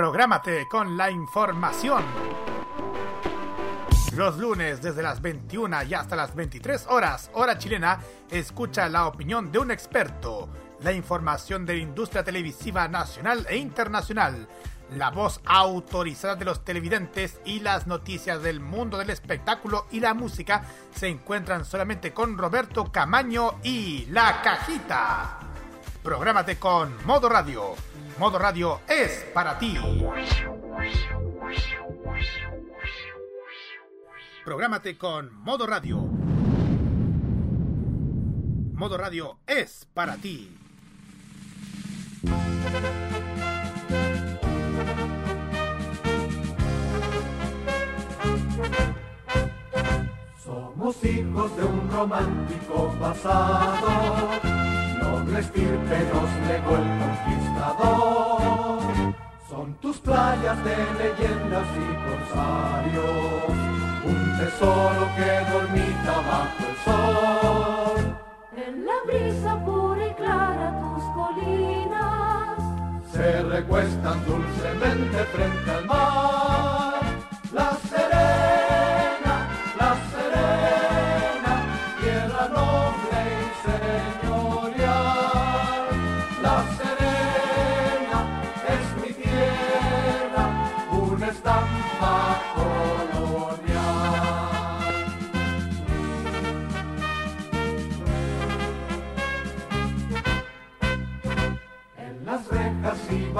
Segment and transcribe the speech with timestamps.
[0.00, 2.02] Prográmate con la información.
[4.16, 8.00] Los lunes desde las 21 y hasta las 23 horas, hora chilena,
[8.30, 10.48] escucha la opinión de un experto,
[10.80, 14.48] la información de la industria televisiva nacional e internacional,
[14.96, 20.14] la voz autorizada de los televidentes y las noticias del mundo del espectáculo y la
[20.14, 20.62] música
[20.94, 25.39] se encuentran solamente con Roberto Camaño y La Cajita.
[26.02, 27.74] Prográmate con Modo Radio.
[28.18, 29.76] Modo Radio es para ti.
[34.44, 35.98] Prográmate con Modo Radio.
[38.74, 40.56] Modo Radio es para ti.
[50.42, 54.30] Somos hijos de un romántico pasado,
[55.10, 58.80] noble estirpe nos legó el conquistador.
[59.48, 63.52] Son tus playas de leyendas y corsarios,
[64.04, 68.00] un tesoro que dormita bajo el sol.
[68.66, 72.56] En la brisa pura y clara tus colinas
[73.12, 76.79] se recuestan dulcemente frente al mar.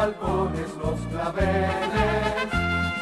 [0.01, 2.49] Balcones los claveles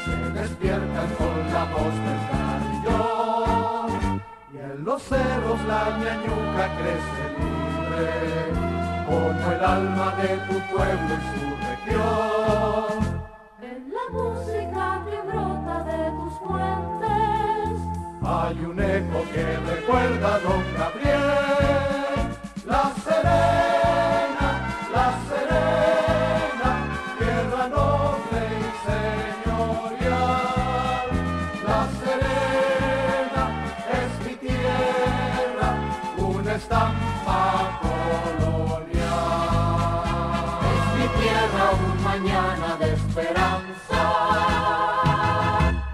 [0.05, 3.91] se despiertan con la voz del carillón
[4.53, 8.17] y en los cerros la ñañuca crece libre
[9.07, 12.99] como el alma de tu pueblo y su región.
[13.73, 17.71] En la música que brota de tus fuentes
[18.37, 21.68] Hay un eco que recuerda a don Gabriel,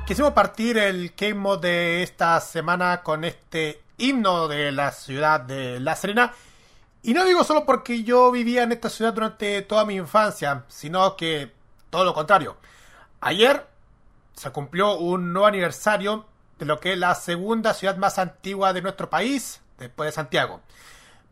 [0.07, 5.97] Quisimos partir el Game de esta semana con este himno de la ciudad de La
[5.97, 6.35] Serena.
[7.03, 11.17] Y no digo solo porque yo vivía en esta ciudad durante toda mi infancia, sino
[11.17, 11.53] que
[11.89, 12.59] todo lo contrario.
[13.23, 13.67] Ayer
[14.35, 16.27] se cumplió un nuevo aniversario
[16.59, 20.61] de lo que es la segunda ciudad más antigua de nuestro país, después de Santiago.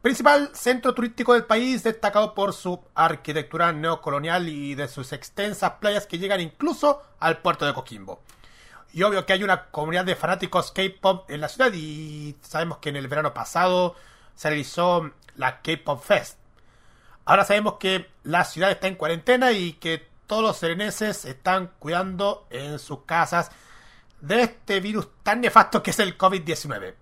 [0.01, 6.07] Principal centro turístico del país, destacado por su arquitectura neocolonial y de sus extensas playas
[6.07, 8.23] que llegan incluso al puerto de Coquimbo.
[8.93, 12.91] Y obvio que hay una comunidad de fanáticos K-pop en la ciudad y sabemos que
[12.91, 13.97] en el verano pasado
[14.35, 16.39] se realizó la K-pop Fest.
[17.25, 22.47] Ahora sabemos que la ciudad está en cuarentena y que todos los sereneses están cuidando
[22.51, 23.51] en sus casas
[24.21, 26.95] de este virus tan nefasto que es el COVID-19.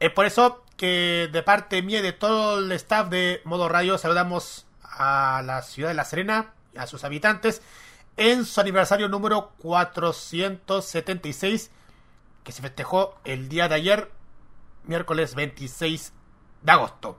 [0.00, 3.98] Es por eso que de parte mía y de todo el staff de Modo Radio
[3.98, 7.62] saludamos a la ciudad de La Serena a sus habitantes
[8.18, 11.70] en su aniversario número 476
[12.44, 14.10] que se festejó el día de ayer,
[14.84, 16.12] miércoles 26
[16.62, 17.18] de agosto.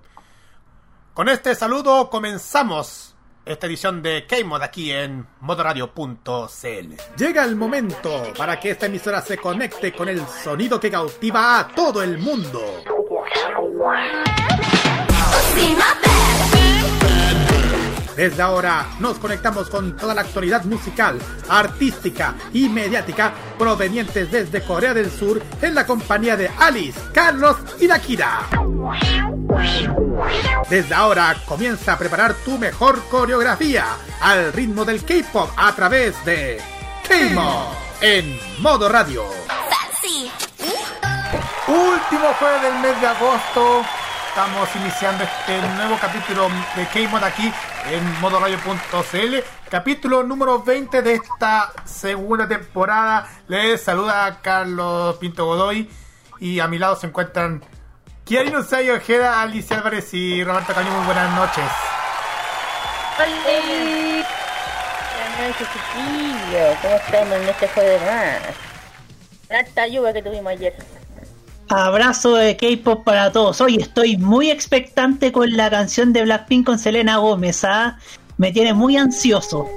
[1.14, 3.16] Con este saludo comenzamos
[3.46, 6.96] esta edición de K-Mod aquí en modoradio.cl.
[7.18, 11.68] Llega el momento para que esta emisora se conecte con el sonido que cautiva a
[11.68, 12.62] todo el mundo.
[18.20, 24.94] Desde ahora nos conectamos con toda la actualidad musical, artística y mediática provenientes desde Corea
[24.94, 28.42] del Sur en la compañía de Alice, Carlos y Nakira.
[30.70, 33.86] Desde ahora comienza a preparar tu mejor coreografía
[34.20, 36.62] al ritmo del K-pop a través de
[37.08, 37.68] K-Mod
[38.02, 39.24] en modo radio.
[41.70, 43.86] Último jueves del mes de agosto.
[44.40, 47.52] Estamos iniciando este nuevo capítulo de K-Mod aquí
[47.92, 49.36] en modoradio.cl.
[49.70, 53.28] Capítulo número 20 de esta segunda temporada.
[53.50, 55.90] Les saluda Carlos Pinto Godoy.
[56.40, 57.62] Y a mi lado se encuentran
[58.24, 60.90] Kiari Nusay Ojeda, Alicia Álvarez y Roberto Caño.
[60.90, 61.66] Muy buenas noches.
[63.18, 64.26] Hola.
[65.36, 66.78] Buenas noches, chiquillos.
[66.82, 68.56] ¿Cómo estamos en este jueves más?
[69.50, 70.99] Tanta lluvia que tuvimos ayer.
[71.70, 73.62] Abrazo de K-pop para todos.
[73.62, 77.64] Hoy estoy muy expectante con la canción de Blackpink con Selena Gómez.
[77.64, 78.00] ¿ah?
[78.38, 79.70] Me tiene muy ansioso.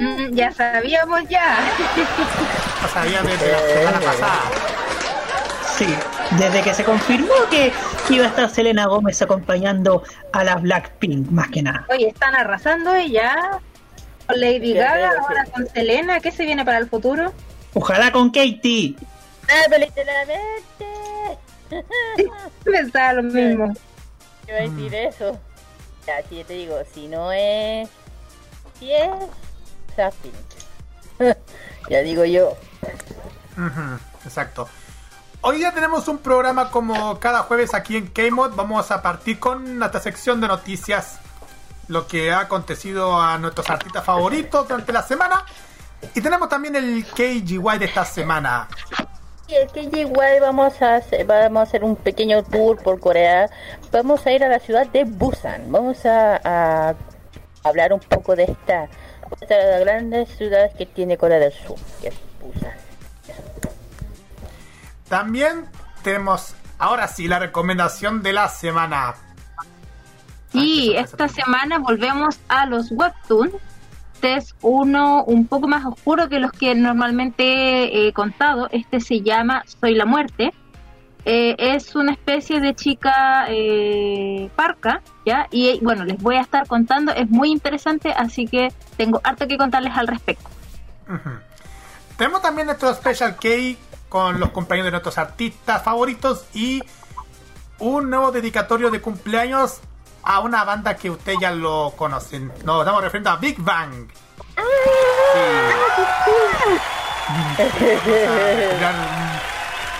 [0.00, 1.58] Mm, ya sabíamos ya.
[2.82, 4.42] Lo sabía desde la semana pasada.
[5.76, 5.86] Sí,
[6.36, 7.72] desde que se confirmó que
[8.10, 10.02] iba a estar Selena Gómez acompañando
[10.32, 11.86] a la Blackpink, más que nada.
[11.90, 13.60] Oye, están arrasando ella.
[14.26, 16.18] Con Lady Ya Gaga, ahora con Selena.
[16.18, 17.32] ¿Qué se viene para el futuro?
[17.74, 18.96] Ojalá con Katie.
[19.48, 20.86] ¡Ah, pero literalmente!
[22.64, 23.74] Pensaba lo mismo.
[24.46, 25.38] Yo iba a decir eso.
[26.06, 27.88] Ya, si yo te digo, si no es.
[28.78, 29.10] Si es.
[29.94, 30.32] Zapping.
[31.90, 32.56] ya digo yo.
[34.24, 34.68] Exacto.
[35.40, 38.54] Hoy ya tenemos un programa como cada jueves aquí en K-Mod.
[38.54, 41.18] Vamos a partir con nuestra sección de noticias.
[41.88, 45.44] Lo que ha acontecido a nuestros artistas favoritos durante la semana.
[46.14, 48.68] Y tenemos también el KGY de esta semana.
[49.48, 53.48] Y es que igual vamos a hacer, vamos a hacer un pequeño tour por Corea.
[53.92, 55.70] Vamos a ir a la ciudad de Busan.
[55.70, 56.94] Vamos a, a
[57.62, 58.88] hablar un poco de esta,
[59.40, 62.74] esta de las grandes ciudades que tiene Corea del Sur, que es Busan.
[65.08, 65.66] También
[66.02, 69.14] tenemos, ahora sí, la recomendación de la semana.
[70.50, 73.54] Sí, esta semana volvemos a los webtoons.
[74.16, 78.66] Este es uno un poco más oscuro que los que normalmente he contado.
[78.72, 80.54] Este se llama Soy la Muerte.
[81.26, 85.48] Eh, es una especie de chica eh, parca, ¿ya?
[85.50, 87.12] Y bueno, les voy a estar contando.
[87.12, 90.48] Es muy interesante, así que tengo harto que contarles al respecto.
[92.16, 93.48] Tenemos también nuestro Special K
[94.08, 96.82] con los cumpleaños de nuestros artistas favoritos y
[97.80, 99.82] un nuevo dedicatorio de cumpleaños
[100.26, 102.52] a una banda que ustedes ya lo conocen.
[102.64, 104.08] Nos estamos refiriendo a Big Bang.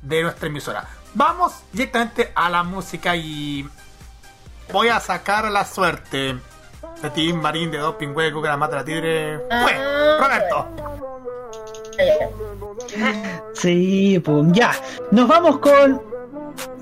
[0.03, 0.89] de nuestra emisora.
[1.15, 3.69] Vamos directamente a la música y
[4.73, 6.37] voy a sacar la suerte
[7.03, 9.39] de Tim Marín, de Doping Hueco, que la mata la tigre.
[9.49, 10.69] Fue, Roberto.
[13.55, 14.73] Sí, pues ya.
[15.11, 16.03] Nos vamos con.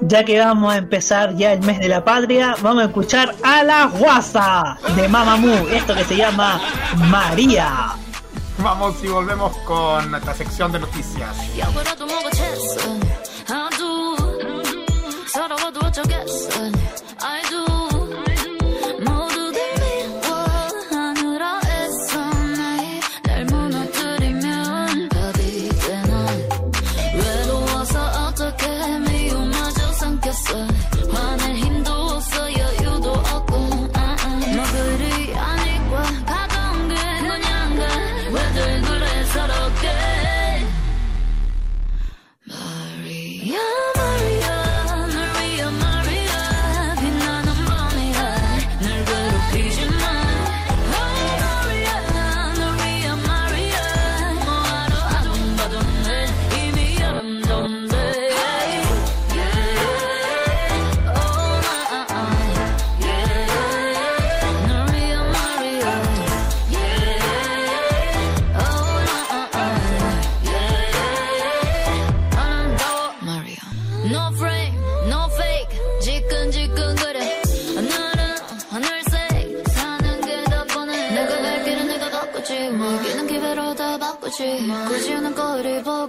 [0.00, 3.62] Ya que vamos a empezar ya el mes de la patria, vamos a escuchar a
[3.62, 6.60] la guasa de Mamamoo, esto que se llama
[6.96, 7.94] María.
[8.58, 11.36] Vamos y volvemos con nuestra sección de noticias.
[15.96, 16.85] your guess.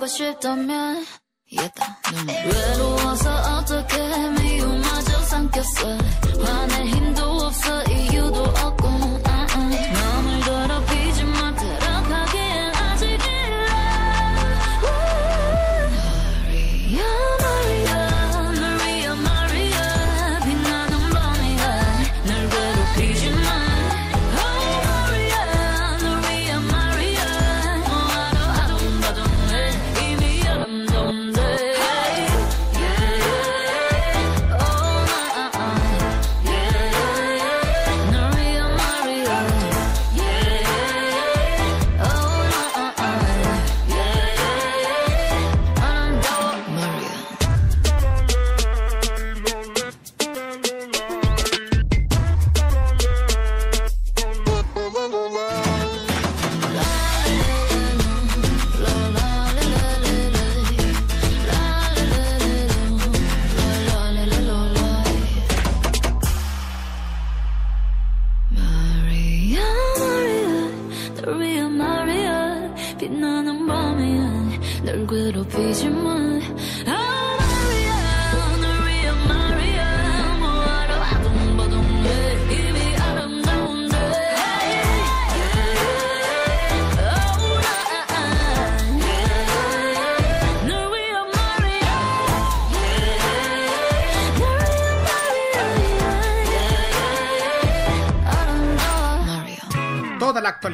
[0.06, 1.04] 싶다면
[1.46, 3.98] 이겼다 눈물 외로워서 어떻게
[4.40, 5.98] 미움마저 삼켰어
[6.44, 6.75] 화낼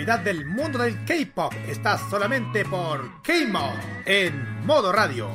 [0.03, 5.29] Del mundo del K-pop está solamente por K-Mod en modo radio.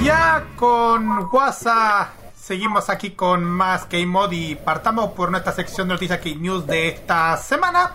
[0.00, 5.94] Y ya con WhatsApp seguimos aquí con más K-Mod y partamos por nuestra sección de
[5.94, 7.92] noticias K-News de esta semana.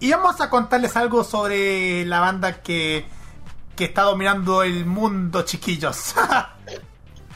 [0.00, 3.04] Y vamos a contarles algo sobre la banda que,
[3.76, 6.16] que está dominando el mundo, chiquillos.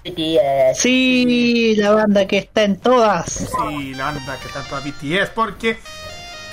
[0.05, 0.81] BTS.
[0.81, 3.31] Sí, la banda que está en todas.
[3.31, 5.79] Sí, la banda que tanto a BTS, porque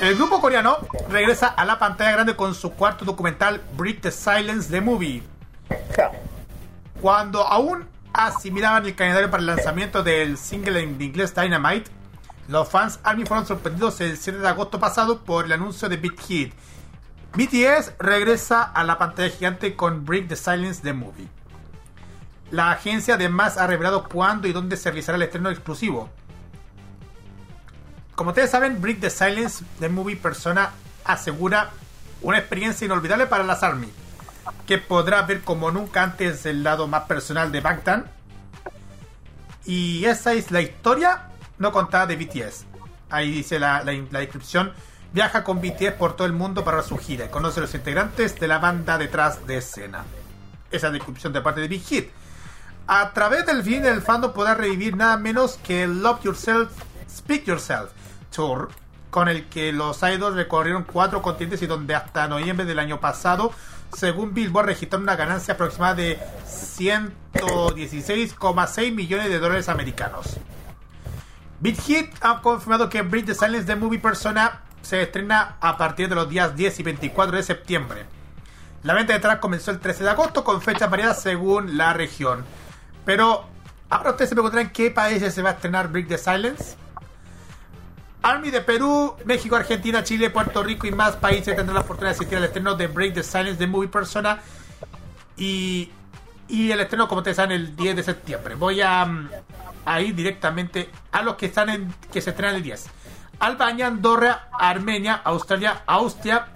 [0.03, 0.79] el grupo coreano
[1.09, 5.23] regresa a la pantalla grande con su cuarto documental Break the Silence the Movie.
[7.01, 11.89] Cuando aún asimilaban el calendario para el lanzamiento del single en inglés Dynamite,
[12.49, 16.19] los fans ARMY fueron sorprendidos el 7 de agosto pasado por el anuncio de Big
[16.19, 16.53] Hit.
[17.33, 21.29] BTS regresa a la pantalla gigante con Break the Silence the Movie.
[22.51, 26.09] La agencia además ha revelado cuándo y dónde se realizará el estreno exclusivo.
[28.23, 30.71] Como ustedes saben, Break the Silence de Movie Persona
[31.03, 31.71] asegura
[32.21, 33.89] una experiencia inolvidable para las ARMY,
[34.65, 38.05] que podrá ver como nunca antes el lado más personal de Bangtan.
[39.65, 41.23] Y esa es la historia
[41.57, 42.63] no contada de BTS.
[43.09, 44.71] Ahí dice la, la- descripción.
[45.11, 48.39] Viaja con BTS por todo el mundo para su gira y conoce a los integrantes
[48.39, 50.05] de la banda detrás de escena.
[50.71, 52.09] Esa descripción de parte de Big Hit.
[52.87, 56.71] A través del fin del fandom podrá revivir nada menos que Love Yourself,
[57.09, 57.89] Speak Yourself
[59.09, 63.51] Con el que los idols recorrieron cuatro continentes y donde hasta noviembre del año pasado,
[63.95, 70.37] según Billboard, registraron una ganancia aproximada de 116,6 millones de dólares americanos.
[71.59, 76.09] Big Hit ha confirmado que Break the Silence de Movie Persona se estrena a partir
[76.09, 78.05] de los días 10 y 24 de septiembre.
[78.83, 82.43] La venta de comenzó el 13 de agosto con fechas variadas según la región.
[83.05, 83.45] Pero
[83.89, 86.75] ahora ustedes se preguntarán en qué países se va a estrenar Break the Silence.
[88.23, 92.15] Army de Perú, México, Argentina, Chile, Puerto Rico y más países tendrán la oportunidad de
[92.15, 94.39] asistir al estreno de Break the Silence de Movie Persona.
[95.35, 95.91] Y,
[96.47, 98.55] y el estreno, como ustedes saben, el 10 de septiembre.
[98.55, 99.29] Voy a, mm,
[99.85, 102.85] a ir directamente a los que están en que se estrenan el 10.
[103.39, 106.47] Albania, Andorra, Armenia, Australia, Austria,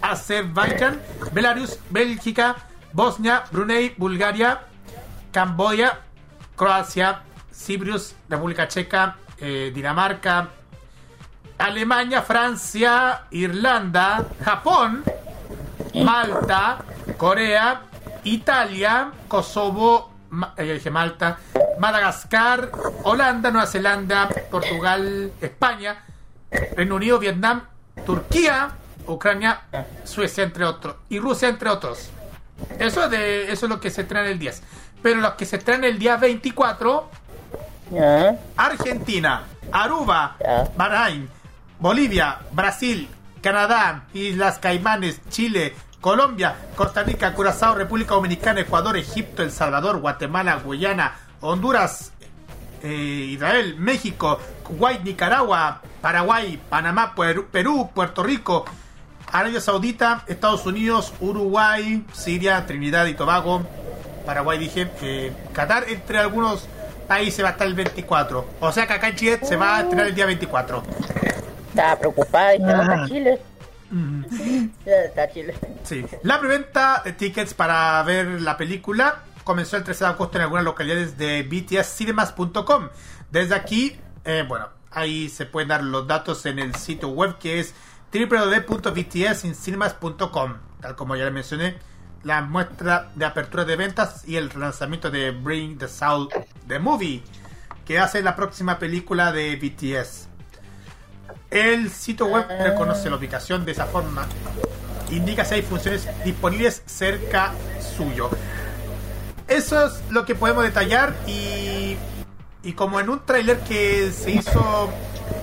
[0.00, 1.00] Azerbaiyán,
[1.32, 2.56] Belarus, Bélgica,
[2.92, 4.62] Bosnia, Brunei, Bulgaria,
[5.30, 6.00] Camboya,
[6.56, 10.48] Croacia, Ciprus, República Checa, eh, Dinamarca,
[11.62, 15.04] Alemania, Francia, Irlanda, Japón,
[15.94, 16.78] Malta,
[17.16, 17.82] Corea,
[18.24, 21.38] Italia, Kosovo, Ma- eh, dije Malta,
[21.78, 22.70] Madagascar,
[23.04, 26.02] Holanda, Nueva Zelanda, Portugal, España,
[26.76, 27.62] Reino Unido, Vietnam,
[28.04, 28.70] Turquía,
[29.06, 29.60] Ucrania,
[30.04, 32.10] Suecia, entre otros, y Rusia, entre otros.
[32.78, 34.62] Eso, de, eso es lo que se trae el 10.
[35.02, 37.08] Pero los que se traen el día 24,
[37.90, 38.36] Ya.
[38.56, 39.42] Argentina,
[39.72, 40.36] Aruba.
[40.76, 41.28] Bahrein,
[41.82, 43.08] Bolivia, Brasil,
[43.40, 50.60] Canadá, Islas Caimanes, Chile, Colombia, Costa Rica, Curazao, República Dominicana, Ecuador, Egipto, El Salvador, Guatemala,
[50.64, 52.12] Guyana, Honduras,
[52.84, 58.64] eh, Israel, México, Kuwait, Nicaragua, Paraguay, Panamá, Perú, Puerto Rico,
[59.32, 63.66] Arabia Saudita, Estados Unidos, Uruguay, Siria, Trinidad y Tobago,
[64.24, 66.68] Paraguay dije, eh, Qatar, entre algunos
[67.08, 68.46] países va a estar el 24.
[68.60, 70.84] O sea que acá en Chile se va a estrenar el día 24.
[71.72, 73.40] Estaba preocupada y estaba Chile.
[74.84, 75.54] Está Chile.
[75.84, 76.04] Sí.
[76.22, 80.64] La preventa de tickets para ver la película comenzó el 13 de agosto en algunas
[80.64, 82.90] localidades de btscinemas.com.
[83.30, 87.60] Desde aquí, eh, bueno, ahí se pueden dar los datos en el sitio web que
[87.60, 87.72] es
[88.12, 90.56] www.btssincinemas.com.
[90.82, 91.78] Tal como ya le mencioné,
[92.22, 96.28] la muestra de apertura de ventas y el lanzamiento de Bring the Soul
[96.68, 97.22] the Movie,
[97.86, 100.28] que hace la próxima película de BTS.
[101.52, 104.26] El sitio web reconoce la ubicación de esa forma.
[105.10, 107.52] Indica si hay funciones disponibles cerca
[107.94, 108.30] suyo.
[109.46, 111.98] Eso es lo que podemos detallar y,
[112.62, 114.88] y como en un tráiler que se hizo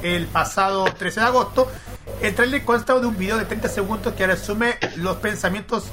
[0.02, 1.72] el pasado 13 de agosto,
[2.24, 5.86] el tráiler consta de un video de 30 segundos que resume los pensamientos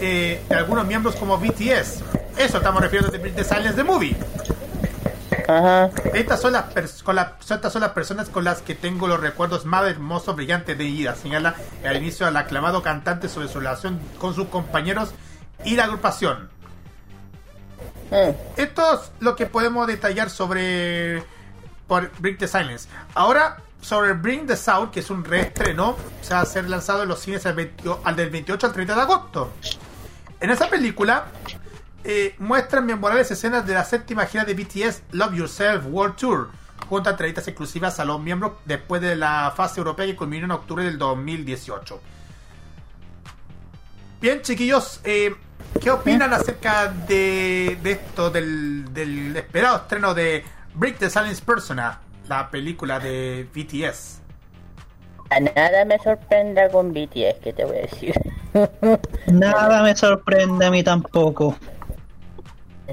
[0.00, 2.04] eh, de algunos miembros como BTS.
[2.38, 4.16] Eso estamos refiriendo de The Silence the Movie.
[5.48, 5.90] Ajá.
[6.14, 9.08] Estas son, las pers- con la- son- estas son las personas con las que tengo
[9.08, 13.58] los recuerdos más hermosos, brillantes de vida, señala al inicio al aclamado cantante sobre su
[13.58, 15.10] relación con sus compañeros
[15.64, 16.50] y la agrupación.
[18.10, 18.30] Mm.
[18.56, 21.22] Esto es lo que podemos detallar sobre
[21.86, 22.86] por Bring the Silence.
[23.14, 27.08] Ahora, sobre Bring the Sound, que es un reestreno, se va a ser lanzado en
[27.08, 29.50] los cines el 20 al del 28 al 30 de agosto.
[30.40, 31.26] En esa película
[32.04, 36.48] eh, muestran memorables escenas de la séptima gira de BTS Love Yourself World Tour,
[36.88, 40.50] junto a entrevistas exclusivas a los miembros después de la fase europea que culminó en
[40.52, 42.00] octubre del 2018.
[44.20, 45.34] Bien, chiquillos, eh,
[45.80, 52.00] ¿qué opinan acerca de, de esto, del, del esperado estreno de Break the Silence Persona,
[52.28, 54.18] la película de BTS?
[55.30, 58.14] A nada me sorprenda con BTS, que te voy a decir.
[59.26, 61.54] Nada me sorprende a mí tampoco.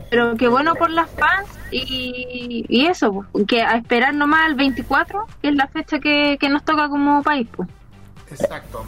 [0.10, 4.56] Pero qué bueno por las fans y, y eso, pues, que a esperar nomás el
[4.56, 7.48] 24, que es la fecha que, que nos toca como país.
[7.56, 7.70] Pues.
[8.32, 8.86] Exacto.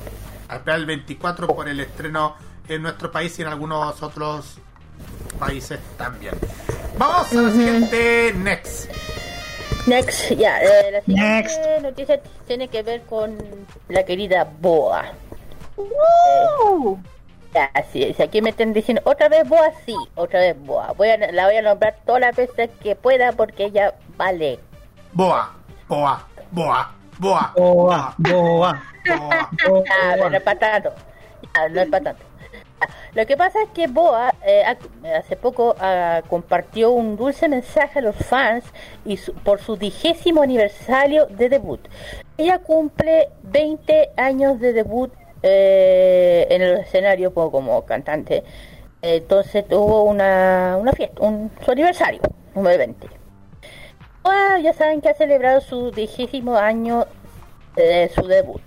[0.50, 2.36] A esperar el 24 por el estreno
[2.68, 4.58] en nuestro país y en algunos otros
[5.40, 6.34] países también.
[6.98, 8.90] Vamos a la siguiente Next.
[9.86, 11.82] Next, ya, eh, la siguiente Next.
[11.84, 13.38] noticia tiene que ver con
[13.88, 15.06] la querida Boa.
[15.78, 16.98] Uh,
[17.74, 20.94] Así es, aquí me están diciendo otra vez Boa, sí, otra vez Boa.
[20.98, 24.60] Voy a, la voy a nombrar todas las veces que pueda porque ella vale.
[25.14, 25.53] Boa,
[25.88, 27.53] boa, boa, boa.
[27.55, 28.84] Boa, boa, boa.
[29.10, 29.50] Ah,
[30.16, 30.94] pero no es para tanto.
[31.55, 32.24] Ya, no es para tanto.
[32.79, 37.48] Ah, Lo que pasa es que Boa eh, ha- hace poco ah, compartió un dulce
[37.50, 38.64] mensaje a los fans
[39.05, 41.79] y su- por su digésimo aniversario de debut.
[42.38, 45.12] Ella cumple 20 años de debut
[45.44, 48.44] eh, en el escenario como, como cantante.
[49.02, 52.22] Entonces tuvo una, una fiesta, un, su aniversario,
[52.56, 53.08] número 20.
[54.24, 57.06] Boa ya saben que ha celebrado su digésimo año
[57.76, 58.62] de su debut.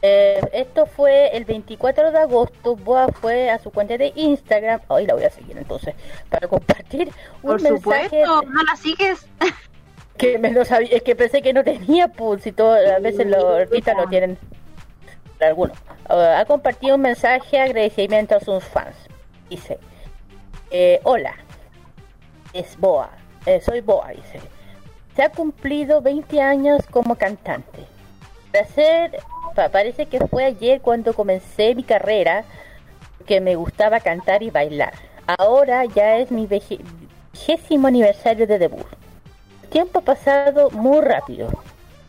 [0.00, 2.76] Eh, esto fue el 24 de agosto.
[2.76, 4.80] Boa fue a su cuenta de Instagram.
[4.88, 5.94] Hoy la voy a seguir entonces.
[6.30, 7.08] Para compartir
[7.42, 9.26] un por mensaje supuesto, no la sigues.
[10.16, 10.96] que me lo sabía.
[10.96, 12.46] Es que pensé que no tenía pues.
[12.46, 14.38] Y todo, a veces los artistas no tienen.
[15.40, 15.76] Algunos.
[16.08, 18.96] Ah, ha compartido un mensaje de agradecimiento a sus fans.
[19.50, 19.78] Dice:
[20.70, 21.34] eh, Hola,
[22.52, 23.10] es Boa.
[23.46, 24.40] Eh, soy Boa, dice.
[25.16, 27.84] Se ha cumplido 20 años como cantante.
[28.52, 29.18] Para ser,
[29.54, 32.44] pa- parece que fue ayer cuando comencé mi carrera,
[33.26, 34.92] que me gustaba cantar y bailar.
[35.26, 38.86] Ahora ya es mi vigésimo aniversario de debut.
[39.70, 41.50] Tiempo ha pasado muy rápido.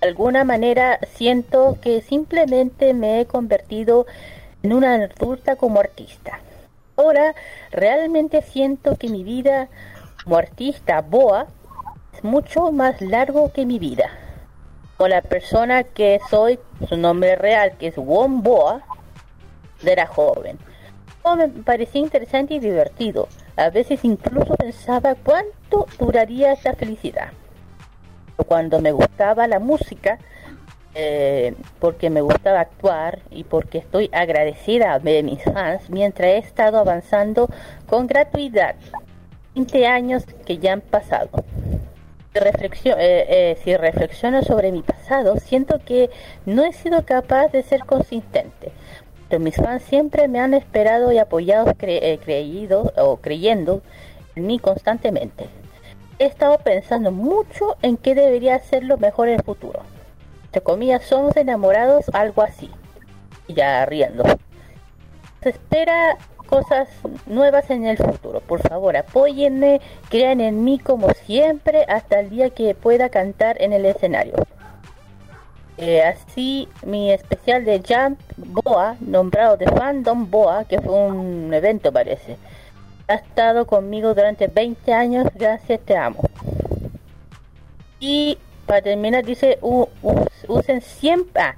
[0.01, 4.05] De alguna manera siento que simplemente me he convertido
[4.63, 6.39] en una adulta como artista.
[6.95, 7.35] Ahora
[7.71, 9.67] realmente siento que mi vida
[10.23, 11.47] como artista boa
[12.13, 14.09] es mucho más largo que mi vida.
[14.97, 18.81] O la persona que soy, su nombre real, que es Won Boa,
[19.83, 20.57] era joven.
[21.23, 23.27] Todo me parecía interesante y divertido.
[23.57, 27.31] A veces incluso pensaba cuánto duraría esta felicidad.
[28.47, 30.17] Cuando me gustaba la música,
[30.95, 36.80] eh, porque me gustaba actuar y porque estoy agradecida de mis fans mientras he estado
[36.80, 37.47] avanzando
[37.88, 38.75] con gratuidad.
[39.56, 41.30] 20 años que ya han pasado.
[42.34, 46.10] Si reflexio- eh, eh, si reflexiono sobre mi pasado, siento que
[46.45, 48.71] no he sido capaz de ser consistente.
[49.28, 53.82] Pero mis fans siempre me han esperado y apoyado, cre- eh, creído o creyendo
[54.36, 55.47] en mí constantemente.
[56.19, 59.79] He estado pensando mucho en qué debería hacerlo mejor en el futuro.
[60.45, 62.69] Entre comillas, somos enamorados, algo así.
[63.47, 64.23] Y ya riendo.
[65.41, 66.89] Se espera cosas
[67.25, 68.41] nuevas en el futuro.
[68.41, 69.79] Por favor, apóyenme,
[70.10, 74.34] crean en mí como siempre hasta el día que pueda cantar en el escenario.
[75.77, 81.93] Eh, así, mi especial de Jump Boa, nombrado de Fandom Boa, que fue un evento
[81.93, 82.36] parece,
[83.09, 86.21] ha estado conmigo durante 20 años, gracias, te amo.
[87.99, 91.41] Y para terminar dice, u- u- usen siempre...
[91.41, 91.55] ah,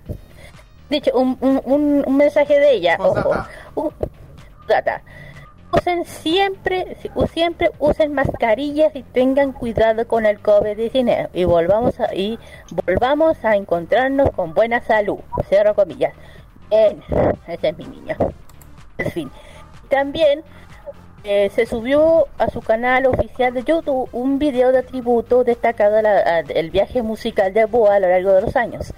[0.90, 1.62] dicho, un, un,
[2.06, 3.94] un- mensaje de ella, ojo,
[4.60, 5.02] postdata.
[5.74, 6.98] Usen siempre,
[7.34, 12.38] siempre usen mascarillas y tengan cuidado con el COVID-19 y volvamos a, y
[12.86, 15.20] volvamos a encontrarnos con buena salud.
[15.48, 16.14] Cierro comillas.
[16.70, 17.02] Bien,
[17.48, 18.16] ese es mi niño.
[18.98, 19.32] En fin.
[19.90, 20.44] También
[21.24, 26.02] eh, se subió a su canal oficial de YouTube un video de tributo destacado a
[26.02, 28.94] la- a- del viaje musical de Boa a lo largo de los años.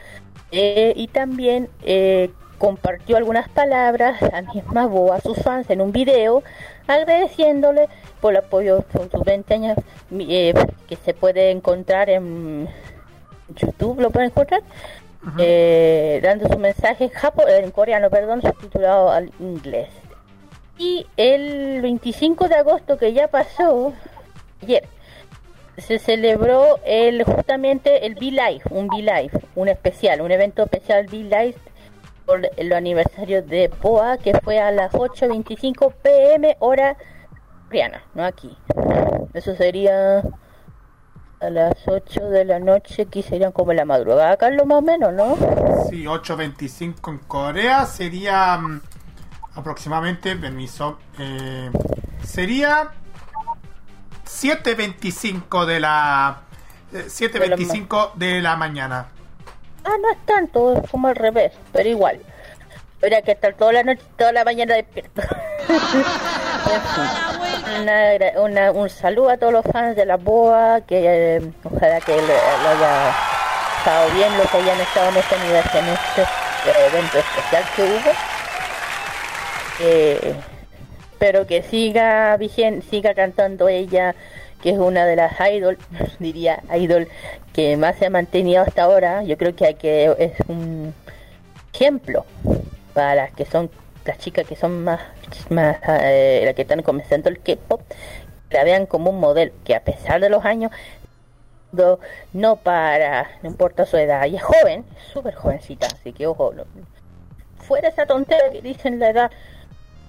[0.52, 5.92] Eh, y también eh, compartió algunas palabras la misma Boa a sus fans en un
[5.92, 6.44] video
[6.88, 7.90] agradeciéndole
[8.22, 9.78] por el apoyo por sus 20 años
[10.20, 10.54] eh,
[10.88, 12.70] que se puede encontrar en
[13.56, 14.62] YouTube, lo pueden encontrar.
[16.22, 19.90] dando su mensaje en, japo- en coreano, perdón, subtitulado al inglés.
[20.78, 23.94] Y el 25 de agosto que ya pasó,
[24.62, 24.88] ayer,
[25.78, 31.60] se celebró el justamente el V-Life, un V-Life, un especial, un evento especial V-Life
[32.26, 36.96] por el aniversario de Boa, que fue a las 8.25 pm hora
[37.74, 38.56] coreana, no aquí.
[39.34, 40.24] Eso sería
[41.40, 45.12] a las 8 de la noche, aquí serían como la madrugada, Carlos, más o menos,
[45.12, 45.36] ¿no?
[45.90, 48.82] Sí, 8.25 en Corea sería mm,
[49.56, 51.70] aproximadamente, permiso, eh,
[52.24, 52.90] sería
[54.26, 56.42] 7.25 de la...
[56.94, 59.08] eh, 7.25 de la mañana.
[59.86, 62.20] Ah, no es tanto, es como al revés, pero igual.
[63.02, 65.22] Habría que estar toda la noche, toda la mañana despierto.
[67.82, 72.16] Una una- un saludo a todos los fans de la BOA, que eh, ojalá que
[72.16, 73.10] le haya
[73.80, 75.36] estado bien los que hayan estado en este
[75.80, 78.33] en este eh, evento especial que hubo.
[79.82, 80.34] Eh,
[81.20, 84.16] pero que siga vigente, siga cantando ella,
[84.62, 85.78] que es una de las idol,
[86.20, 87.08] diría idol,
[87.54, 89.24] que más se ha mantenido hasta ahora.
[89.24, 90.94] Yo creo que, hay que es un
[91.74, 92.26] ejemplo
[92.94, 93.70] para las que son
[94.06, 95.00] las chicas que son más,
[95.50, 97.82] más eh, las que están comenzando el K-pop,
[98.50, 100.72] la vean como un modelo que a pesar de los años
[102.34, 106.54] no, para, no importa su edad, y es joven, súper jovencita, así que ojo,
[107.58, 109.32] fuera esa tontera que dicen la edad,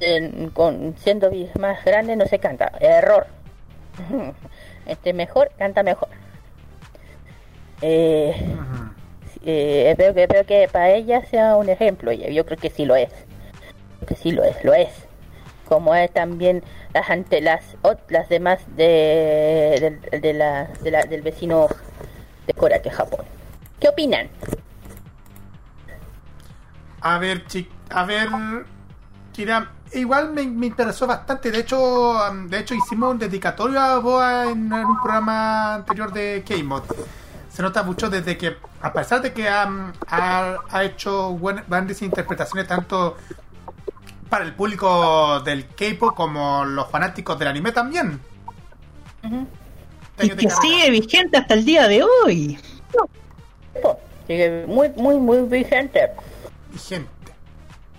[0.04, 3.26] en- con siendo más grande no se canta, error.
[4.86, 6.08] Este mejor, canta mejor.
[7.80, 8.34] Eh,
[9.44, 12.94] eh, espero que espero que para ella sea un ejemplo, yo creo que sí lo
[12.96, 13.10] es.
[14.06, 14.90] Que sí lo es, lo es.
[15.68, 16.62] Como es también
[16.92, 17.64] las ante las
[18.08, 21.68] las demás de, del- de la, de la- del vecino
[22.46, 23.24] de Corea, que es Japón.
[23.80, 24.28] ¿Qué opinan?
[27.00, 28.28] A ver, chi- a ver,
[29.92, 31.50] Igual me, me interesó bastante.
[31.50, 36.12] De hecho, um, de hecho hicimos un dedicatorio a Boa en, en un programa anterior
[36.12, 36.82] de K-Mod.
[37.52, 42.66] Se nota mucho desde que, a pesar de que um, ha, ha hecho grandes interpretaciones
[42.66, 43.16] tanto
[44.28, 48.18] para el público del K-pop como los fanáticos del anime también.
[49.22, 50.56] Y que carrera.
[50.60, 52.58] sigue vigente hasta el día de hoy.
[54.26, 56.10] Sigue muy, muy, muy vigente.
[56.72, 57.13] Vigente.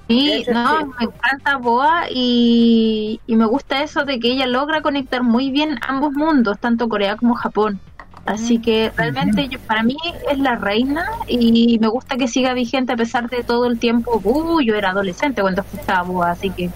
[0.08, 0.86] Sí, no, sí.
[1.00, 5.80] me encanta Boa y, y me gusta eso de que ella logra conectar muy bien
[5.88, 7.80] ambos mundos, tanto Corea como Japón.
[8.26, 9.98] Así que realmente yo, para mí
[10.32, 14.20] es la reina y me gusta que siga vigente a pesar de todo el tiempo.
[14.24, 16.68] Uh, yo era adolescente cuando escuchaba Boa, así que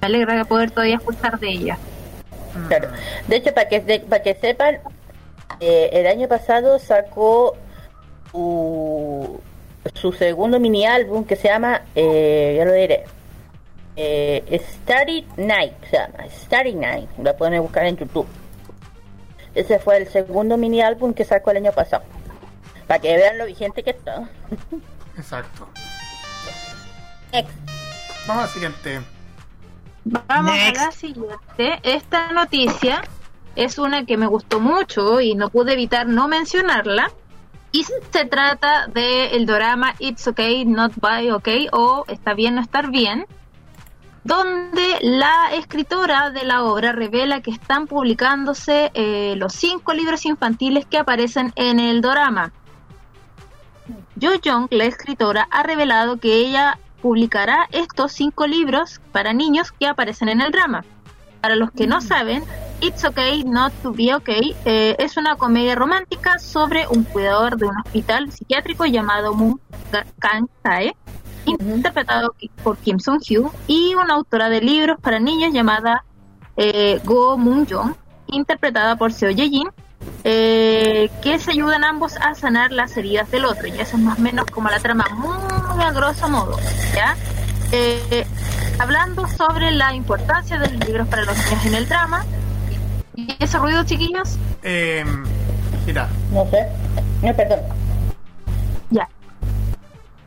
[0.00, 1.78] me alegra poder todavía escuchar de ella.
[2.68, 2.88] Claro.
[3.26, 4.78] De hecho, para que, de- para que sepan,
[5.60, 7.54] eh, el año pasado sacó
[8.32, 9.40] su,
[9.94, 13.04] su segundo mini álbum que se llama, eh, ya lo diré,
[13.96, 18.26] eh, Starry Night, se llama Starry Night, la pueden buscar en YouTube.
[19.54, 22.04] Ese fue el segundo mini álbum que sacó el año pasado.
[22.86, 24.28] Para que vean lo vigente que está.
[25.16, 25.68] Exacto.
[27.32, 27.50] Ex.
[28.26, 29.00] Vamos al siguiente.
[30.04, 30.80] Vamos Next.
[30.80, 31.80] a la siguiente.
[31.82, 33.02] Esta noticia
[33.56, 37.10] es una que me gustó mucho y no pude evitar no mencionarla.
[37.70, 42.62] Y se trata del el drama It's Okay, Not By Okay o Está bien, no
[42.62, 43.26] estar bien,
[44.24, 50.86] donde la escritora de la obra revela que están publicándose eh, los cinco libros infantiles
[50.86, 52.52] que aparecen en el drama.
[54.20, 59.86] Jo Jong, la escritora, ha revelado que ella publicará estos cinco libros para niños que
[59.86, 60.84] aparecen en el drama.
[61.40, 62.44] Para los que no saben,
[62.80, 67.66] It's Okay Not to Be Okay eh, es una comedia romántica sobre un cuidador de
[67.66, 69.60] un hospital psiquiátrico llamado Moon
[70.18, 70.94] Kang Tae,
[71.46, 76.04] interpretado por Kim Sung Hyo, y una autora de libros para niños llamada
[76.56, 77.94] eh, Go Moon Jong,
[78.28, 79.68] interpretada por Seo Ye Jin,
[80.24, 83.66] eh, que se ayudan ambos a sanar las heridas del otro.
[83.66, 86.58] Y eso es más o menos como la trama, muy a grosso modo.
[86.94, 87.16] ¿ya?
[87.72, 88.26] Eh,
[88.78, 92.24] hablando sobre la importancia de los libros para los niños en el drama.
[93.18, 94.38] ¿Y ese ruido, chiquillos?
[94.62, 95.04] Eh,
[95.84, 96.08] Kira.
[96.32, 96.68] No sé.
[97.20, 97.58] No, perdón.
[98.90, 99.08] Ya.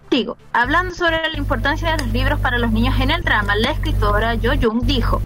[0.10, 3.72] Digo, hablando sobre la importancia de los libros para los niños en el drama, la
[3.72, 5.22] escritora Jo Jung dijo,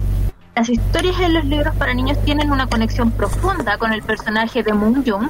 [0.55, 4.73] las historias en los libros para niños tienen una conexión profunda con el personaje de
[4.73, 5.29] Moon Jung,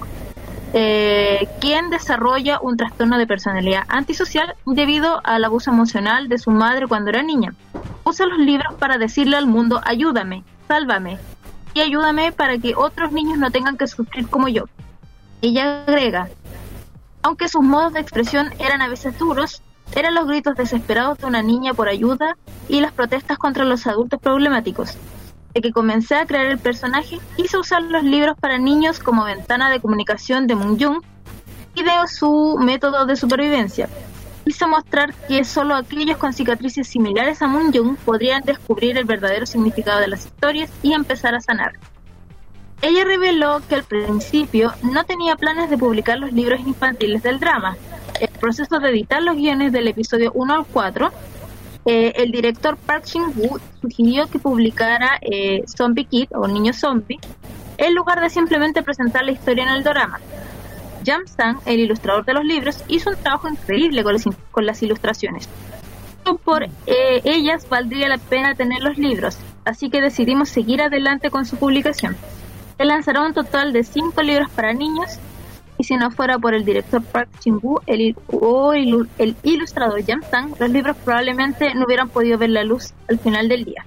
[0.73, 6.85] eh, quien desarrolla un trastorno de personalidad antisocial debido al abuso emocional de su madre
[6.85, 7.55] cuando era niña.
[8.03, 11.17] Usa los libros para decirle al mundo, ayúdame, sálvame,
[11.75, 14.63] y ayúdame para que otros niños no tengan que sufrir como yo.
[15.41, 16.29] Ella agrega,
[17.21, 19.61] aunque sus modos de expresión eran a veces duros,
[19.93, 22.37] eran los gritos desesperados de una niña por ayuda
[22.69, 24.97] y las protestas contra los adultos problemáticos.
[25.53, 29.69] De que comencé a crear el personaje, quise usar los libros para niños como ventana
[29.69, 31.01] de comunicación de Moon Jung
[31.75, 33.89] y de su método de supervivencia.
[34.45, 39.47] Quise mostrar que solo aquellos con cicatrices similares a Moon Jung podrían descubrir el verdadero
[39.47, 41.73] significado de las historias y empezar a sanar.
[42.83, 47.75] Ella reveló que al principio no tenía planes de publicar los libros infantiles del drama.
[48.19, 51.11] El proceso de editar los guiones del episodio 1 al 4,
[51.87, 57.19] eh, el director Park Shin-woo sugirió que publicara eh, Zombie Kid o Niño Zombie
[57.77, 60.19] en lugar de simplemente presentar la historia en el drama.
[61.05, 64.03] Jam Sang, el ilustrador de los libros, hizo un trabajo increíble
[64.51, 65.47] con las, ilustraciones.
[66.43, 71.45] Por eh, ellas valdría la pena tener los libros, así que decidimos seguir adelante con
[71.45, 72.15] su publicación.
[72.77, 75.19] Se lanzará un total de cinco libros para niños
[75.77, 80.21] y si no fuera por el director Park Chin-woo el, o el, el ilustrador Jam
[80.29, 83.85] Sang, los libros probablemente no hubieran podido ver la luz al final del día.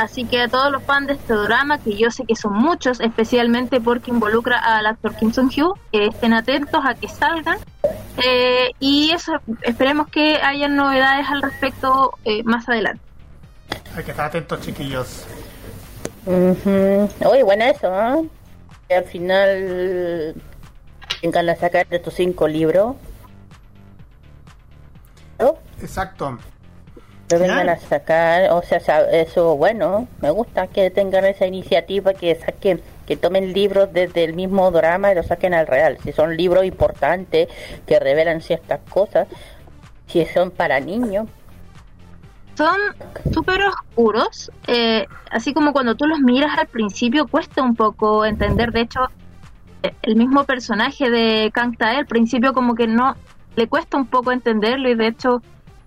[0.00, 3.00] Así que a todos los fans de este drama, que yo sé que son muchos,
[3.00, 7.58] especialmente porque involucra al actor Kim Sung-hyo, que estén atentos a que salgan.
[8.16, 13.02] Eh, y eso, esperemos que haya novedades al respecto eh, más adelante.
[13.94, 15.26] Hay que estar atentos, chiquillos.
[16.24, 17.10] Ujú.
[17.26, 18.22] Oye, bueno eso, ¿ah?
[18.88, 20.34] Que al final
[21.20, 22.96] vengan a sacar de tus cinco libros.
[25.38, 25.58] ¿No?
[25.82, 26.38] Exacto.
[27.30, 27.72] Lo vengan Claro.
[27.72, 28.78] a sacar, o sea,
[29.12, 34.34] eso bueno, me gusta que tengan esa iniciativa, que saquen, que tomen libros desde el
[34.34, 35.98] mismo drama y lo saquen al real.
[36.02, 37.48] Si son libros importantes
[37.86, 39.28] que revelan ciertas cosas,
[40.08, 41.28] si son para niños,
[42.56, 42.76] son
[43.32, 48.72] súper oscuros, eh, así como cuando tú los miras al principio cuesta un poco entender,
[48.72, 49.00] de hecho
[50.02, 53.16] el mismo personaje de Kang Tae al principio como que no
[53.56, 55.42] le cuesta un poco entenderlo y de hecho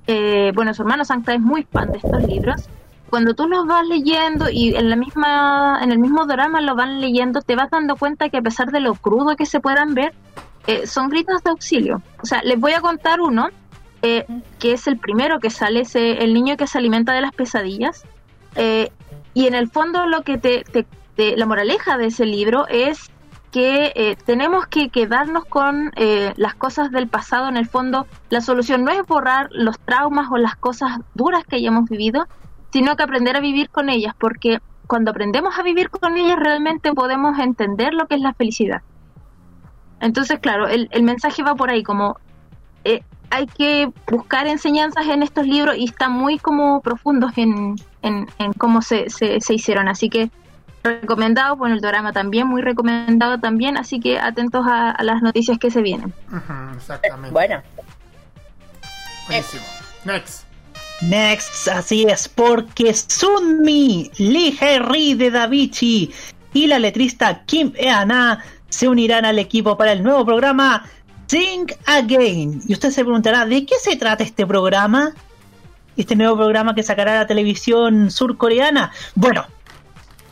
[0.07, 2.63] eh, bueno su hermano Sang Tae es muy fan de estos libros.
[3.09, 6.99] Cuando tú los vas leyendo y en la misma en el mismo drama lo van
[6.99, 10.13] leyendo te vas dando cuenta que a pesar de lo crudo que se puedan ver
[10.65, 12.01] eh, son gritos de auxilio.
[12.21, 13.49] O sea les voy a contar uno
[14.01, 14.25] eh,
[14.59, 18.03] que es el primero que sale, ese, el niño que se alimenta de las pesadillas.
[18.55, 18.89] Eh,
[19.33, 20.85] y en el fondo lo que te, te-
[21.15, 23.09] te- la moraleja de ese libro es
[23.53, 27.47] que eh, tenemos que quedarnos con eh, las cosas del pasado.
[27.47, 31.57] En el fondo, la solución no es borrar los traumas o las cosas duras que
[31.57, 32.25] hayamos vivido,
[32.71, 36.91] sino que aprender a vivir con ellas, porque cuando aprendemos a vivir con ellas realmente
[36.93, 38.81] podemos entender lo que es la felicidad.
[40.01, 42.17] Entonces, claro, el, el mensaje va por ahí, como
[42.83, 48.27] eh, hay que buscar enseñanzas en estos libros y están muy como profundos en, en,
[48.39, 49.87] en cómo se, se, se hicieron.
[49.87, 50.31] Así que
[50.83, 55.57] recomendado, bueno, el drama también, muy recomendado también, así que atentos a, a las noticias
[55.57, 56.13] que se vienen.
[56.75, 57.31] Exactamente.
[57.31, 57.61] bueno,
[59.27, 59.63] Buenísimo.
[60.05, 60.43] Next.
[61.01, 66.13] Next, así es, porque Sunmi, Lee Ri de Davichi
[66.53, 70.85] y la letrista Kim Eana se unirán al equipo para el nuevo programa
[71.27, 72.61] Sing Again.
[72.67, 75.13] Y usted se preguntará, ¿de qué se trata este programa?
[75.97, 78.91] Este nuevo programa que sacará la televisión surcoreana.
[79.15, 79.45] Bueno,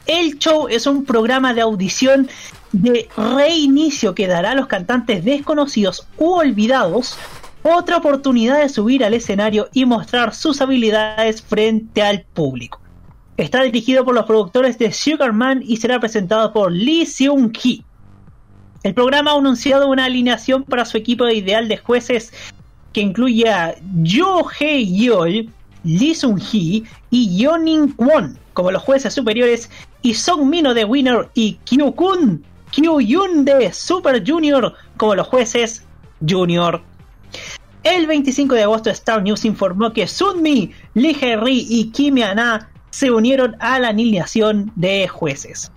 [0.05, 2.29] el show es un programa de audición
[2.71, 7.17] de reinicio que dará a los cantantes desconocidos u olvidados
[7.63, 12.79] otra oportunidad de subir al escenario y mostrar sus habilidades frente al público.
[13.37, 17.83] Está dirigido por los productores de Sugarman y será presentado por Lee Seung-hee.
[18.83, 22.33] El programa ha anunciado una alineación para su equipo ideal de jueces
[22.93, 25.49] que incluye a Yoo Hae-yeol,
[25.83, 29.69] Lee Sung-hee y Yeonin Kwon como los jueces superiores
[30.01, 35.27] y Song Mino de Winner y Kyu Kun Kyu Yun de Super Junior como los
[35.27, 35.85] jueces
[36.27, 36.81] junior.
[37.83, 43.11] El 25 de agosto Star News informó que Sunmi, Lee Jae-ri y Kim Yana se
[43.11, 45.71] unieron a la alineación de jueces.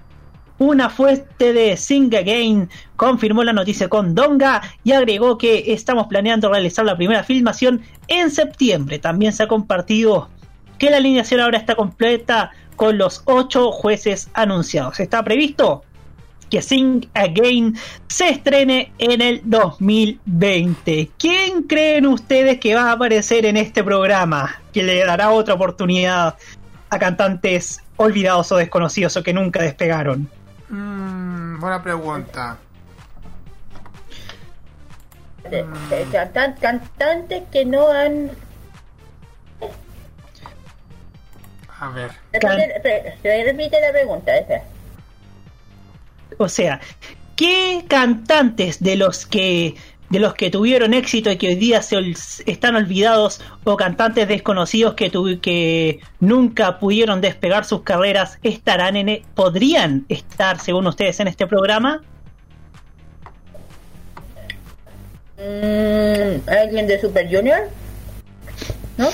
[0.58, 6.50] Una fuente de Sing Again confirmó la noticia con Donga y agregó que estamos planeando
[6.50, 8.98] realizar la primera filmación en septiembre.
[8.98, 10.28] También se ha compartido
[10.78, 15.00] que la alineación ahora está completa con los ocho jueces anunciados.
[15.00, 15.84] Está previsto
[16.50, 17.74] que Sing Again
[18.08, 21.10] se estrene en el 2020.
[21.18, 24.60] ¿Quién creen ustedes que va a aparecer en este programa?
[24.72, 26.36] Que le dará otra oportunidad
[26.90, 30.28] a cantantes olvidados o desconocidos o que nunca despegaron.
[30.68, 32.58] Mm, buena pregunta.
[35.50, 38.30] de- de cantan- cantantes que no han...
[41.84, 42.10] A ver.
[42.32, 44.62] Repite, re- re- repite la pregunta, esa.
[46.38, 46.80] O sea,
[47.36, 49.74] ¿qué cantantes de los que
[50.10, 52.14] de los que tuvieron éxito y que hoy día se ol-
[52.46, 59.22] están olvidados o cantantes desconocidos que, que nunca pudieron despegar sus carreras estarán en e-
[59.34, 62.02] podrían estar según ustedes en este programa
[65.36, 67.68] Mm, ¿Alguien de Super Junior?
[68.96, 69.08] ¿No?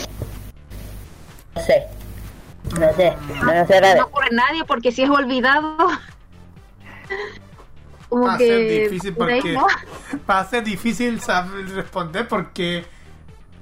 [1.56, 1.86] No sé.
[2.78, 3.16] No sé.
[3.42, 4.00] No sé, No Raven.
[4.00, 5.76] ocurre nadie porque si es olvidado.
[8.08, 8.46] Como Va a que.
[8.46, 9.66] ser difícil porque ¿no?
[10.28, 12.84] va a ser difícil saber responder porque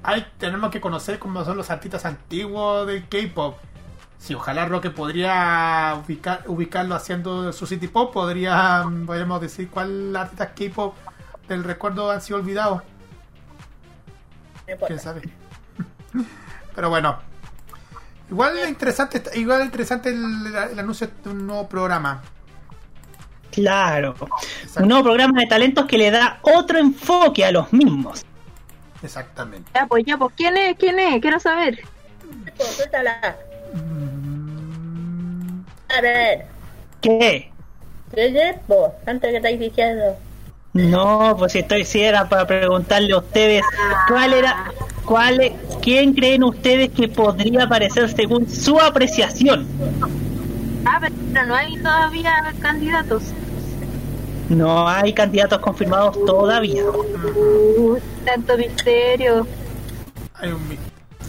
[0.01, 3.57] hay tenemos que conocer cómo son los artistas antiguos del K-pop.
[4.17, 10.15] Si ojalá Roque podría ubicar, ubicarlo haciendo su city pop, podría mm, podríamos decir cuál
[10.15, 10.95] artista K-pop
[11.47, 12.81] del recuerdo han sido olvidados.
[14.67, 15.21] No quién sabe.
[16.75, 17.17] Pero bueno,
[18.29, 22.21] igual es interesante, igual es interesante el, el anuncio de un nuevo programa.
[23.51, 24.15] claro
[24.61, 24.83] Exacto.
[24.83, 28.25] un nuevo programa de talentos que le da otro enfoque a los mismos
[29.01, 29.71] Exactamente.
[29.73, 30.75] Ya, pues, ya, pues, ¿quién es?
[30.77, 31.21] ¿Quién es?
[31.21, 31.79] Quiero saber.
[32.75, 33.37] Suéltala.
[33.73, 35.61] Mm,
[35.97, 36.45] A ver.
[37.01, 37.49] ¿qué?
[38.13, 38.91] ¿Qué es vos?
[39.05, 40.17] Antes que estáis diciendo.
[40.73, 43.63] No, pues si estoy si era para preguntarle a ustedes
[44.07, 44.71] cuál era,
[45.03, 49.67] cuál, e- quién creen ustedes que podría aparecer según su apreciación.
[50.85, 53.23] Ah, pero no hay todavía candidatos.
[54.49, 56.83] No hay candidatos confirmados todavía.
[56.85, 59.47] Uh, tanto misterio.
[60.35, 60.77] Hay un,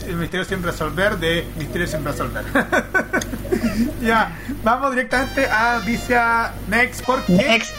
[0.07, 2.45] el misterio sin resolver de misterio sin resolver.
[4.03, 7.05] ya, vamos directamente a Vicia Next.
[7.05, 7.33] ¿Por qué?
[7.33, 7.75] Next.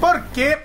[0.00, 0.58] Porque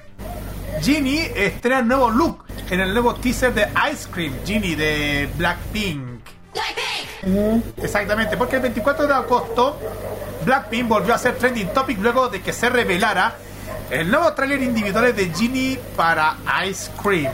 [0.82, 6.20] Genie estrena nuevo look en el nuevo teaser de Ice Cream, Genie de Blackpink.
[7.78, 9.78] Exactamente, porque el 24 de agosto
[10.46, 13.36] Blackpink volvió a ser trending topic luego de que se revelara
[13.90, 16.36] el nuevo tráiler individual de Genie para
[16.68, 17.34] Ice Cream.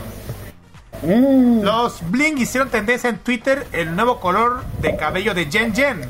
[1.62, 6.00] Los Bling hicieron tendencia en Twitter el nuevo color de cabello de Jen Jen,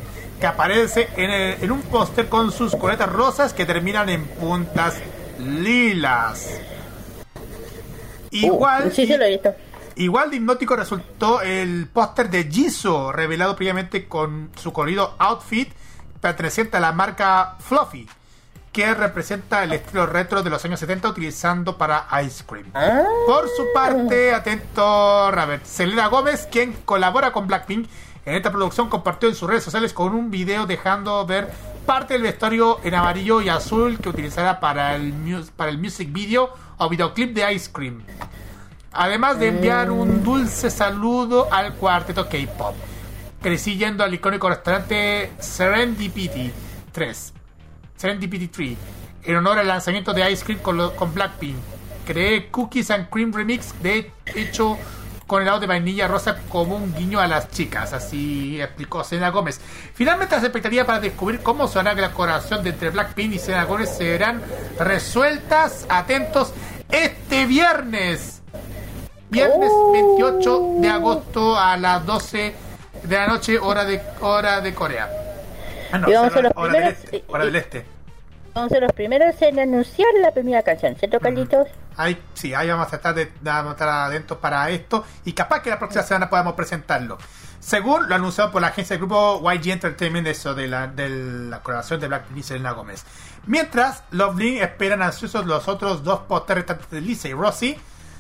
[0.41, 4.95] que aparece en, el- en un póster con sus coletas rosas que terminan en puntas
[5.39, 6.49] lilas.
[8.45, 9.55] Igual, Uh, sí, sí lo he visto.
[9.97, 15.73] igual de hipnótico resultó el póster de Jisoo, revelado previamente con su colorido outfit
[16.21, 18.09] perteneciente a la marca Fluffy,
[18.73, 22.67] que representa el estilo retro de los años 70 utilizando para Ice Cream.
[22.75, 25.65] Ah, Por su parte, atento, Robert.
[25.65, 27.89] Selena Gómez, quien colabora con Blackpink
[28.27, 31.49] en esta producción, compartió en sus redes sociales con un video dejando ver
[31.87, 35.15] parte del vestuario en amarillo y azul que utilizará para el,
[35.55, 38.03] para el music video o videoclip de Ice Cream.
[38.91, 42.75] Además de enviar un dulce saludo al cuarteto K-pop.
[43.41, 46.51] Crecí yendo al icónico restaurante Serendipity
[46.91, 47.33] 3.
[47.97, 48.77] Serendipity 3
[49.23, 51.57] en honor al lanzamiento de Ice Cream con Blackpink.
[52.07, 54.79] Creé Cookies and Cream Remix de hecho
[55.27, 59.61] con helado de vainilla rosa como un guiño a las chicas, así explicó Selena Gómez.
[59.95, 63.91] Finalmente las expectativas para descubrir cómo será la colaboración de entre Blackpink y Selena Gómez
[63.97, 64.41] serán
[64.79, 66.53] resueltas, atentos,
[66.91, 68.43] este viernes.
[69.29, 72.55] Viernes 28 de agosto a las 12
[73.03, 75.11] de la noche, hora de hora de Corea.
[75.93, 77.85] Ah, no, Y vamos a hora, los hora del primeros- este, hora del este.
[78.55, 81.69] Vamos a ser los primeros en anunciar la primera canción, ¿cierto, Carlitos?
[81.97, 85.61] Ahí, sí, ahí vamos a estar, de, vamos a estar atentos para esto y capaz
[85.63, 87.17] que la próxima semana podamos presentarlo.
[87.61, 91.61] Según lo anunciado por la agencia del grupo YG Entertainment, eso de la, de la
[91.63, 93.05] colaboración de Blackpink y Selena Gómez.
[93.47, 97.79] Mientras, Love Link esperan ansiosos los otros dos pósteres de Lisa y Rosie,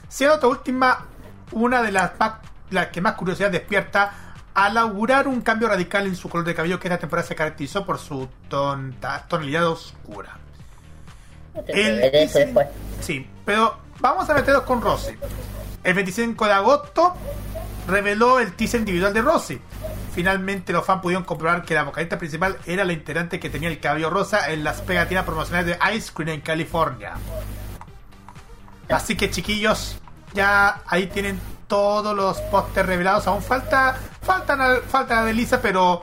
[0.08, 1.04] siendo esta última
[1.52, 2.34] una de las, más-
[2.70, 4.12] las que más curiosidad despierta
[4.54, 7.84] al augurar un cambio radical en su color de cabello que esta temporada se caracterizó
[7.84, 10.38] por su tonta- tonalidad oscura.
[11.68, 12.66] El eso teaser- después.
[13.00, 15.14] Sí, pero vamos a meternos con Rosy.
[15.84, 17.14] El 25 de agosto
[17.86, 19.60] reveló el teaser individual de Rosy.
[20.14, 23.78] Finalmente los fans pudieron comprobar que la vocalista principal era la integrante que tenía el
[23.78, 27.12] cabello rosa en las pegatinas promocionales de Ice Cream en California.
[28.88, 29.98] Así que chiquillos,
[30.32, 33.26] ya ahí tienen todos los pósters revelados.
[33.26, 36.02] Aún falta, faltan, falta la de Lisa, pero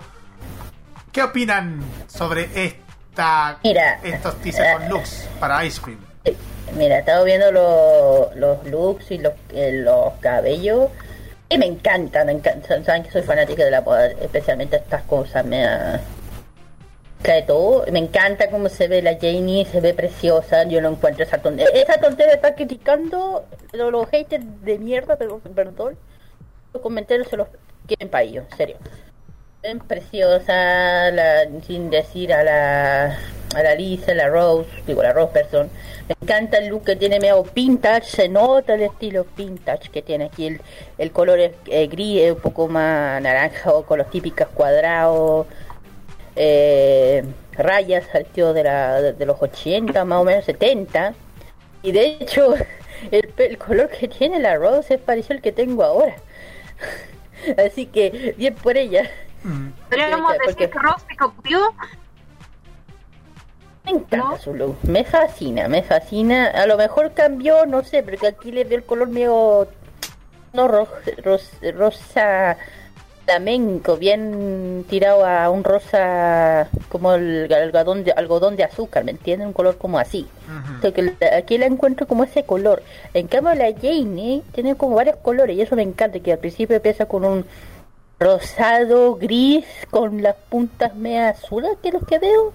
[1.12, 2.50] ¿qué opinan sobre
[3.14, 6.00] esta, Mira, estos teasers con looks para Ice Cream?
[6.76, 10.90] Mira, he estado viendo los, los looks y los, eh, los cabellos
[11.50, 12.84] y me encanta, me encanta.
[12.84, 15.46] Saben que soy fanática de la moda, especialmente estas cosas.
[15.46, 16.02] Me ha-
[17.22, 17.86] cae todo.
[17.92, 20.64] Me encanta cómo se ve la Janie, se ve preciosa.
[20.64, 21.72] Yo no encuentro esa tontería.
[21.80, 25.96] Esa tontería está criticando los, los haters de mierda, pero perdón.
[26.74, 27.48] Los comentarios se los
[27.86, 28.78] quieren para ellos, en serio.
[29.64, 33.18] Ven preciosa, la, sin decir a la
[33.56, 35.70] a la Lisa, la Rose, digo la Rose person.
[36.10, 40.26] Me encanta el look que tiene medio vintage, se nota el estilo vintage que tiene
[40.26, 40.48] aquí.
[40.48, 40.62] El,
[40.98, 45.48] el color es eh, gris, un poco más naranja o con los típicos cuadrados.
[46.36, 51.14] Eh, rayas al tío de, la, de, de los 80, más o menos 70.
[51.84, 52.56] Y de hecho,
[53.12, 56.16] el, el color que tiene la Rose es parecido al que tengo ahora.
[57.66, 59.10] Así que, bien por ella.
[59.90, 61.60] Podríamos Sí, decir porque- que copió.
[63.86, 64.38] Me encanta ¿No?
[64.38, 66.48] su look, me fascina, me fascina.
[66.48, 69.68] A lo mejor cambió, no sé, porque aquí le veo el color medio
[70.54, 70.88] no ro-
[71.24, 72.56] ros- rosa
[73.26, 79.48] flamenco, bien tirado a un rosa como el algodón de, algodón de azúcar, ¿me entienden?
[79.48, 80.28] Un color como así.
[80.76, 82.84] Entonces, que la- aquí la encuentro como ese color.
[83.14, 86.76] En cambio la Jane tiene como varios colores y eso me encanta, que al principio
[86.78, 87.46] empieza con un
[88.24, 92.54] rosado, gris, con las puntas media azules, que es los que veo,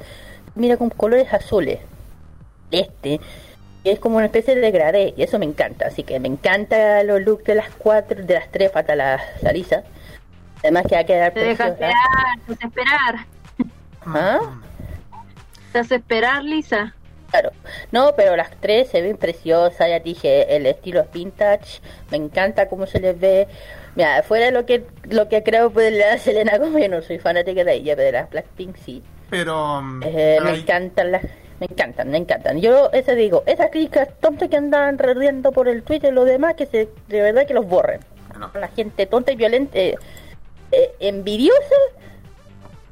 [0.55, 1.81] mira con colores azules.
[2.71, 3.21] Este,
[3.85, 7.21] es como una especie de degradé, y eso me encanta, así que me encanta los
[7.23, 9.83] looks de las cuatro, de las tres, falta la, la lisa.
[10.61, 11.87] Además que va a quedar Te deja preciosa.
[11.87, 13.27] esperar, te hace esperar.
[14.07, 14.41] ¿Ah?
[15.73, 16.95] Te hace esperar, Lisa.
[17.31, 17.51] Claro,
[17.93, 22.69] no, pero las tres se ven preciosas, ya dije, el estilo es vintage, me encanta
[22.69, 23.47] cómo se les ve.
[23.99, 27.18] Mira, fuera de lo que lo que creo pues la Selena Gomez, yo no soy
[27.18, 29.03] fanática de ella, pero de las Blackpink sí.
[29.28, 29.82] Pero.
[29.82, 31.24] mm, Eh, me encantan las,
[31.59, 32.61] me encantan, me encantan.
[32.61, 36.55] Yo eso digo, esas críticas tontas que andan riendo por el Twitter y lo demás,
[36.55, 38.01] que se, de verdad que los borren.
[38.55, 39.96] La gente tonta y violenta, eh,
[40.70, 41.74] eh, envidiosa,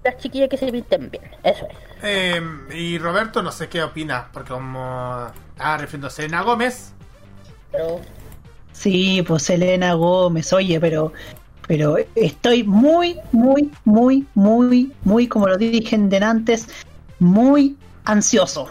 [0.02, 1.76] las chiquillas que se visten bien, eso es.
[2.02, 2.40] Eh,
[2.72, 4.80] y Roberto, no sé qué opina, porque como
[5.59, 6.92] ah, refiriéndose a Selena Gómez,
[7.70, 8.00] Pero
[8.77, 11.12] Sí, pues Selena Gómez, oye, pero
[11.66, 16.68] pero estoy muy, muy, muy, muy, muy, como lo dije en antes,
[17.18, 18.68] muy ansioso.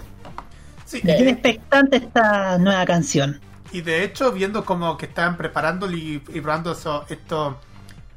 [0.85, 3.41] sí, Me eh, expectante esta nueva canción.
[3.71, 7.55] y de hecho, viendo como que estaban preparando y, y probando eso, estos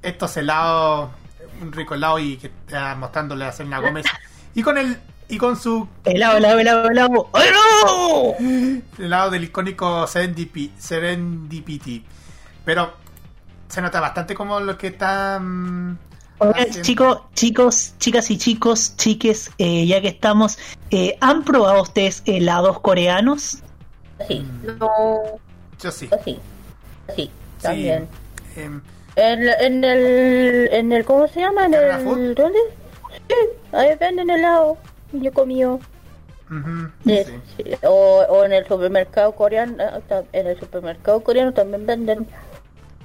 [0.03, 1.11] estos helados,
[1.61, 4.07] un rico helado y que está mostrándole a Selena Gómez,
[4.55, 4.99] y con el
[5.29, 7.31] y con su Helado, helado, helado, helado.
[7.33, 9.05] ¡Ay, no!
[9.05, 12.05] helado del icónico Serendipity, Serendipity.
[12.65, 12.93] Pero
[13.69, 15.99] se nota bastante como lo que están
[16.39, 20.59] Oigan, chicos, chicos, chicas y chicos, chiques, eh, ya que estamos,
[20.91, 23.65] eh, ¿han probado ustedes helados coreanos?
[24.27, 25.41] sí, No.
[25.81, 26.09] Yo sí.
[26.11, 26.43] así,
[27.09, 28.09] así, también.
[28.55, 28.61] Sí.
[28.61, 28.83] Em,
[29.17, 31.67] En, en el, en el, ¿cómo se llama?
[31.67, 32.35] En ¿Carrera el, Food?
[32.35, 32.59] ¿dónde?
[33.29, 33.35] Sí,
[33.73, 34.79] ahí venden helado.
[35.13, 35.33] Yo
[37.57, 37.65] sí.
[37.83, 42.27] O, o en el supermercado coreano, ah, en el supermercado coreano también venden.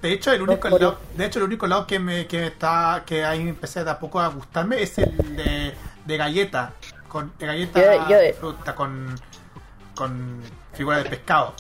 [0.02, 3.24] De hecho, el único helado, de hecho, el único helado que me que está que
[3.24, 5.74] ahí empecé de a poco a gustarme es el de,
[6.06, 6.74] de galleta,
[7.08, 9.16] con de galleta Yo- fruta con
[9.96, 10.42] con
[10.74, 11.54] figura de pescado.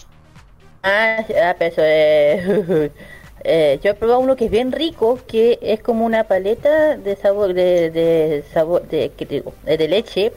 [0.83, 2.91] Ah, ah, pero eso es...
[3.43, 7.15] Eh, yo he probado uno que es bien rico, que es como una paleta de
[7.15, 9.53] sabor, de, de sabor, de, ¿qué digo?
[9.65, 10.31] de leche,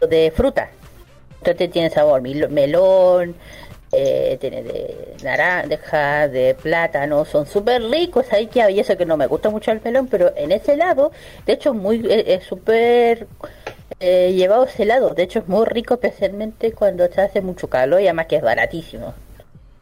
[0.00, 0.70] de fruta.
[1.38, 3.34] Entonces tiene sabor melón,
[3.92, 8.32] eh, tiene de naranja, de plátano, son súper ricos.
[8.32, 11.12] Ahí que hay eso que no me gusta mucho el melón, pero en ese helado,
[11.46, 13.26] de hecho, muy eh, es súper
[14.00, 15.10] eh, llevado ese helado.
[15.10, 18.42] De hecho, es muy rico, especialmente cuando se hace mucho calor y además que es
[18.42, 19.14] baratísimo.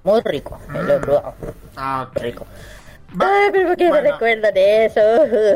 [0.07, 1.34] Muy rico, me lo he probado.
[1.76, 2.22] Ah, ok.
[2.22, 2.46] Rico.
[3.20, 5.00] Va- Ay, pero ¿por qué me bueno, recuerdan de eso?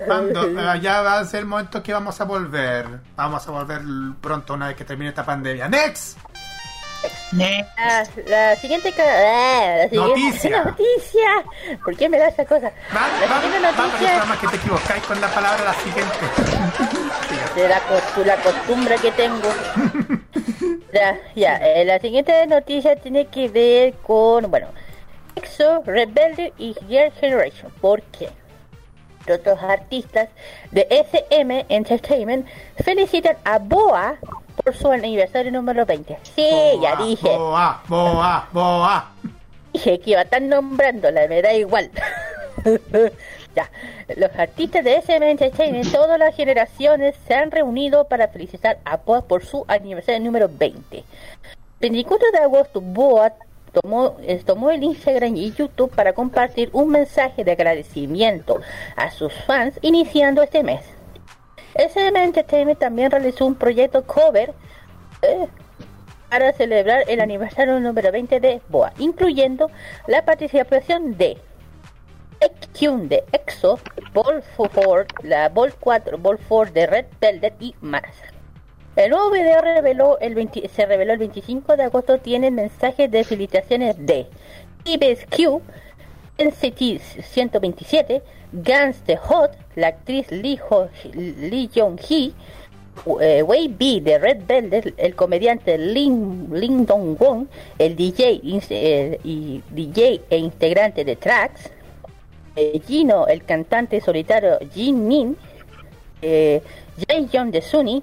[0.06, 2.86] cuando, eh, ya va a ser el momento que vamos a volver.
[3.16, 3.80] Vamos a volver
[4.20, 5.68] pronto una vez que termine esta pandemia.
[5.68, 6.18] Next.
[7.32, 10.64] La siguiente ah, la siguiente Noticia.
[10.64, 11.78] noticia.
[11.84, 12.70] ¿Por qué me da esa cosa?
[12.94, 16.18] Va, la va, siguiente va, noticia más que te equivocáis con la palabra la siguiente.
[17.56, 19.48] de la, costu- la costumbre que tengo.
[20.92, 24.68] ya, ya, eh, la siguiente noticia tiene que ver con, bueno,
[25.36, 27.72] EXO, Rebelde y Year Generation.
[27.80, 28.28] ¿Por qué?
[29.32, 30.28] Otros artistas
[30.72, 32.46] de SM Entertainment
[32.82, 34.16] felicitan a Boa
[34.62, 36.18] por su aniversario número 20.
[36.34, 36.48] Sí,
[36.80, 37.28] ya Boa, dije.
[37.28, 39.12] Boa, boa, boa.
[39.72, 41.90] Dije que iba a estar nombrándola, me da igual.
[43.54, 43.70] ya,
[44.16, 49.22] los artistas de SM Entertainment, todas las generaciones, se han reunido para felicitar a Boa
[49.22, 51.04] por su aniversario número 20.
[51.80, 53.32] 24 de agosto, Boa
[53.72, 58.60] tomó, eh, tomó el Instagram y YouTube para compartir un mensaje de agradecimiento
[58.96, 60.82] a sus fans iniciando este mes.
[61.74, 64.52] SM Entertainment también realizó un proyecto cover
[65.22, 65.46] eh,
[66.28, 69.70] para celebrar el aniversario número 20 de Boa, incluyendo
[70.06, 71.38] la participación de
[72.72, 73.78] Kyun de EXO,
[74.14, 78.04] Ball 4, la Ball 4, Ball 4 de Red Velvet y más.
[78.96, 82.18] El nuevo video reveló el 20 se reveló el 25 de agosto.
[82.18, 84.26] Tiene mensajes de felicitaciones de
[84.82, 85.62] Tibes Q,
[86.38, 92.32] NCT 127, Guns the Hot, la actriz Lee, Ho- Lee Jong-hee,
[93.20, 97.48] eh, Wei B de Red Velvet, el comediante Lin, Lin Dong Won,
[97.78, 98.40] el DJ
[98.70, 101.70] eh, y DJ e integrante de Tracks,
[102.56, 105.36] eh, Gino, el cantante solitario Jin Min,
[106.20, 106.60] eh,
[107.08, 108.02] Jae Young de Sunny,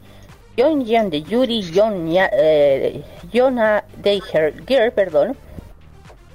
[0.56, 5.36] Young Young de Yuri, Ya- eh, de Her Girl, perdón,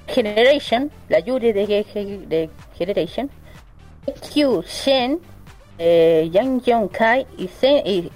[0.07, 3.29] Generation, la Yuri de, de Generation,
[4.33, 5.19] Q Shen,
[5.77, 8.11] eh, Yang Jong Kai y Sen, y,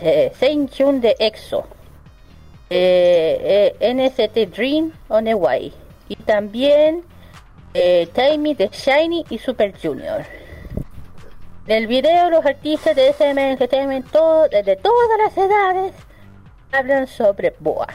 [0.00, 0.32] eh,
[0.76, 1.66] Jun de EXO,
[2.70, 5.72] eh, eh, NST Dream on the Way
[6.08, 7.02] y también
[7.74, 10.24] eh, Timmy de Shiny y Super Junior.
[11.66, 15.94] En el video los artistas de SM Entertainment todo, de todas las edades
[16.72, 17.88] hablan sobre Boa.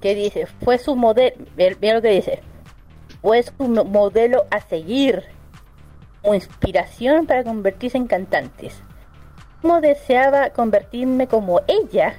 [0.00, 2.40] Que dice, fue su modelo, mira lo que dice,
[3.22, 5.24] fue su mo- modelo a seguir
[6.26, 8.74] como inspiración para convertirse en cantantes.
[9.62, 12.14] Como deseaba convertirme como ella,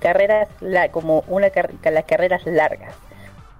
[0.00, 2.96] carreras la, como una car- las carreras largas.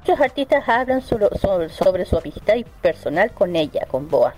[0.01, 4.34] Muchos artistas hablan sobre, sobre, sobre su amistad y personal con ella, con Boa.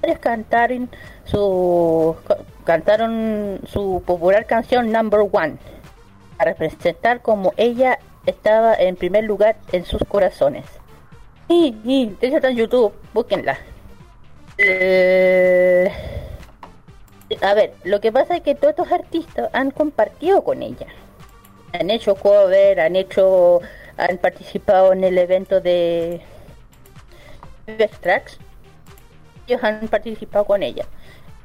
[0.00, 0.88] Varios cantaron
[1.26, 2.16] su
[2.64, 5.58] cantaron su popular canción Number One
[6.38, 10.64] para representar como ella estaba en primer lugar en sus corazones.
[11.48, 13.58] Y, y de hecho está en YouTube, búsquenla.
[14.58, 15.90] Eh,
[17.40, 20.86] a ver, lo que pasa es que todos estos artistas han compartido con ella.
[21.72, 23.60] Han hecho cover, han hecho,
[23.96, 26.20] han participado en el evento de
[27.66, 28.38] Best Tracks.
[29.46, 30.86] Ellos han participado con ella.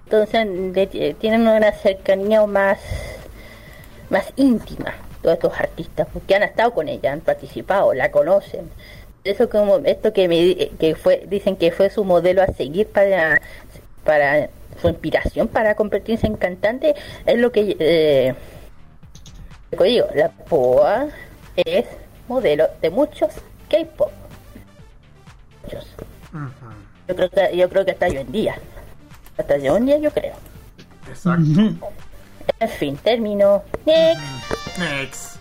[0.05, 2.79] Entonces tienen una cercanía más,
[4.09, 8.69] más íntima todos estos artistas, porque han estado con ella, han participado, la conocen.
[9.23, 13.41] Eso como esto que me que fue dicen que fue su modelo a seguir para
[14.03, 14.49] para
[14.81, 16.93] su inspiración para convertirse en cantante
[17.25, 18.35] es lo que eh,
[19.81, 21.07] digo, la POA
[21.55, 21.85] es
[22.27, 23.29] modelo de muchos
[23.69, 24.11] K-pop.
[25.63, 25.85] Muchos.
[27.07, 28.55] Yo creo que yo creo que hasta hoy en día.
[29.37, 30.33] Hasta hoy en día yo creo.
[31.07, 31.91] Exacto.
[32.59, 33.63] En fin, termino.
[33.85, 34.21] Next.
[34.77, 35.35] Next.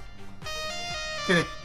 [1.27, 1.62] ¿Tiene-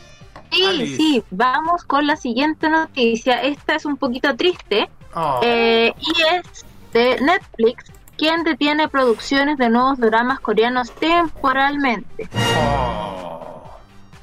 [0.52, 0.96] Sí, Alice.
[0.96, 3.42] sí, vamos con la siguiente noticia.
[3.44, 7.86] Esta es un poquito triste Oh, eh, y es de Netflix,
[8.18, 12.30] quien detiene producciones de nuevos dramas coreanos temporalmente.
[12.36, 13.64] oh.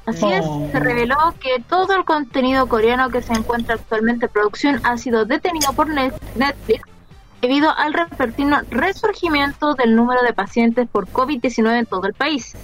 [0.05, 0.29] Así Oh.
[0.65, 4.97] es, se reveló que todo el contenido coreano que se encuentra actualmente en producción ha
[4.97, 6.83] sido detenido por Net- Netflix
[7.45, 12.55] debido al repentino resurgimiento del número de pacientes por COVID-19 en todo el país.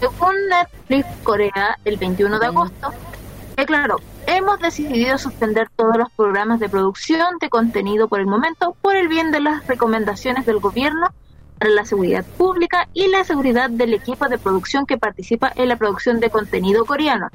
[0.00, 2.88] Según Netflix Corea, el 21 de agosto,
[3.54, 8.96] declaró, hemos decidido suspender todos los programas de producción de contenido por el momento por
[8.96, 11.08] el bien de las recomendaciones del gobierno
[11.58, 15.76] para la seguridad pública y la seguridad del equipo de producción que participa en la
[15.76, 17.28] producción de contenido coreano.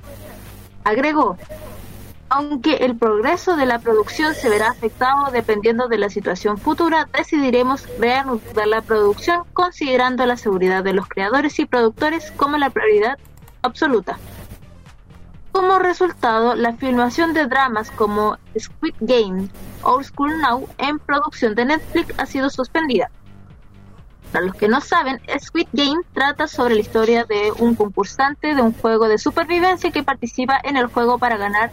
[0.84, 1.38] Agregó,
[2.30, 7.88] aunque el progreso de la producción se verá afectado dependiendo de la situación futura, decidiremos
[7.98, 13.18] reanudar la producción considerando la seguridad de los creadores y productores como la prioridad
[13.64, 14.20] absoluta.
[15.52, 19.50] Como resultado, la filmación de dramas como Squid Game,
[19.82, 23.10] Old School Now en producción de Netflix ha sido suspendida.
[24.32, 28.62] Para los que no saben, Squid Game trata sobre la historia de un concursante de
[28.62, 31.72] un juego de supervivencia que participa en el juego para ganar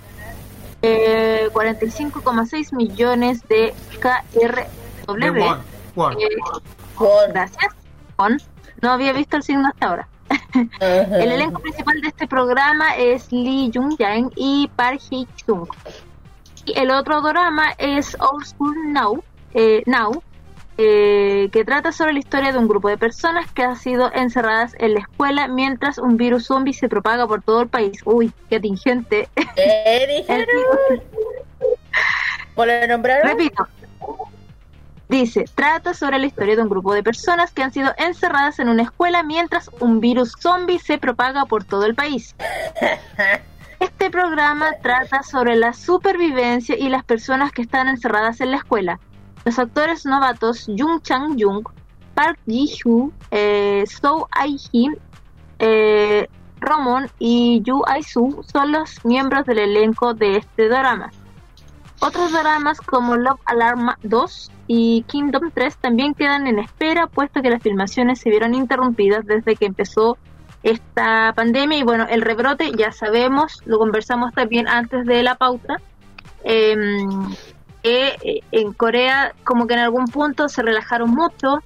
[0.82, 5.20] eh, 45,6 millones de KRW.
[5.20, 5.58] De Won,
[5.94, 6.12] Won.
[6.20, 6.28] Eh,
[6.94, 7.74] Con- gracias.
[8.18, 8.40] Won.
[8.82, 10.08] No había visto el signo hasta ahora.
[10.80, 15.68] El elenco principal de este programa es Lee Jung Jae y Park Hee Sung.
[16.64, 19.22] Y el otro drama es Old School Now,
[19.54, 20.22] eh, Now
[20.78, 24.74] eh, que trata sobre la historia de un grupo de personas que han sido encerradas
[24.78, 28.00] en la escuela mientras un virus zombie se propaga por todo el país.
[28.04, 29.28] Uy, qué atingente.
[29.54, 30.46] ¿Qué dijeron?
[32.54, 33.28] ¿Cómo lo nombraron?
[33.28, 33.66] Repito.
[35.08, 38.68] Dice, trata sobre la historia de un grupo de personas que han sido encerradas en
[38.68, 42.34] una escuela mientras un virus zombie se propaga por todo el país.
[43.78, 48.98] Este programa trata sobre la supervivencia y las personas que están encerradas en la escuela.
[49.46, 51.64] Los actores novatos Jung Chang Jung,
[52.14, 54.98] Park Ji-hoo, eh, So Ai-hee,
[55.60, 56.28] eh,
[56.60, 61.12] Romon y Yu Ai-soo son los miembros del elenco de este drama.
[62.00, 67.50] Otros dramas como Love Alarm 2 y Kingdom 3 también quedan en espera, puesto que
[67.50, 70.18] las filmaciones se vieron interrumpidas desde que empezó
[70.64, 71.78] esta pandemia.
[71.78, 75.76] Y bueno, el rebrote ya sabemos, lo conversamos también antes de la pauta,
[76.42, 77.32] em,
[77.86, 81.62] que eh, en Corea como que en algún punto se relajaron mucho,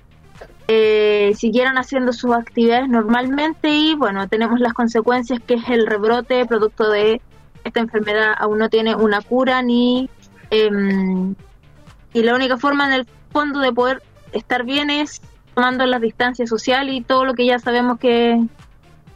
[0.68, 6.44] eh, siguieron haciendo sus actividades normalmente y bueno, tenemos las consecuencias que es el rebrote
[6.44, 7.22] producto de
[7.64, 10.10] esta enfermedad aún no tiene una cura ni
[10.50, 11.34] em,
[12.12, 14.02] y la única forma en el fondo de poder
[14.32, 15.22] estar bien es
[15.54, 18.38] tomando las distancias sociales y todo lo que ya sabemos que,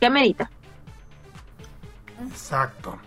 [0.01, 0.51] que amerita.
[2.27, 2.99] Exacto.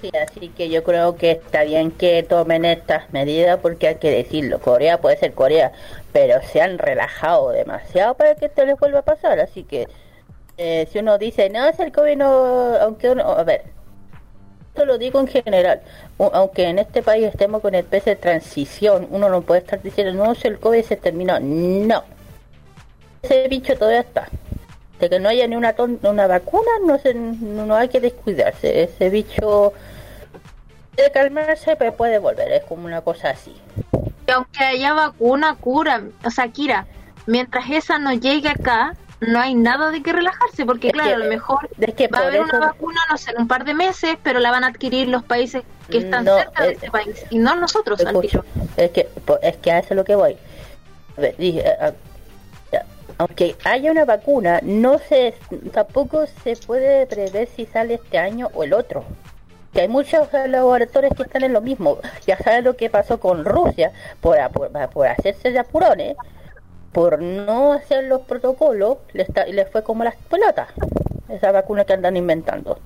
[0.00, 4.10] Sí, así que yo creo que está bien que tomen estas medidas porque hay que
[4.10, 5.72] decirlo, Corea puede ser Corea,
[6.12, 9.88] pero se han relajado demasiado para que esto les vuelva a pasar, así que
[10.56, 13.64] eh, si uno dice, no, es el COVID, no, aunque uno, a ver,
[14.68, 15.82] esto lo digo en general,
[16.18, 20.34] aunque en este país estemos con especie de transición, uno no puede estar diciendo, no,
[20.34, 22.04] si el COVID se terminó, no,
[23.22, 24.28] ese bicho todavía está.
[24.98, 28.82] De que no haya ni una, ton- una vacuna, no, se, no hay que descuidarse.
[28.82, 29.72] Ese bicho
[30.96, 32.52] de calmarse, pero puede volver.
[32.52, 33.54] Es como una cosa así.
[34.26, 36.86] Y aunque haya vacuna, cura, o sea, Kira,
[37.26, 41.14] mientras esa no llegue acá, no hay nada de que relajarse, porque Es claro, que-
[41.14, 42.44] a lo mejor Es que va a haber eso...
[42.56, 45.22] una vacuna, no sé, en un par de meses, pero la van a adquirir los
[45.24, 48.44] países que están No, cerca de eh, este país, y no nosotros, Escucho,
[48.76, 49.08] es que,
[49.42, 50.36] es que a eso es lo que voy.
[51.16, 51.92] A ver, dije, a-
[53.18, 55.34] aunque haya una vacuna, no se,
[55.72, 59.04] tampoco se puede prever si sale este año o el otro.
[59.72, 61.98] Que hay muchos laboratorios que están en lo mismo.
[62.26, 66.16] Ya saben lo que pasó con Rusia por, apu- por, hacerse de apurones,
[66.92, 70.68] por no hacer los protocolos, les, está- les fue como las pelotas.
[71.28, 72.78] Esa vacuna que andan inventando.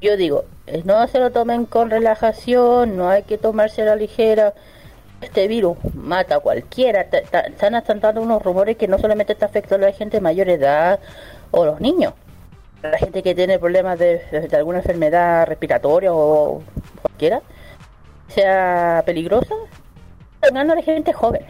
[0.00, 4.52] Yo digo, eh, no se lo tomen con relajación, no hay que tomarse la ligera.
[5.20, 7.02] Este virus mata a cualquiera.
[7.02, 10.98] Están dando unos rumores que no solamente está afectando a la gente de mayor edad
[11.52, 12.14] o los niños.
[12.82, 14.18] La gente que tiene problemas de,
[14.50, 16.62] de alguna enfermedad respiratoria o
[17.00, 17.42] cualquiera,
[18.28, 19.54] sea peligrosa,
[20.34, 21.42] está atacando a la gente joven.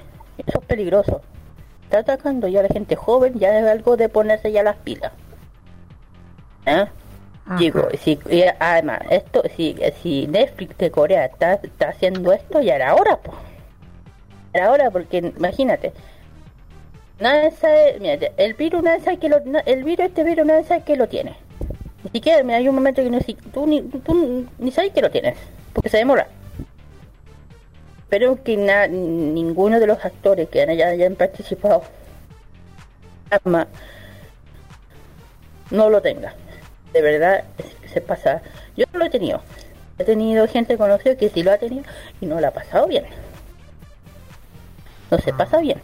[0.47, 1.23] Eso es peligroso.
[1.85, 5.13] Está atacando ya a la gente joven, ya es algo de ponerse ya las pilas.
[6.67, 6.87] ¿Eh?
[7.59, 12.77] Digo, si, y además, esto, si, si Netflix de Corea está, está haciendo esto, ya
[12.77, 13.37] era hora, pues.
[14.53, 15.93] Era hora, porque imagínate,
[17.21, 20.83] nadie sabe, mira, el virus nadie sabe que lo, el virus, este virus nadie sabe
[20.83, 21.37] que lo tiene.
[22.05, 25.01] Ni siquiera, mira, hay un momento que no, si- tú, ni, tú ni sabes que
[25.03, 25.37] lo tienes,
[25.73, 26.27] porque se demora.
[28.09, 31.83] Pero que na- ninguno de los actores que hayan, hayan participado
[33.31, 33.67] ama,
[35.71, 36.35] no lo tenga.
[36.93, 37.45] De verdad,
[37.93, 38.43] se pasa.
[38.77, 39.41] Yo no lo he tenido.
[39.99, 41.85] He tenido gente conocida que sí lo ha tenido
[42.21, 43.05] y no lo ha pasado bien.
[45.11, 45.81] No se pasa bien.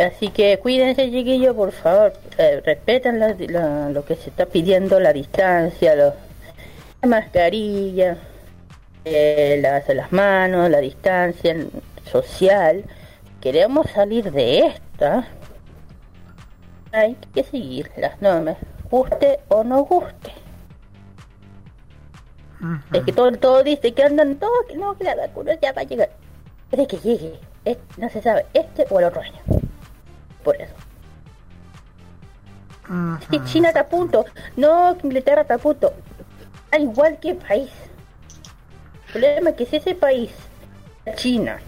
[0.00, 2.12] Así que cuídense, chiquillos, por favor.
[2.38, 6.14] Eh, respeten la- la- lo que se está pidiendo, la distancia, los,
[7.02, 8.16] la mascarilla,
[9.04, 11.54] eh, las, las manos, la distancia
[12.10, 12.84] social.
[13.40, 15.26] Queremos salir de esta.
[16.92, 18.56] Hay que seguir las normas,
[18.90, 20.32] guste o no guste.
[22.92, 25.82] Es que todo, todo dice que andan todos, que no, que la vacuna ya va
[25.82, 26.10] a llegar.
[26.70, 29.40] Puede que llegue, es- no se sabe, este o el otro año.
[30.44, 30.74] Por eso.
[33.20, 34.24] Es que China está a punto,
[34.56, 35.92] no que Inglaterra está a punto.
[36.72, 37.70] Da igual que país.
[39.06, 40.30] El problema es que si ese país,
[41.14, 41.60] China,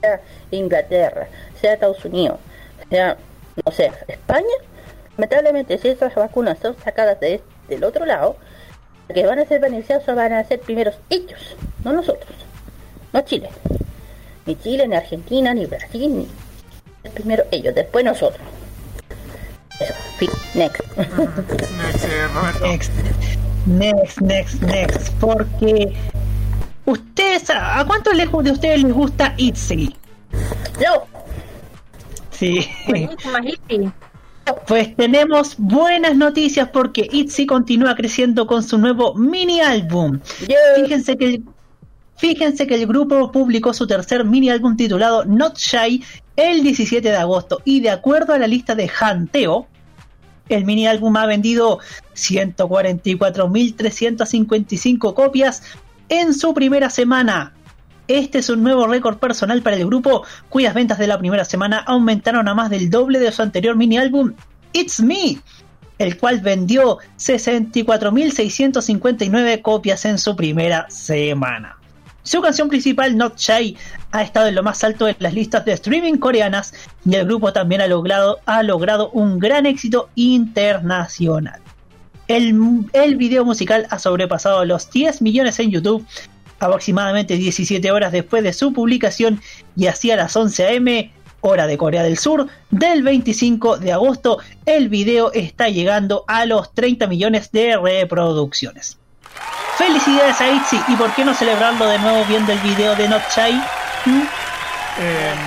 [0.00, 1.28] sea Inglaterra,
[1.60, 2.38] sea Estados Unidos,
[2.90, 3.16] sea,
[3.64, 4.44] no sé, España,
[5.16, 8.36] lamentablemente si esas vacunas son sacadas de, del otro lado,
[9.12, 12.34] que van a ser beneficiados van a ser primeros ellos, no nosotros,
[13.12, 13.50] no Chile.
[14.46, 16.28] Ni Chile, ni Argentina, ni Brasil, ni...
[17.10, 18.40] Primero ellos, después nosotros.
[19.80, 20.80] Eso, fin, next.
[20.96, 22.66] Next, eh, Roberto.
[22.66, 22.92] Next,
[23.66, 25.12] next, next, next.
[25.20, 25.92] Porque
[26.84, 29.94] ustedes, ¿a cuántos lejos de ustedes les gusta Itzy?
[30.80, 31.06] Yo,
[32.38, 32.68] Sí.
[34.66, 40.20] Pues tenemos buenas noticias porque Itzy continúa creciendo con su nuevo mini álbum.
[40.76, 41.42] Fíjense que
[42.18, 46.02] Fíjense que el grupo publicó su tercer mini álbum titulado Not Shy
[46.36, 49.66] el 17 de agosto y de acuerdo a la lista de Hanteo,
[50.48, 51.80] el mini álbum ha vendido
[52.14, 55.64] 144.355 copias
[56.08, 57.52] en su primera semana.
[58.08, 61.78] Este es un nuevo récord personal para el grupo, cuyas ventas de la primera semana
[61.78, 64.34] aumentaron a más del doble de su anterior mini álbum
[64.72, 65.40] It's Me,
[65.98, 71.75] el cual vendió 64.659 copias en su primera semana.
[72.26, 73.76] Su canción principal, Not Shy,
[74.10, 76.74] ha estado en lo más alto de las listas de streaming coreanas
[77.04, 81.60] y el grupo también ha logrado, ha logrado un gran éxito internacional.
[82.26, 82.58] El,
[82.94, 86.04] el video musical ha sobrepasado los 10 millones en YouTube
[86.58, 89.40] aproximadamente 17 horas después de su publicación
[89.76, 90.86] y hacia las 11 am
[91.42, 96.74] hora de Corea del Sur del 25 de agosto el video está llegando a los
[96.74, 98.98] 30 millones de reproducciones.
[99.76, 103.22] Felicidades a ITZY y por qué no celebrarlo de nuevo viendo el video de Not
[103.34, 103.52] Shy?
[104.06, 104.20] ¿Mm?
[104.98, 105.38] Em,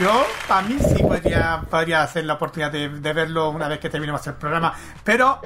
[0.00, 3.88] yo, para mí sí podría, podría hacer la oportunidad de, de verlo una vez que
[3.90, 4.74] terminemos el programa.
[5.04, 5.40] Pero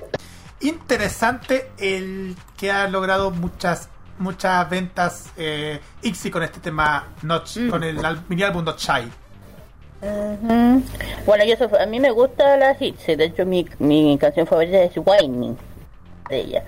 [0.61, 7.83] interesante el que ha logrado muchas muchas ventas eh, Ixi con este tema Not, con
[7.83, 7.99] el
[8.29, 9.11] mini álbum Not Shy.
[10.03, 10.83] Ujú.
[11.27, 14.79] Bueno, yo soy- a mí me gusta la hits, de hecho mi, mi canción favorita
[14.83, 15.57] es Whining
[16.29, 16.65] de ella.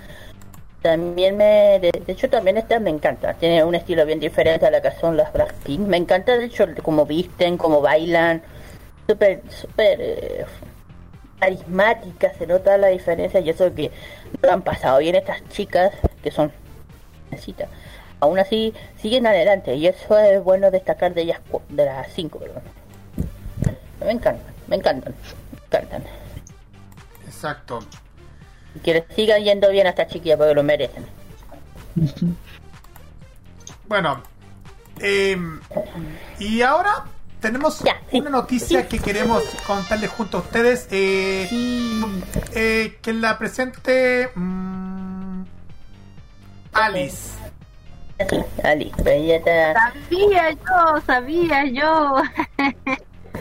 [0.87, 4.81] También me, de, hecho también esta me encanta, tiene un estilo bien diferente a la
[4.81, 5.81] que son las Blackpink.
[5.81, 8.41] Me encanta de hecho cómo visten, cómo bailan,
[9.09, 10.47] súper, súper eh,
[11.41, 13.91] carismática, se nota la diferencia y eso que
[14.41, 16.53] no han pasado bien estas chicas que son
[17.33, 17.69] necesitan.
[18.21, 18.73] Aún así
[19.03, 22.63] siguen adelante y eso es bueno destacar de ellas de las cinco, perdón.
[24.05, 25.17] Me encantan, me encantan,
[25.73, 26.05] me encantan.
[27.27, 27.81] Exacto.
[28.77, 31.05] Y que les sigan yendo bien a estas chiquillas porque lo merecen.
[33.89, 34.21] Bueno,
[34.99, 35.61] em,
[36.41, 37.05] y ahora
[37.41, 38.19] tenemos Ya, sí.
[38.19, 40.89] una noticia que queremos contarles junto a ustedes.
[40.91, 41.49] eh,
[42.53, 45.43] eh, que la presente mm,
[46.73, 47.35] Alice.
[48.29, 49.75] Sí, Ali, pero ella está...
[50.09, 52.17] Sabía yo, sabía yo.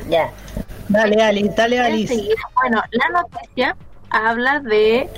[0.10, 0.30] Ya,
[0.90, 2.14] Dale Alice, dale Alice.
[2.54, 3.76] Bueno, la noticia
[4.16, 5.10] habla de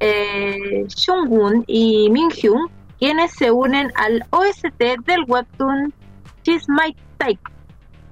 [0.00, 2.68] eh, Shungun y Minhyun,
[2.98, 5.92] quienes se unen al OST del webtoon
[6.44, 7.40] She's My Type.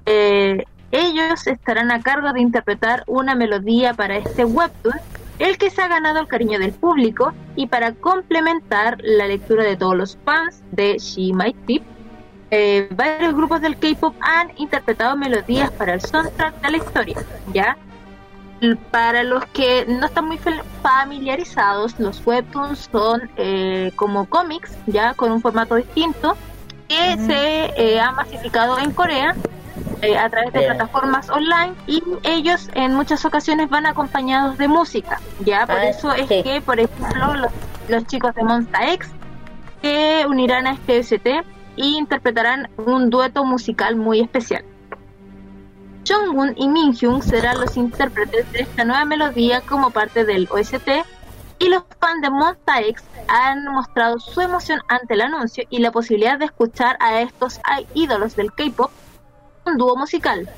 [0.05, 4.95] Eh, ellos estarán a cargo de interpretar una melodía para este webtoon,
[5.39, 9.75] el que se ha ganado el cariño del público, y para complementar la lectura de
[9.75, 11.83] todos los fans de She My Tip,
[12.49, 17.17] eh, varios grupos del K-pop han interpretado melodías para el soundtrack de la historia,
[17.51, 17.77] ¿ya?
[18.91, 20.39] Para los que no están muy
[20.81, 26.37] familiarizados, los webtoons son eh, como cómics, ya con un formato distinto,
[26.87, 29.35] que se eh, ha masificado en Corea
[30.01, 35.19] eh, a través de plataformas online y ellos en muchas ocasiones van acompañados de música,
[35.39, 36.43] ya por Ah, eso es sí.
[36.43, 37.51] que, por ejemplo, los,
[37.89, 39.09] los chicos de Monsta X
[39.81, 41.27] se unirán a este OST
[41.75, 44.63] y interpretarán un dueto musical muy especial.
[46.07, 50.89] Jonggun y Minhyun serán los intérpretes de esta nueva melodía como parte del OST
[51.59, 55.91] y los fans de Monsta X han mostrado su emoción ante el anuncio y la
[55.91, 57.59] posibilidad de escuchar a estos
[57.93, 58.91] ídolos del K-pop
[59.65, 60.49] un dúo musical.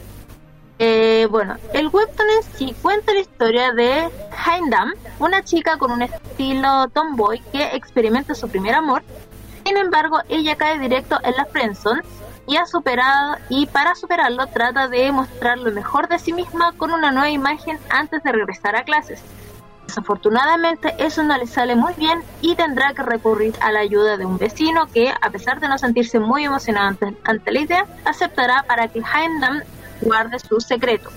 [0.78, 4.10] Eh, bueno, el webtoon en sí cuenta la historia de
[4.46, 9.04] Haindam, una chica con un estilo tomboy que experimenta su primer amor.
[9.66, 12.02] Sin embargo, ella cae directo en la friendzone
[12.48, 16.92] y ha superado y para superarlo trata de mostrar lo mejor de sí misma con
[16.92, 19.22] una nueva imagen antes de regresar a clases.
[19.88, 24.26] Desafortunadamente eso no le sale muy bien y tendrá que recurrir a la ayuda de
[24.26, 28.64] un vecino que, a pesar de no sentirse muy emocionado ante, ante la idea, aceptará
[28.68, 29.62] para que Haindam
[30.02, 31.12] guarde su secreto.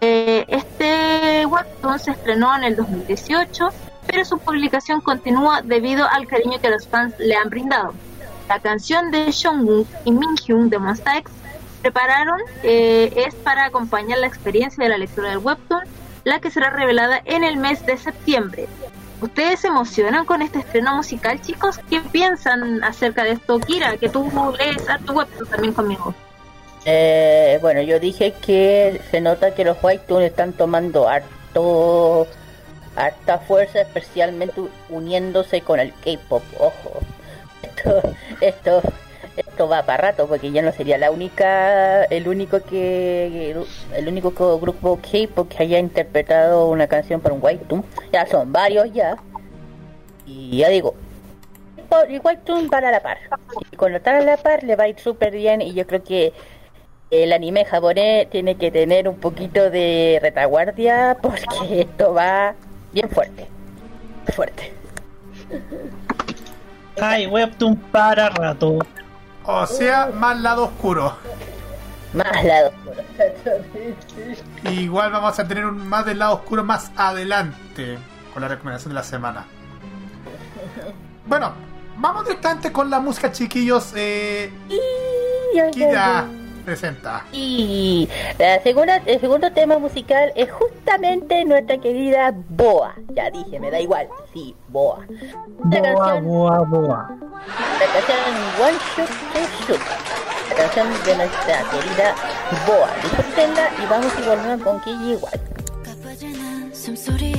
[0.00, 3.68] Eh, este webtoon se estrenó en el 2018,
[4.06, 7.94] pero su publicación continúa debido al cariño que los fans le han brindado.
[8.48, 11.22] La canción de Jonghyun y Minhyun de Monsta
[11.82, 15.82] prepararon eh, es para acompañar la experiencia de la lectura del webtoon,
[16.24, 18.66] la que será revelada en el mes de septiembre.
[19.20, 21.78] ¿Ustedes se emocionan con este estreno musical, chicos?
[21.90, 23.60] ¿Qué piensan acerca de esto?
[23.60, 26.14] Kira, que tú lees tu webtoon también conmigo.
[26.84, 32.26] Eh, bueno, yo dije que se nota que los White están tomando harto,
[32.96, 36.42] harta fuerza, especialmente uniéndose con el K-pop.
[36.58, 37.00] Ojo,
[37.62, 38.02] esto,
[38.40, 38.82] esto,
[39.36, 43.54] esto va para rato porque ya no sería la única, el único que,
[43.94, 47.84] el único co- grupo K-pop que haya interpretado una canción para un White Toon.
[48.12, 49.16] Ya son varios ya.
[50.26, 50.94] Y ya digo,
[52.08, 53.18] el White Toon van a la par.
[53.70, 56.02] Y cuando están a la par le va a ir súper bien y yo creo
[56.04, 56.32] que
[57.10, 62.54] el anime japonés tiene que tener un poquito de retaguardia porque esto va
[62.92, 63.46] bien fuerte.
[64.34, 64.72] Fuerte.
[67.00, 68.78] Hay webtoon para rato.
[69.44, 71.16] O sea, más lado oscuro.
[72.12, 72.72] Más lado.
[74.70, 77.98] Igual vamos a tener un más del lado oscuro más adelante
[78.32, 79.46] con la recomendación de la semana.
[81.26, 81.52] Bueno,
[81.96, 83.92] vamos directamente con la música, chiquillos.
[83.94, 84.50] Eh,
[85.72, 86.26] Kira.
[86.67, 87.25] presenta.
[87.33, 88.07] Y
[88.39, 92.95] la segunda, el segundo tema musical es justamente nuestra querida Boa.
[93.13, 94.07] Ya dije, me da igual.
[94.33, 95.05] Sí, Boa.
[95.69, 97.09] La Boa, canción, boa, boa.
[97.79, 98.19] la canción
[98.61, 99.81] One Shoot to Shoot.
[100.49, 102.15] La canción de nuestra querida
[102.67, 102.89] Boa.
[103.01, 105.39] Disfrútenla y vamos y volvemos con Kiji igual.
[105.83, 107.35] 가빠지는 숨소리에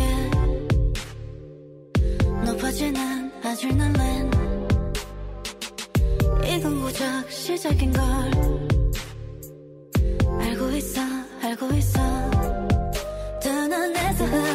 [2.44, 4.30] 높아지는 아드레날린
[6.46, 8.02] 이건 고작 시작인걸
[10.39, 11.01] 알고 있어
[11.41, 11.99] 알고 있어.
[13.41, 14.48] 두 눈에서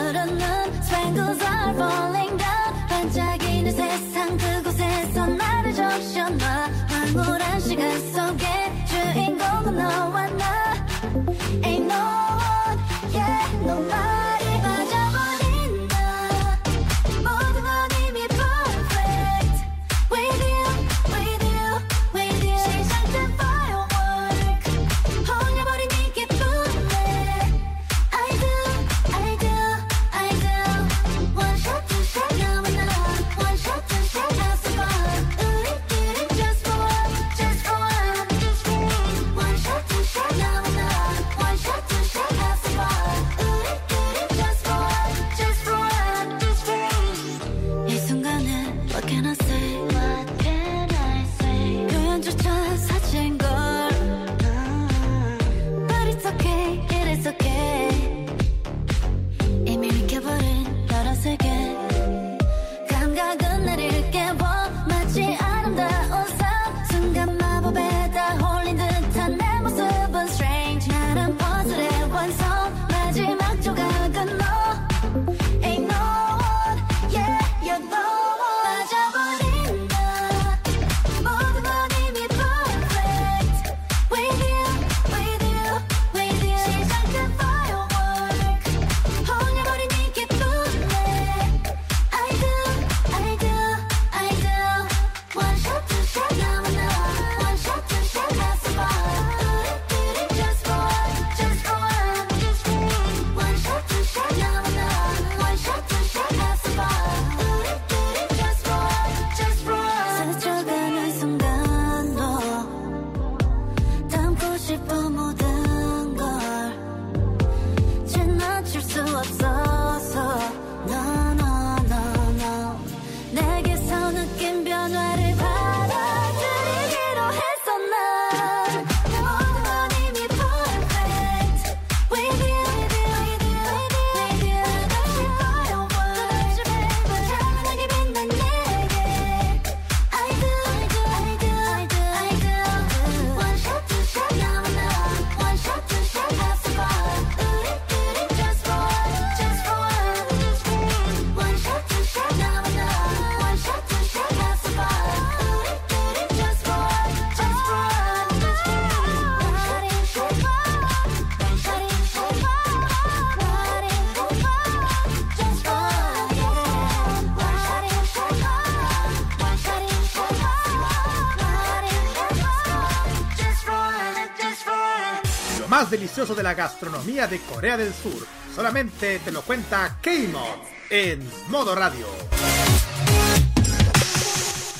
[176.14, 178.24] delicioso de la gastronomía de Corea del Sur.
[178.54, 182.06] Solamente te lo cuenta K-Mod en modo radio.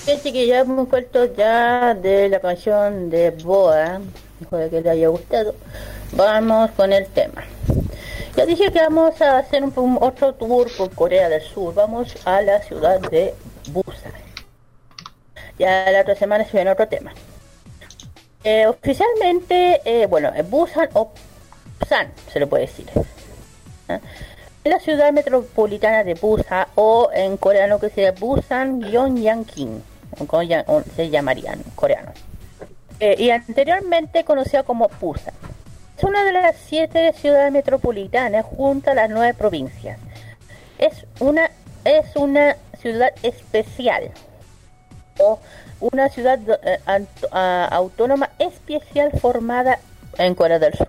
[0.04, 4.00] Así que ya hemos vuelto ya de la canción de Boa.
[4.40, 5.56] Espero que les haya gustado.
[6.12, 7.42] Vamos con el tema.
[8.36, 11.74] Ya dije que vamos a hacer un, otro tour por Corea del Sur.
[11.74, 13.34] Vamos a la ciudad de
[13.72, 14.12] Busan.
[15.58, 17.12] Ya la otra semana se viene otro tema.
[18.44, 21.10] Eh, oficialmente, eh, bueno, en Busan o
[21.80, 22.86] Busan se le puede decir.
[23.88, 24.00] ¿Ah?
[24.64, 29.82] la ciudad metropolitana de Busan o en coreano que sería Busan Gyeongyangking
[30.20, 32.12] o Gyeongyang- o se llamarían coreano
[33.00, 35.34] Eh, y anteriormente conocida como Busan
[35.98, 39.98] es una de las siete ciudades metropolitanas junto a las nueve provincias
[40.78, 41.50] es una
[41.84, 44.10] es una ciudad especial
[45.18, 45.38] o
[45.80, 49.78] una ciudad eh, auto- ah, autónoma especial formada
[50.16, 50.88] en Corea del Sur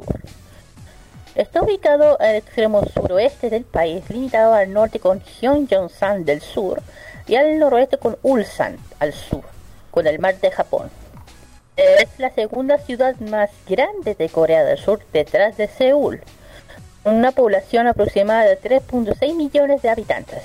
[1.36, 6.82] Está ubicado al extremo suroeste del país, limitado al norte con Gyeongsan del sur
[7.28, 9.44] y al noroeste con Ulsan al sur,
[9.92, 10.90] con el mar de Japón.
[11.76, 16.22] Es la segunda ciudad más grande de Corea del Sur detrás de Seúl,
[17.04, 20.42] con una población aproximada de 3.6 millones de habitantes.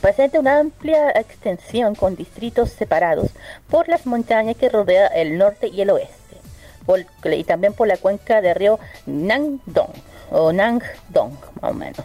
[0.00, 3.30] Presenta una amplia extensión con distritos separados
[3.68, 6.21] por las montañas que rodea el norte y el oeste,
[7.24, 9.92] y también por la cuenca del río Nangdong,
[10.30, 12.04] o Nangdong, más o menos.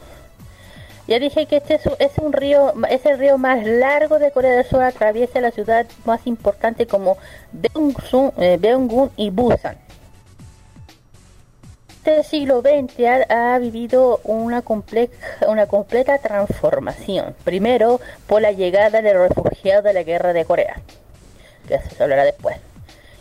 [1.08, 4.66] Ya dije que este es, un- río, es el río más largo de Corea del
[4.66, 7.18] Sur, atraviesa la ciudad más importante como
[7.54, 9.78] Beongsun, eh, Beongun y Busan.
[12.08, 15.14] Este siglo XX ha, vivido una, compleja,
[15.48, 17.36] una completa transformación.
[17.44, 20.82] Primero, por la llegada de los refugiados de la guerra de Corea,
[21.68, 22.58] que se hablará después.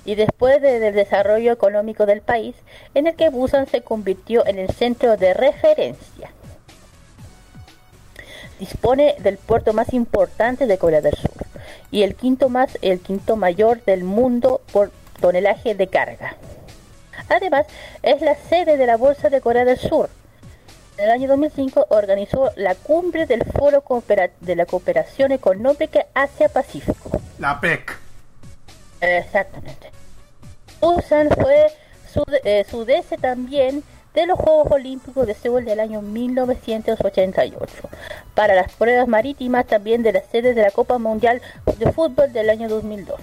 [0.06, 2.54] Y después de- del desarrollo económico del país,
[2.94, 6.30] en el que Busan se convirtió en el centro de referencia.
[8.58, 11.44] Dispone del puerto más importante de Corea del Sur
[11.90, 14.90] y el quinto más el quinto mayor del mundo por
[15.20, 16.36] tonelaje de carga.
[17.28, 17.66] Además,
[18.02, 20.08] es la sede de la Bolsa de Corea del Sur.
[20.96, 23.84] En el año 2005 organizó la cumbre del Foro
[24.40, 27.10] de la Cooperación Económica Asia-Pacífico.
[27.38, 28.05] La PEC.
[29.06, 29.90] Exactamente.
[30.80, 31.72] Busan fue
[32.12, 33.82] su, eh, sudeste también
[34.14, 37.88] de los Juegos Olímpicos de Seúl del año 1988.
[38.34, 41.40] Para las pruebas marítimas también de la sede de la Copa Mundial
[41.78, 43.20] de Fútbol del año 2002.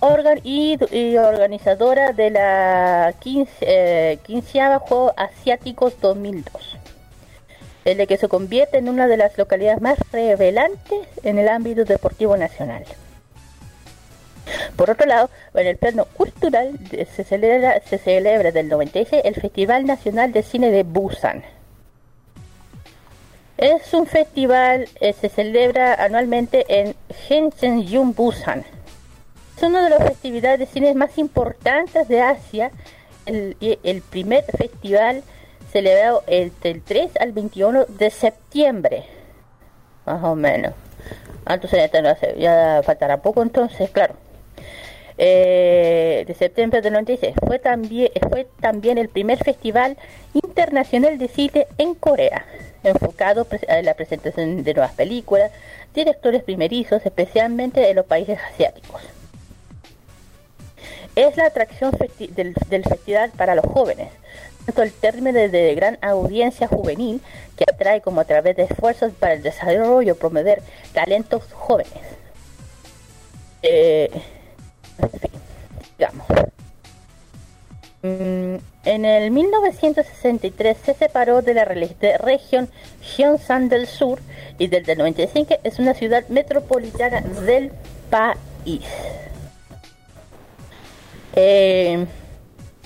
[0.00, 0.76] Organ y,
[1.16, 6.78] organizadora de la 15, eh, 15 Juegos Asiáticos 2002
[7.84, 11.84] en la que se convierte en una de las localidades más revelantes en el ámbito
[11.84, 12.84] deportivo nacional.
[14.76, 16.78] Por otro lado, en el plano cultural
[17.14, 21.44] se celebra, se celebra del 96 el Festival Nacional de Cine de Busan.
[23.56, 26.96] Es un festival, eh, se celebra anualmente en
[27.28, 28.64] Shenzhen Busan.
[29.56, 32.72] Es una de las festividades de cine más importantes de Asia.
[33.26, 35.22] El, primer festival
[35.72, 39.04] celebrado entre el 3 al 21 de septiembre.
[40.04, 40.74] Más o menos.
[41.46, 44.16] Ah, entonces ya, ya faltará poco entonces, claro.
[45.16, 47.34] Eh, de septiembre del 96.
[47.46, 49.96] Fue también, fue también el primer festival
[50.32, 52.44] internacional de cine en Corea,
[52.82, 55.52] enfocado a la presentación de nuevas películas,
[55.94, 59.02] directores primerizos, especialmente en los países asiáticos.
[61.14, 64.08] Es la atracción del, del festival para los jóvenes,
[64.66, 67.20] tanto el término de, de gran audiencia juvenil
[67.56, 70.60] que atrae como a través de esfuerzos para el desarrollo, promover
[70.92, 71.92] talentos jóvenes.
[73.62, 74.10] Eh,
[75.98, 76.26] digamos.
[78.02, 82.68] Mm, En el 1963 se separó de la región
[83.16, 84.20] Gyeongsang del Sur
[84.58, 87.72] y desde el 95 es una ciudad metropolitana del
[88.10, 88.84] país.
[91.36, 92.06] Eh,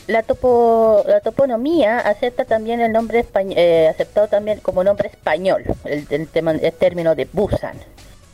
[0.06, 3.58] la, topo- toponomía acepta también el nombre español,
[3.90, 6.28] aceptado también como nombre español, el, el
[6.62, 7.76] el término de Busan.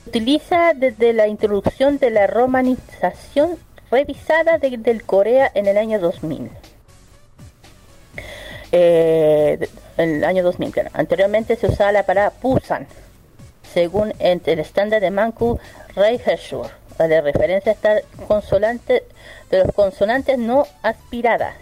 [0.06, 3.56] Utiliza desde la introducción de la romanización
[3.90, 6.50] revisada de- del Corea en el año 2000.
[8.72, 10.90] Eh, el año 2000, claro.
[10.94, 12.86] Anteriormente se usaba la palabra Busan,
[13.72, 15.58] según el, estándar de Manku
[15.94, 16.66] Reiheshur,
[16.98, 17.96] de referencia a esta
[18.26, 19.04] consonante
[19.50, 21.54] de los consonantes no aspiradas,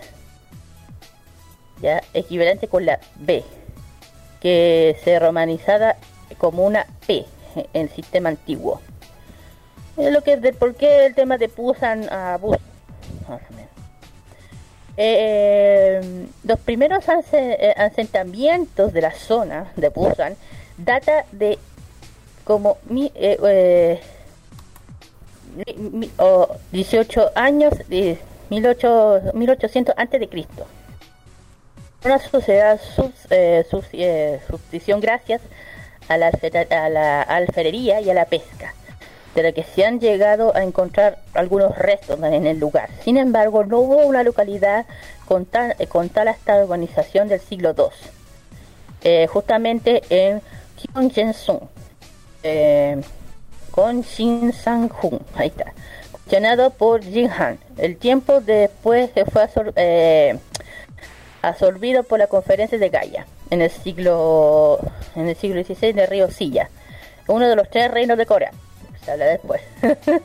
[1.81, 3.45] ya equivalente con la B,
[4.41, 5.97] que se romanizada
[6.39, 7.27] como una P
[7.73, 8.81] el sistema antiguo.
[9.97, 12.39] Es lo que de por qué el tema de Busan a
[13.51, 13.71] o menos.
[14.97, 17.09] Eh, los primeros
[17.59, 20.37] eh, asentamientos de la zona de Busan
[20.77, 21.59] data de
[22.45, 24.01] como mi, eh, eh,
[25.77, 28.19] mi- mi- o 18 años de
[28.51, 30.67] 18, 1800 antes de Cristo.
[32.05, 35.41] Una sociedad sub, eh, sub- eh, subsistieron gracias
[36.09, 36.31] a la,
[36.71, 38.75] a la alfarería y a la pesca,
[39.35, 42.91] de la que se han llegado a encontrar algunos restos en el lugar.
[43.03, 44.87] Sin embargo, no hubo una localidad
[45.27, 47.85] con tal, con tal hasta organización del siglo II,
[49.05, 50.41] eh, justamente en
[50.77, 51.69] Gyeongjeong,
[52.43, 53.01] eh,
[55.35, 55.73] ahí está,
[56.13, 57.59] gestionado por Jin Han.
[57.79, 60.39] El tiempo después se fue eh,
[61.41, 64.81] absorbido por la conferencia de Gaia en el siglo
[65.15, 66.71] en el siglo XVI de Río Silla,
[67.29, 68.51] uno de los tres reinos de Corea.
[69.05, 69.61] Se habla después.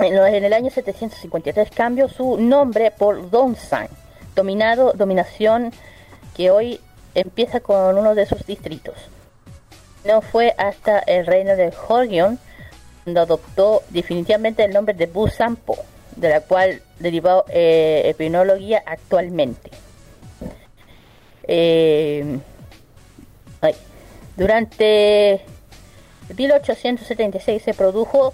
[0.00, 3.86] en, el año 753 cambió su nombre por Dongsan,
[4.34, 5.72] dominado dominación
[6.36, 6.80] que hoy
[7.14, 8.96] empieza con uno de sus distritos.
[10.04, 12.40] No fue hasta el reino de Joseon
[13.04, 15.76] cuando adoptó definitivamente el nombre de Busanpo,
[16.16, 19.70] de la cual derivó eh, epinología actualmente.
[21.44, 22.38] Eh,
[24.36, 25.42] Durante
[26.34, 28.32] 1876 se produjo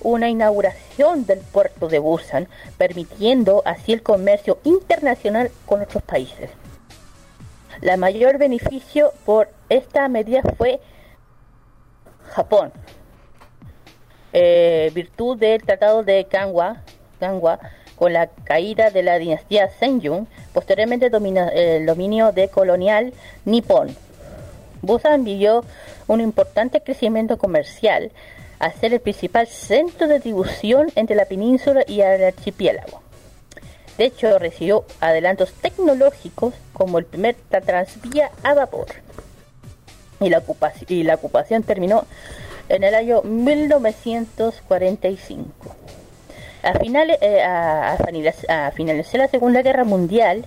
[0.00, 2.48] una inauguración del puerto de Busan,
[2.78, 6.50] permitiendo así el comercio internacional con otros países.
[7.80, 10.80] La mayor beneficio por esta medida fue
[12.28, 12.72] Japón,
[14.32, 16.82] eh, virtud del Tratado de Kanwa,
[17.96, 23.12] con la caída de la dinastía Senjun, posteriormente domina- el dominio de colonial
[23.44, 23.96] nipón.
[24.82, 25.64] Busan vivió
[26.08, 28.10] un importante crecimiento comercial,
[28.58, 33.00] al ser el principal centro de distribución entre la península y el archipiélago.
[33.96, 38.86] De hecho, recibió adelantos tecnológicos como el primer tra- transvía a vapor.
[40.20, 40.38] Y la
[41.14, 42.04] ocupación terminó
[42.68, 45.76] en el año 1945.
[46.62, 50.44] A, finales, eh, a, a finaliz- a finalizar la Segunda Guerra Mundial,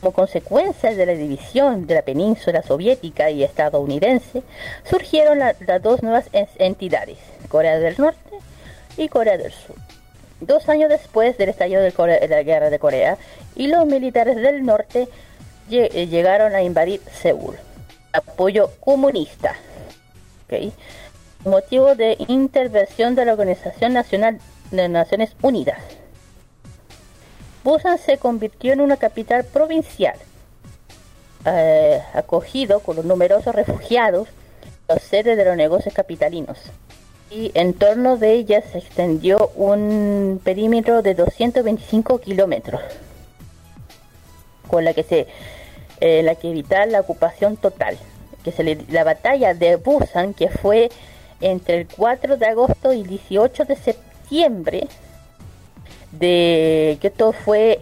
[0.00, 4.42] como consecuencia de la división de la península soviética y estadounidense,
[4.88, 8.36] surgieron la- las dos nuevas es- entidades, Corea del Norte
[8.96, 9.76] y Corea del Sur.
[10.40, 11.92] Dos años después del estallido de,
[12.28, 13.16] la Guerra de Corea,
[13.54, 15.08] y los militares del norte
[15.70, 17.56] eh, llegaron a invadir Seúl.
[18.12, 19.54] Apoyo comunista.
[20.46, 20.72] ¿ok?
[21.44, 24.38] Motivo de intervención de la Organización Nacional
[24.72, 25.78] de Naciones Unidas.
[27.64, 30.16] Busan se convirtió en una capital provincial,
[31.44, 34.28] eh, acogido con los numerosos refugiados,
[34.88, 36.58] los sedes de los negocios capitalinos.
[37.30, 42.82] Y en torno de ella se extendió un perímetro de 225 kilómetros,
[44.68, 45.26] con la que se
[46.00, 47.96] eh, la que evitar la ocupación total.
[48.42, 50.90] Que se le- la batalla de Busan, que fue
[51.40, 54.11] entre el 4 de agosto y 18 de septiembre,
[56.12, 57.80] de que esto fue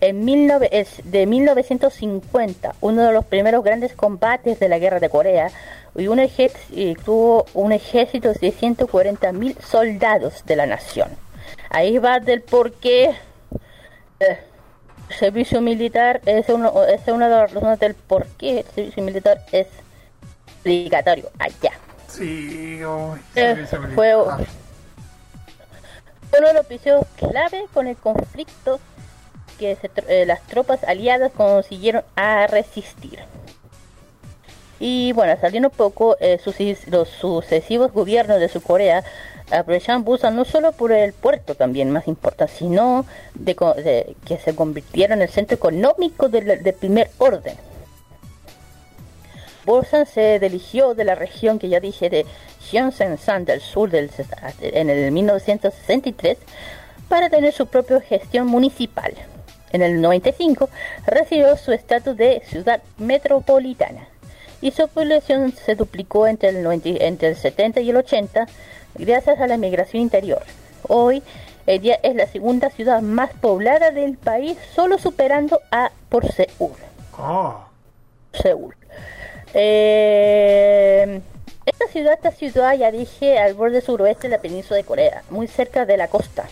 [0.00, 5.10] en 19 es de 1950, uno de los primeros grandes combates de la guerra de
[5.10, 5.50] Corea,
[5.94, 11.10] y un ejército, tuvo un ejército de 140 mil soldados de la nación.
[11.68, 13.14] Ahí va del por qué
[14.20, 14.38] eh,
[15.08, 19.02] el servicio militar es uno, es una de las razones del por qué el servicio
[19.02, 19.66] militar es
[20.62, 21.72] obligatorio allá.
[22.08, 24.59] Sí, uy, Eh, servicio militar.
[26.38, 26.66] Uno de los
[27.16, 28.80] clave con el conflicto
[29.58, 33.18] que se eh, las tropas aliadas consiguieron a resistir.
[34.78, 39.04] Y bueno, saliendo poco, eh, suces- los sucesivos gobiernos de su Corea
[39.50, 43.04] aprovechaban Busan no solo por el puerto también más importante, sino
[43.34, 47.54] de, de que se convirtieron en el centro económico del, del primer orden.
[49.64, 52.26] Busan se eligió de la región que ya dije de
[52.70, 54.10] Gyeongsansan del sur del,
[54.60, 56.38] en el 1963
[57.08, 59.12] para tener su propia gestión municipal.
[59.72, 60.68] En el 95
[61.06, 64.08] recibió su estatus de ciudad metropolitana
[64.60, 68.46] y su población se duplicó entre el, 90 entre el 70 y el 80
[68.96, 70.42] gracias a la migración interior.
[70.88, 71.22] Hoy
[71.66, 76.72] el día es la segunda ciudad más poblada del país, solo superando a por Seúl.
[77.16, 77.64] Oh,
[78.32, 78.74] Seúl.
[79.54, 81.20] Eh,
[81.66, 85.46] esta ciudad está situada, ya dije, al borde suroeste de la península de Corea, muy
[85.46, 86.44] cerca de la costa.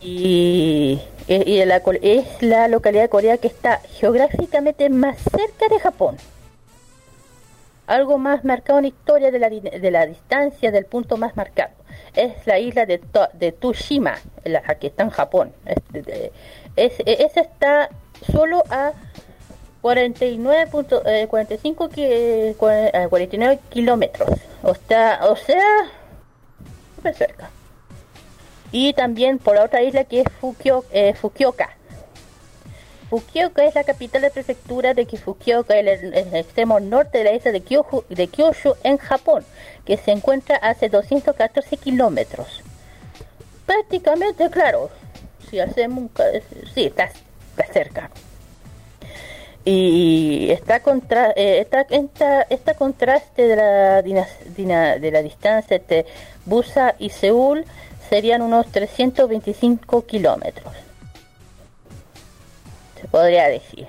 [0.00, 6.16] Y, es la localidad de Corea que está geográficamente más cerca de Japón.
[7.86, 11.72] Algo más marcado en la historia de la, de la distancia del punto más marcado.
[12.14, 15.52] Es la isla de, To- de Tsushima, la está en Japón.
[15.66, 15.78] Es,
[16.76, 17.90] es- esa está
[18.32, 18.92] solo a
[19.80, 24.28] 49 punto- eh, 45 ki- eh, eh, 49 kilómetros.
[24.62, 25.64] O sea, o sea,
[27.14, 27.50] cerca.
[28.72, 31.70] Y también por la otra isla que es Fukio- eh, Fukuoka.
[33.08, 37.50] Fukuoka es la capital de prefectura de Fukuoka, el, el extremo norte de la isla
[37.50, 39.44] de Kyushu, en Japón,
[39.84, 42.62] que se encuentra hace 214 kilómetros.
[43.66, 44.90] Prácticamente, claro,
[45.48, 46.10] si hacemos un...
[46.74, 47.10] Sí, está
[47.72, 48.10] cerca
[49.64, 51.66] y está contra eh,
[52.50, 56.06] esta contraste de la dina- de la distancia entre
[56.46, 57.64] Busa y Seúl
[58.08, 60.72] serían unos 325 kilómetros.
[63.00, 63.86] Se podría decir.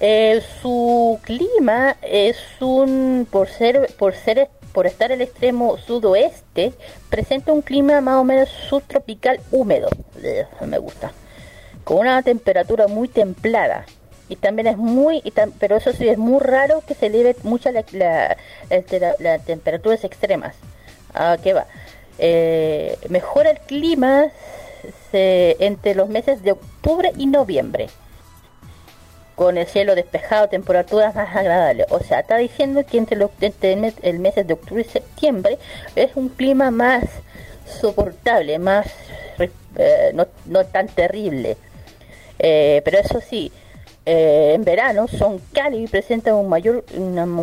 [0.00, 6.72] Eh, su clima es un por ser por ser por estar el extremo sudoeste
[7.08, 9.88] presenta un clima más o menos subtropical húmedo.
[10.60, 11.12] No me gusta.
[11.84, 13.84] Con una temperatura muy templada
[14.32, 17.36] y también es muy y tam- pero eso sí es muy raro que se eleve
[17.42, 18.36] mucho la, la,
[18.70, 20.54] la- las temperaturas extremas
[21.14, 21.66] ¿a qué va?
[22.18, 24.26] Eh, mejora el clima
[25.10, 27.88] se- entre los meses de octubre y noviembre
[29.34, 31.86] con el cielo despejado, temperaturas más agradables.
[31.90, 33.72] O sea, está diciendo que entre, los, entre
[34.02, 35.58] el, mes, de octubre y septiembre
[35.96, 37.04] es un clima más
[37.80, 38.86] soportable, más
[39.76, 41.56] eh, no, no tan terrible.
[42.38, 43.50] Eh, pero eso sí,
[44.06, 46.84] eh, en verano son cálidos y presentan un mayor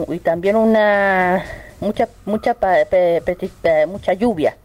[0.10, 1.44] y también una
[1.80, 2.86] mucha mucha pa-
[3.88, 4.56] mucha lluvia.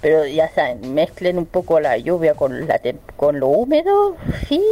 [0.00, 2.80] Pero ya saben, mezclen un poco la lluvia con la
[3.16, 4.16] con lo húmedo,
[4.48, 4.62] sí,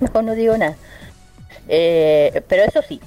[0.00, 0.76] mejor no digo nada.
[1.68, 3.00] Eh, pero eso sí,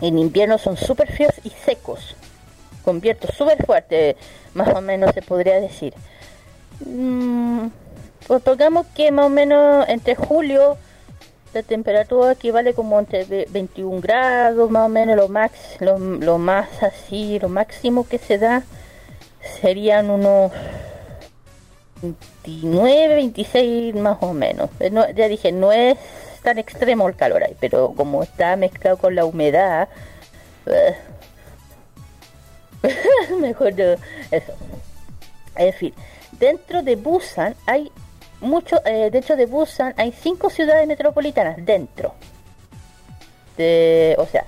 [0.00, 2.16] en invierno son súper fríos y secos,
[2.84, 4.16] con vientos súper fuertes,
[4.54, 5.94] más o menos se podría decir.
[6.84, 7.68] Mm,
[8.26, 10.76] pues pongamos que más o menos entre julio
[11.56, 16.38] la temperatura equivale como entre ve- 21 grados, más o menos lo max, lo, lo
[16.38, 18.62] más así, lo máximo que se da
[19.60, 20.52] serían unos
[22.02, 24.70] 29, 26 más o menos.
[24.80, 25.96] Eh, ya dije, no es
[26.42, 29.88] tan extremo el calor ahí, pero como está mezclado con la humedad,
[30.66, 30.94] eh,
[33.40, 33.96] mejor no,
[34.30, 34.52] eso.
[35.56, 35.94] En fin,
[36.38, 37.90] dentro de Busan hay
[38.40, 42.14] mucho, eh, dentro de Busan hay cinco ciudades metropolitanas dentro.
[43.56, 44.44] De, o sea,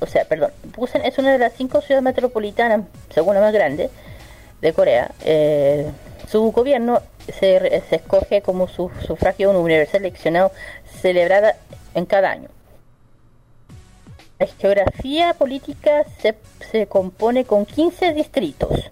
[0.00, 2.82] o sea, perdón, Busan es una de las cinco ciudades metropolitanas,
[3.12, 3.90] según la más grande,
[4.60, 5.10] de Corea.
[5.24, 5.90] Eh,
[6.30, 10.52] su gobierno se, se escoge como su sufragio universal eleccionado
[11.00, 11.56] celebrada
[11.94, 12.48] en cada año.
[14.38, 16.34] La geografía política se,
[16.70, 18.90] se compone con 15 distritos,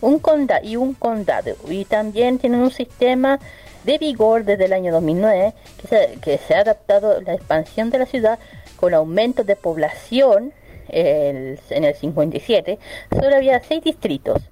[0.00, 3.38] un condado y un condado, y también tienen un sistema
[3.84, 7.98] de vigor desde el año 2009 que se, que se ha adaptado la expansión de
[7.98, 8.38] la ciudad
[8.76, 10.52] con aumento de población
[10.88, 12.78] el- en el 57,
[13.12, 14.42] solo había seis distritos,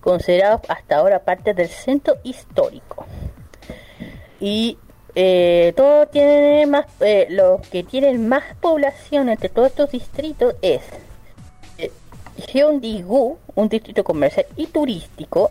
[0.00, 3.04] considerados hasta ahora parte del centro histórico.
[4.38, 4.78] Y
[5.14, 7.28] eh, todo tiene más, eh,
[7.72, 10.82] que tienen más población entre todos estos distritos es
[11.78, 11.90] eh,
[12.46, 15.50] Gyeonggi-gu, un distrito comercial y turístico,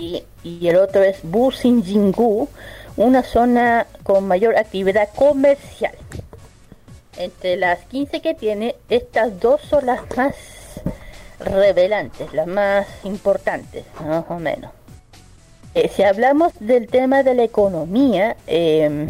[0.00, 2.48] y, el otro es Businjingu,
[2.96, 5.94] una zona con mayor actividad comercial.
[7.16, 10.34] Entre las 15 que tiene, estas dos son las más
[11.38, 14.72] revelantes, las más importantes, más o menos.
[15.74, 19.06] Eh, si hablamos del tema de la economía, eh,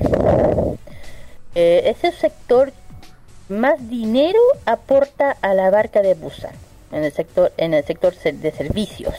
[1.54, 2.72] eh, sector
[3.48, 6.52] más dinero aporta a la barca de Busan
[6.92, 9.14] en el sector en el sector se- de servicios.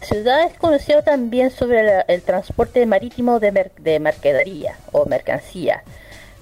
[0.00, 5.82] Ciudad es conocida también sobre el transporte marítimo de, mer- de mercadería o mercancía.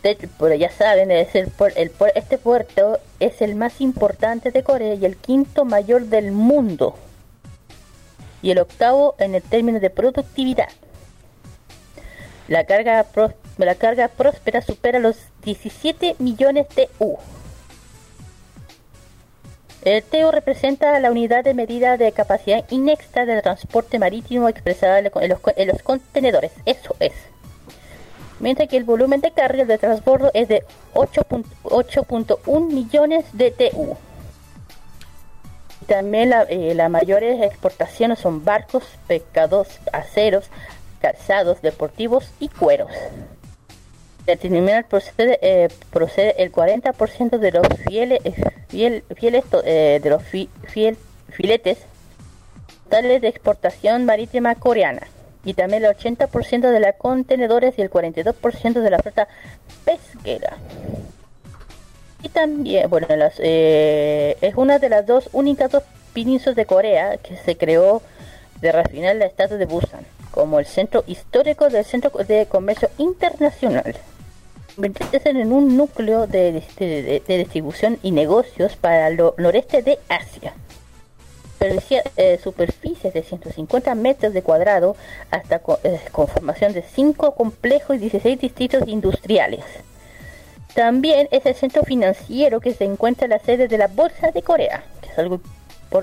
[0.02, 5.64] De pero ya saben, este puerto es el más importante de Corea y el quinto
[5.64, 6.94] mayor del mundo.
[8.42, 10.68] Y el octavo en el término de productividad.
[12.46, 13.04] La carga,
[13.58, 17.16] la carga próspera supera los 17 millones de U.
[19.86, 25.04] El TEU representa la unidad de medida de capacidad inexta del transporte marítimo expresada en
[25.04, 26.50] los, en los- en los contenedores.
[26.66, 27.12] Eso es.
[28.40, 33.96] Mientras que el volumen de carga de transbordo es de 8.1 millones de TU.
[35.86, 40.46] También eh, las mayores exportaciones son barcos, pescados, aceros,
[41.00, 42.90] calzados, deportivos y cueros.
[44.26, 50.22] Terminal procede, eh, procede el 40% de los fieles, eh, eh, de los
[51.30, 51.78] filetes
[52.84, 55.06] totales de exportación marítima coreana
[55.44, 59.28] y también el 80% de los contenedores y el 42% de la flota
[59.84, 60.56] pesquera.
[62.24, 67.56] Y también, bueno, es una de las dos únicas dos penínsulas de Corea que se
[67.56, 68.02] creó
[68.60, 73.94] de refinar la estatua de Busan como el centro histórico del centro de comercio internacional
[74.86, 80.52] convirtiéndose en un núcleo de, de- de- distribución y negocios para el noreste de Asia.
[81.58, 84.94] Superficie, eh, superficies de 150 metros de cuadrado
[85.30, 89.64] hasta eh, con formación de 5 complejos y 16 distritos industriales.
[90.74, 94.42] También es el centro financiero que se encuentra en la sede de la Bolsa de
[94.42, 95.40] Corea, que es algo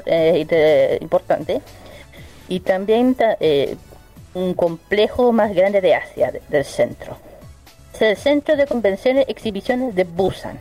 [0.08, 1.62] eh, importante.
[2.48, 3.76] Y también ta- eh,
[4.34, 7.16] un complejo más grande de Asia, de- del centro.
[8.04, 10.60] El centro de convenciones y exhibiciones de Busan.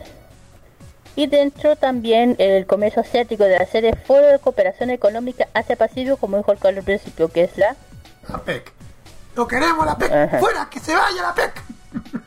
[1.14, 6.38] Y dentro también el comercio asiático de la serie Foro de Cooperación Económica Asia-Pacífico, como
[6.38, 7.76] dijo el Carlos al principio, que es la...
[8.28, 8.72] La PEC.
[9.36, 10.10] No queremos la PEC.
[10.12, 10.38] Ajá.
[10.38, 10.68] ¡Fuera!
[10.70, 11.62] ¡Que se vaya la PEC!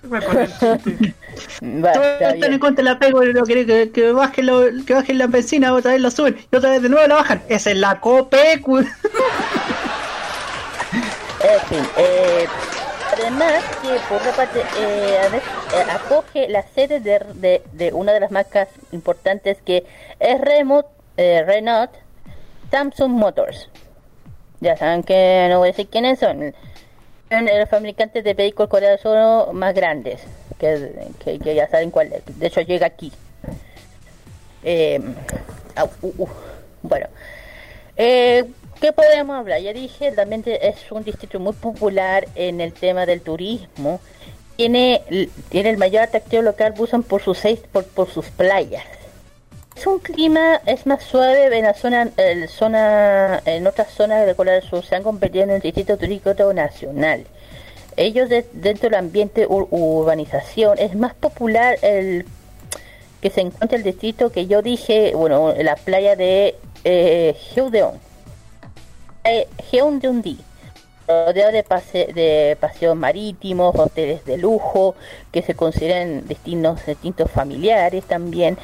[0.04, 0.20] Me.
[1.82, 4.94] Va, Todos está están en contra de la no quieren que, que bajen lo- que
[4.94, 7.42] bajen la benzina, otra vez la suben y otra vez de nuevo la bajan.
[7.50, 8.68] Esa es la COPEC.
[8.68, 8.86] En
[11.70, 12.48] fin, eh,
[13.26, 15.41] además que por otra parte eh,
[15.73, 19.85] eh, acoge la sede de, una de las marcas importantes que
[20.19, 21.91] es Remote, eh, Renault
[22.72, 23.69] Samsung Motors.
[24.60, 26.53] Ya saben que no voy a decir quiénes son.
[27.30, 30.22] Los fabricantes de vehículos coreanos más grandes,
[30.60, 32.39] que, ya saben cuál es.
[32.39, 33.11] De hecho llega aquí.
[34.64, 35.02] Uh,
[36.18, 36.30] uh.
[36.84, 37.07] Bueno,
[38.86, 39.60] ¿qué podemos hablar?
[39.62, 43.99] Ya dije, realmente es un distrito muy popular en el tema del turismo.
[44.57, 45.02] Tiene,
[45.49, 48.84] tiene el mayor atractivo local, Busan por sus seis, por, por sus playas.
[49.76, 54.36] Es un clima, es más suave en la zona, el zona en otras zonas de
[54.36, 57.26] Corea del Sur se han convertido en un distrito turístico nacional.
[57.98, 62.28] Ellos de- dentro del ambiente ur- urbanización es más popular el
[63.20, 66.53] que se encuentra el distrito que yo dije, bueno, la playa de
[66.84, 68.05] eh, Gyeongdeon,
[69.26, 70.38] eh, Gyeongdeon-di,
[71.07, 74.95] rodeado de, pase- de paseos marítimos, hoteles de lujo,
[75.31, 78.57] que se consideran destinos distintos familiares también.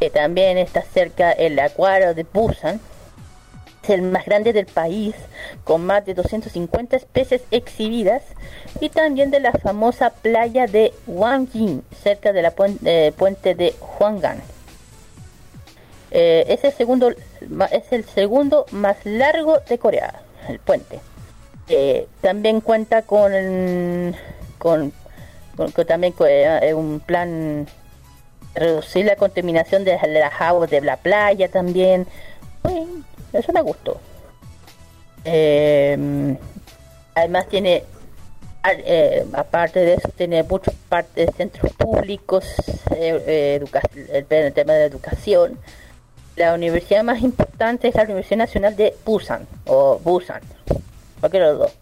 [0.00, 2.80] Eh, también está cerca el acuario de Busan,
[3.82, 5.14] es el más grande del país,
[5.62, 8.22] con más de 250 especies exhibidas,
[8.80, 13.74] y también de la famosa playa de Wangjin, cerca de la puen- eh, puente de
[13.98, 14.42] Hwangan.
[16.10, 21.00] Eh, es, el segundo, es el segundo más largo de Corea, el puente.
[21.68, 23.32] Eh, también cuenta con,
[24.58, 24.92] con,
[25.56, 27.66] con- también eh, un plan
[28.54, 32.06] reducir la contaminación de las aguas de la playa también.
[32.62, 33.02] Bueno,
[33.32, 34.00] eso me gustó.
[35.24, 36.36] Eh,
[37.14, 37.82] además tiene,
[38.64, 42.44] eh, aparte de eso, tiene muchos partes, centros públicos,
[42.94, 43.64] eh, eh,
[44.30, 45.58] el, tema de educación.
[46.36, 50.42] La universidad más importante es la Universidad Nacional de Busan, o Busan,
[51.20, 51.72] cualquiera de los dos.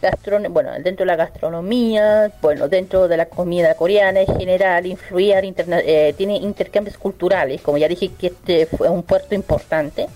[0.00, 5.34] Gastron bueno, dentro de la gastronomía, bueno, dentro de la comida coreana en general, influir
[5.34, 10.06] eh, tiene intercambios culturales, como ya dije que este fue un puerto importante.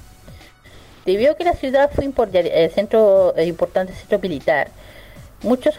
[1.05, 2.05] Debido a que la ciudad fue
[2.35, 4.69] eh, centro eh, importante centro militar,
[5.43, 5.75] muchos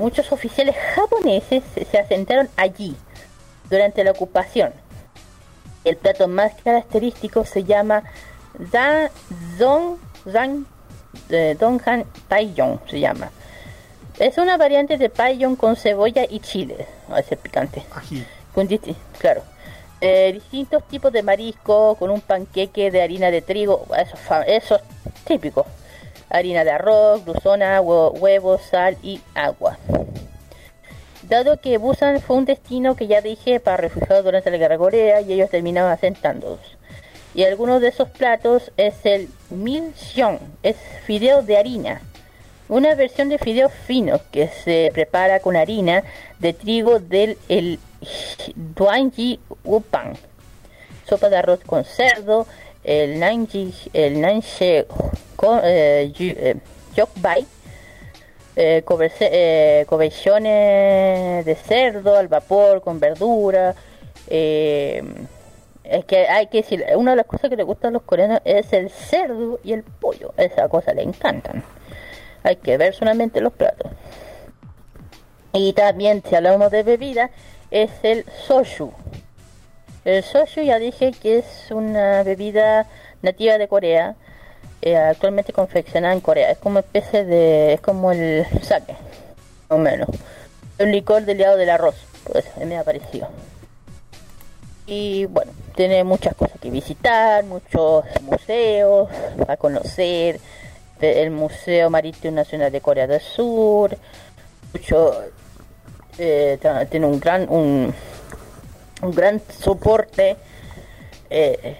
[0.00, 2.94] muchos oficiales japoneses se- se asentaron allí
[3.70, 4.72] durante la ocupación.
[5.84, 8.02] El plato más característico se llama
[8.72, 9.10] Da
[11.28, 13.30] eh, Donghan Taiyong se llama.
[14.18, 16.86] Es una variante de paillón con cebolla y chile.
[17.10, 17.84] A ser picante.
[17.94, 18.24] Ají.
[18.54, 18.68] Con
[19.18, 19.42] claro.
[20.00, 23.86] Eh, distintos tipos de marisco con un panqueque de harina de trigo.
[23.96, 24.82] Eso, es fa- eso es
[25.24, 25.66] típico.
[26.30, 29.78] Harina de arroz, gluzona, hue- huevos, sal y agua.
[31.28, 35.20] Dado que Busan fue un destino que ya dije para refugiados durante la guerra Corea
[35.22, 36.60] y ellos terminaban asentándolos.
[37.34, 40.76] Y algunos de esos platos es el milseong, es
[41.06, 42.02] fideo de harina.
[42.68, 46.04] Una versión de fideos finos que se prepara con harina
[46.38, 47.78] de trigo del el
[48.54, 49.40] Duanji.
[51.08, 52.46] Sopa de arroz con cerdo,
[52.84, 54.86] el Nanji, el Nanshe
[55.62, 56.56] eh,
[56.94, 57.46] Yokbai,
[58.56, 59.84] eh, coberse- eh,
[61.44, 63.74] de cerdo al vapor con verdura.
[64.28, 65.02] eh,
[65.84, 68.40] es que hay que decir, una de las cosas que le gustan a los coreanos
[68.44, 70.32] es el cerdo y el pollo.
[70.38, 71.62] Esa cosa le encantan.
[72.42, 73.90] Hay que ver solamente los platos.
[75.52, 77.30] Y también, si hablamos de bebida,
[77.70, 78.92] es el soju.
[80.04, 82.86] El soju ya dije que es una bebida
[83.22, 84.16] nativa de Corea,
[84.86, 86.50] eh, actualmente confeccionada en Corea.
[86.50, 88.98] Es como especie de, es como el sake, más
[89.70, 90.08] o menos.
[90.78, 91.94] Un licor del lado del arroz,
[92.30, 93.28] pues me ha parecido.
[94.86, 99.08] Y bueno, tiene muchas cosas que visitar, muchos museos
[99.48, 100.38] a conocer,
[101.00, 103.96] de- el Museo Marítimo Nacional de Corea del Sur,
[104.74, 105.22] mucho,
[106.18, 106.58] eh,
[106.90, 107.94] tiene un gran, un,
[109.00, 110.36] un gran soporte,
[111.30, 111.78] eh,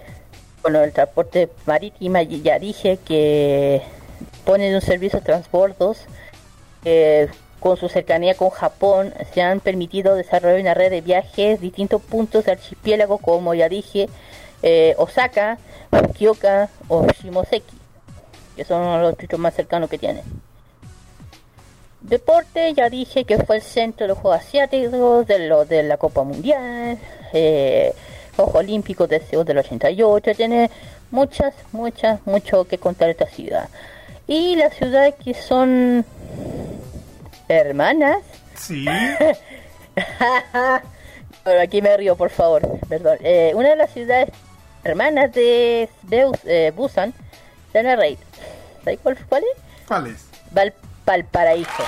[0.64, 3.82] bueno, el transporte marítimo, ya dije que
[4.46, 5.98] pone un servicio de transbordos,
[6.86, 7.28] eh,
[7.60, 12.46] con su cercanía con Japón, se han permitido desarrollar una red de viajes distintos puntos
[12.46, 14.08] del archipiélago, como ya dije,
[14.62, 15.58] eh, Osaka,
[15.90, 17.76] Fukuoka o Shimoseki,
[18.56, 20.22] que son los distritos más cercanos que tiene.
[22.00, 25.98] Deporte, ya dije que fue el centro de los Juegos Asiáticos, de, lo, de la
[25.98, 26.98] Copa Mundial,
[27.34, 27.92] eh,
[28.36, 30.70] Juegos Olímpicos de Seúl del 88, tiene
[31.10, 33.68] muchas, muchas, mucho que contar esta ciudad.
[34.26, 36.04] Y las ciudades que son
[37.48, 38.18] hermanas,
[38.56, 38.84] Sí.
[41.44, 42.62] Bueno, aquí me río, por favor.
[42.88, 43.18] Perdón.
[43.22, 44.30] Eh, una de las ciudades
[44.82, 47.12] hermanas de, de eh, Busan,
[47.96, 48.18] Reid.
[48.82, 49.62] ¿Sabes cuál, cuál es?
[49.86, 50.24] ¿Cuál es?
[50.52, 50.72] Val-
[51.04, 51.82] Valparaíso.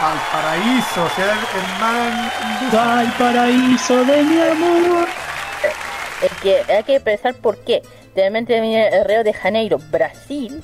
[0.00, 2.32] Valparaíso, ciudad hermana.
[2.72, 5.08] Valparaíso de mi amor.
[6.22, 7.82] Es que hay que pensar por qué.
[8.14, 10.62] Realmente viene el Río de Janeiro, Brasil,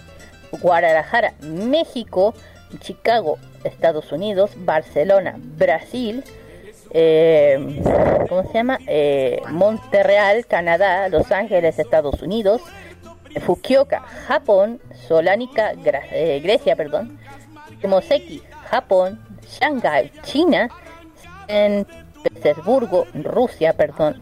[0.52, 2.35] Guadalajara, México,
[2.81, 6.24] Chicago, Estados Unidos, Barcelona, Brasil,
[6.90, 7.82] eh,
[8.28, 8.78] ¿cómo se llama?
[8.86, 12.62] Eh, Montreal, Canadá, Los Ángeles, Estados Unidos,
[13.44, 17.19] Fukuoka, Japón, Solánica, Gra- eh, Grecia, perdón,
[17.86, 18.43] Moseki,
[18.75, 20.69] Japón, Shanghai, China,
[21.47, 21.87] en
[22.25, 24.21] Petersburgo, Rusia, perdón,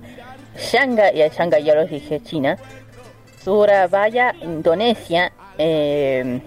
[0.59, 2.59] Shanghai, ya Shanghai ya lo dije, China,
[3.43, 6.39] Surabaya, Indonesia, eh,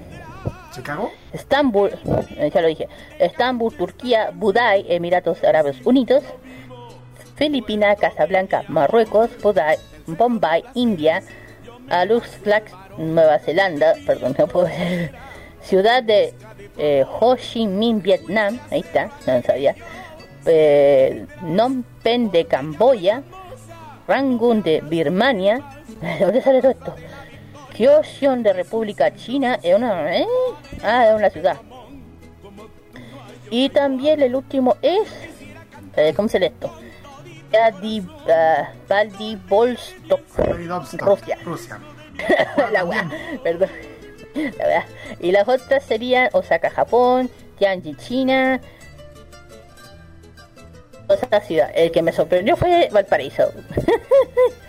[0.72, 1.10] ¿Chicago?
[1.34, 1.90] Estambul,
[2.38, 2.88] eh, ya lo dije,
[3.18, 6.24] Estambul, Turquía, Budai, Emiratos Árabes Unidos,
[7.36, 11.24] Filipinas, Casablanca, Marruecos, Budai, Bombay, India,
[11.90, 14.70] Aluxlax, Nueva Zelanda, perdón, no puedo.
[15.62, 16.36] Ciudad de
[16.78, 19.76] eh, Ho Chi Minh, Vietnam, ahí está, no sabía,
[20.46, 23.24] eh, Phnom Penh de Camboya,
[24.08, 25.62] Rangoon de Birmania,
[26.02, 26.96] ¿de dónde sale todo esto?
[27.76, 30.26] Kyosion de República China, es una, ¿eh?
[30.82, 31.58] Ah, es una ciudad.
[33.50, 35.10] Y también el último es,
[35.98, 36.74] eh, ¿cómo se lee esto?
[37.52, 38.28] Vladivostok,
[38.88, 41.38] Vladivostok, Rusia.
[41.44, 41.80] Rusia.
[42.72, 42.86] la
[43.44, 43.70] perdón.
[45.20, 48.60] Y las otras serían Osaka, Japón, Tianjin, China.
[51.10, 51.72] Esa ciudad.
[51.76, 53.52] El que me sorprendió fue Valparaíso.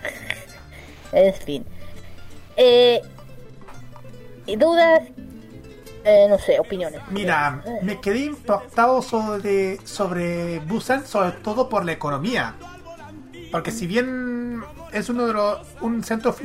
[1.11, 1.65] en fin.
[2.55, 3.01] Eh,
[4.57, 5.01] dudas,
[6.03, 7.01] eh, no sé, opiniones.
[7.09, 12.55] Mira, me quedé impactado sobre, sobre Busan, sobre todo por la economía.
[13.51, 14.61] Porque si bien
[14.91, 16.35] es uno de los un centro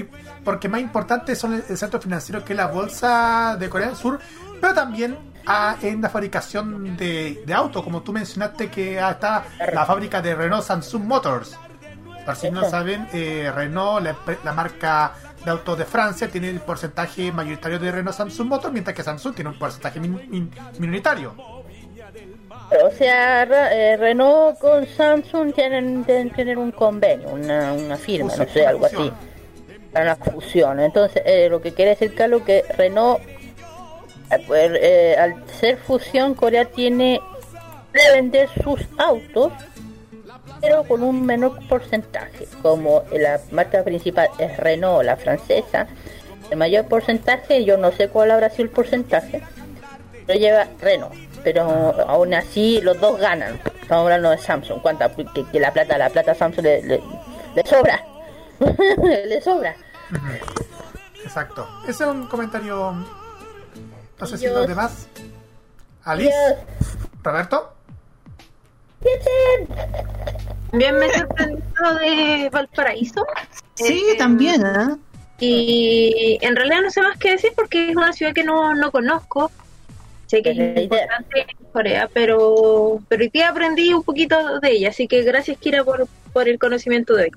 [0.45, 3.97] porque más importante son el, el centro financiero que es la bolsa de Corea del
[3.97, 4.21] Sur,
[4.61, 5.17] pero también
[5.47, 10.35] ah, en la fabricación de, de autos, como tú mencionaste que está la fábrica de
[10.35, 11.59] Renault Samsung Motors.
[12.25, 15.13] Por si no saben, eh, Renault, la, la marca
[15.45, 19.35] de autos de Francia, tiene el porcentaje mayoritario de Renault Samsung Motors, mientras que Samsung
[19.35, 21.35] tiene un porcentaje min- min- minoritario.
[22.85, 28.67] O sea, eh, Renault con Samsung tienen, tener un convenio, una, una firma, no sé,
[28.67, 29.09] algo fusión.
[29.09, 30.01] así.
[30.01, 30.81] Una fusión.
[30.81, 36.35] Entonces, eh, lo que quiere decir, Carlos, que Renault, eh, pues, eh, al ser fusión,
[36.35, 37.21] Corea tiene
[37.93, 39.53] de vender sus autos,
[40.63, 42.47] pero con un menor porcentaje.
[42.63, 45.89] Como la marca principal es Renault, la francesa,
[46.51, 49.43] el mayor porcentaje, yo no sé cuál habrá sido el porcentaje,
[50.27, 51.32] lo lleva Renault.
[51.45, 51.63] Pero
[52.09, 53.61] aún así los dos ganan.
[53.81, 54.81] Estamos hablando de Samsung.
[54.81, 55.11] ¿Cuánta?
[55.15, 57.03] Que, que la plata, la plata a Samsung le, le-
[57.55, 58.01] le sobra.
[59.27, 59.75] le sobra.
[61.25, 61.67] Exacto.
[61.85, 62.95] Ese es un comentario.
[64.21, 64.57] No sé si Dios.
[64.59, 65.09] los demás.
[66.05, 66.59] Alice, Dios.
[67.23, 67.73] Roberto.
[70.71, 73.27] También me sorprendió de Valparaíso.
[73.75, 74.97] Sí, Eh, también, ¿ah?
[75.39, 78.93] Y en realidad no sé más qué decir porque es una ciudad que no, no
[78.93, 79.51] conozco.
[80.33, 84.89] Sé que es importante en Corea, pero, pero hoy día aprendí un poquito de ella,
[84.89, 87.31] así que gracias Kira por, por el conocimiento de hoy.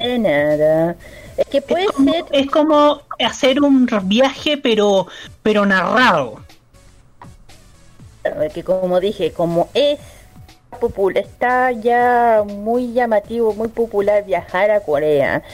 [0.00, 0.96] De nada.
[1.36, 2.24] Es que puede Es como, ser.
[2.32, 5.06] es como hacer un viaje, pero,
[5.44, 6.40] pero narrado.
[8.52, 10.00] Que como dije, como es
[10.80, 15.44] popular, está ya muy llamativo, muy popular viajar a Corea.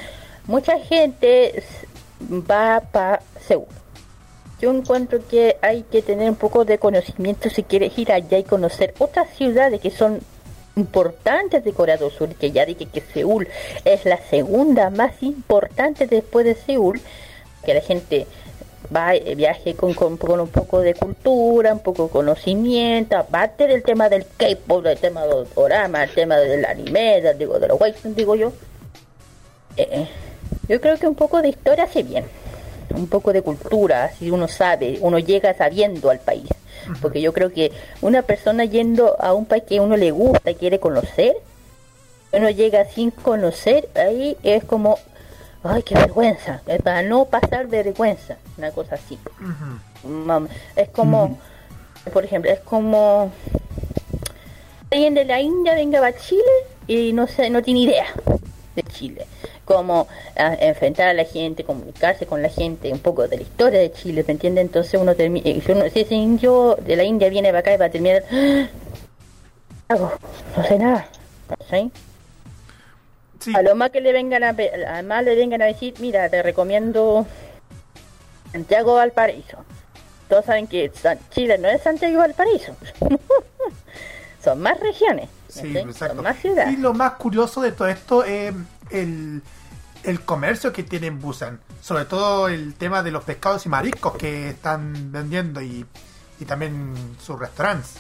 [0.46, 1.62] Mucha gente
[2.22, 3.66] va para Seúl.
[4.60, 8.44] Yo encuentro que hay que tener un poco de conocimiento si quieres ir allá y
[8.44, 10.20] conocer otras ciudades que son
[10.76, 13.48] importantes de Corea del Sur, que ya dije que Seúl
[13.84, 17.00] es la segunda más importante después de Seúl,
[17.64, 18.26] que la gente
[18.94, 23.82] va eh, viaje con, con, un poco de cultura, un poco de conocimiento, aparte del
[23.82, 27.80] tema del K-pop, del tema del drama, el tema del anime, del, digo, de los
[27.80, 28.52] waifu, digo yo.
[29.76, 30.08] Eh,
[30.68, 32.24] yo creo que un poco de historia hace bien,
[32.94, 36.48] un poco de cultura, así uno sabe, uno llega sabiendo al país.
[37.02, 40.54] Porque yo creo que una persona yendo a un país que uno le gusta y
[40.54, 41.36] quiere conocer,
[42.32, 44.98] uno llega sin conocer, ahí es como,
[45.62, 49.18] ay, qué vergüenza, es para no pasar de vergüenza, una cosa así.
[50.76, 51.38] Es como,
[52.12, 53.30] por ejemplo, es como
[54.90, 56.42] alguien de la India venga a Chile
[56.86, 58.06] y no sé, no tiene idea
[58.76, 59.26] de Chile.
[59.68, 60.08] Cómo
[60.38, 63.92] ah, enfrentar a la gente, comunicarse con la gente, un poco de la historia de
[63.92, 64.62] Chile, ¿me entiende?
[64.62, 67.76] Entonces uno termina, si, uno- si ese indio de la India viene para acá y
[67.76, 68.68] va a terminar, "Ah,
[69.90, 70.12] hago?
[70.56, 71.06] No sé nada,
[71.70, 71.92] ¿sí?
[73.40, 77.26] Sí, A lo más que le vengan a, le vengan a decir, mira, te recomiendo
[78.52, 79.58] Santiago Valparaíso.
[80.30, 82.74] todos saben que San- Chile no es Santiago Valparaíso.
[84.42, 85.28] Son más regiones.
[85.48, 86.14] Sí, exacto.
[86.16, 86.72] Son más ciudades.
[86.72, 88.52] Y lo más curioso de todo esto es
[88.90, 89.42] el,
[90.08, 91.60] el comercio que tiene en Busan.
[91.82, 95.86] Sobre todo el tema de los pescados y mariscos que están vendiendo y,
[96.40, 97.94] y también sus restaurantes.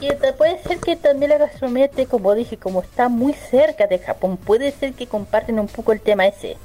[0.00, 0.08] Y
[0.38, 4.72] puede ser que también la gastronomía, como dije, como está muy cerca de Japón, puede
[4.72, 6.56] ser que comparten un poco el tema ese,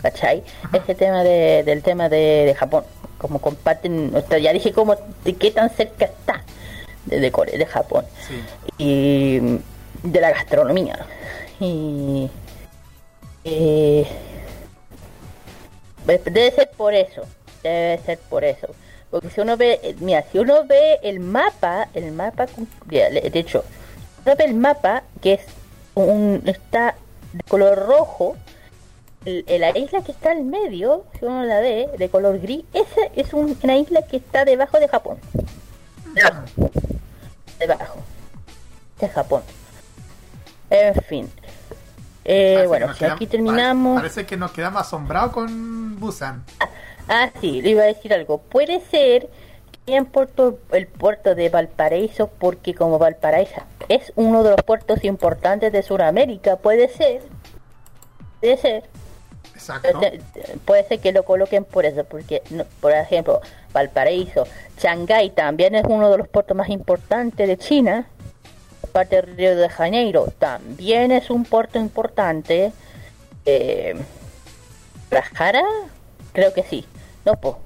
[0.00, 0.42] ¿cachai?
[0.72, 2.16] Ese tema de, del tema de,
[2.46, 2.84] de Japón,
[3.18, 6.42] como comparten, o sea, ya dije como de qué tan cerca está
[7.04, 8.42] de, de Corea, de Japón, Sí.
[8.78, 9.38] y
[10.02, 11.04] de la gastronomía.
[11.60, 12.30] Y
[13.50, 14.06] eh,
[16.06, 17.22] de- debe ser por eso,
[17.62, 18.68] debe ser por eso.
[19.10, 22.46] Porque si uno ve, eh, mira, si uno ve el mapa, el mapa,
[22.86, 23.64] de hecho,
[24.24, 25.40] uno ve el mapa que es
[25.94, 26.94] un, está
[27.32, 28.36] de color rojo,
[29.24, 33.32] la isla que está al medio, si uno la ve, de color gris, esa es
[33.34, 35.18] un- una isla que está debajo de Japón.
[36.14, 36.44] Debajo.
[37.58, 37.98] Debajo.
[39.00, 39.42] De Japón.
[40.70, 41.30] En fin.
[42.32, 43.96] Eh, que bueno, si aquí terminamos.
[43.96, 46.44] pare- Parece que nos quedamos asombrados con Busan.
[47.08, 48.38] Ah, sí, le iba a decir algo.
[48.38, 49.28] Puede ser
[49.84, 55.02] que en puerto, el puerto de Valparaíso, porque como Valparaíso es uno de los puertos
[55.02, 57.22] importantes de Sudamérica, puede ser,
[58.40, 58.84] puede ser,
[59.54, 60.00] Exacto.
[60.64, 62.42] puede ser que lo coloquen por eso, porque,
[62.80, 63.40] por ejemplo,
[63.72, 64.44] Valparaíso,
[64.78, 68.06] Shanghái también es uno de los puertos más importantes de China,
[68.90, 72.72] parte de Río de Janeiro también es un puerto importante,
[73.46, 73.96] eh,
[75.10, 75.62] Guadalajara,
[76.32, 76.86] creo que sí,
[77.24, 77.56] no, pues,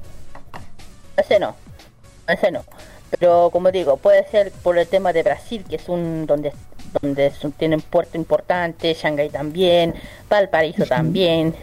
[1.16, 1.56] ese no,
[2.28, 2.64] ese no,
[3.18, 6.52] pero como digo, puede ser por el tema de Brasil, que es un donde
[7.01, 9.94] donde tienen puerto importante, Shanghái también,
[10.28, 11.55] Valparaíso también,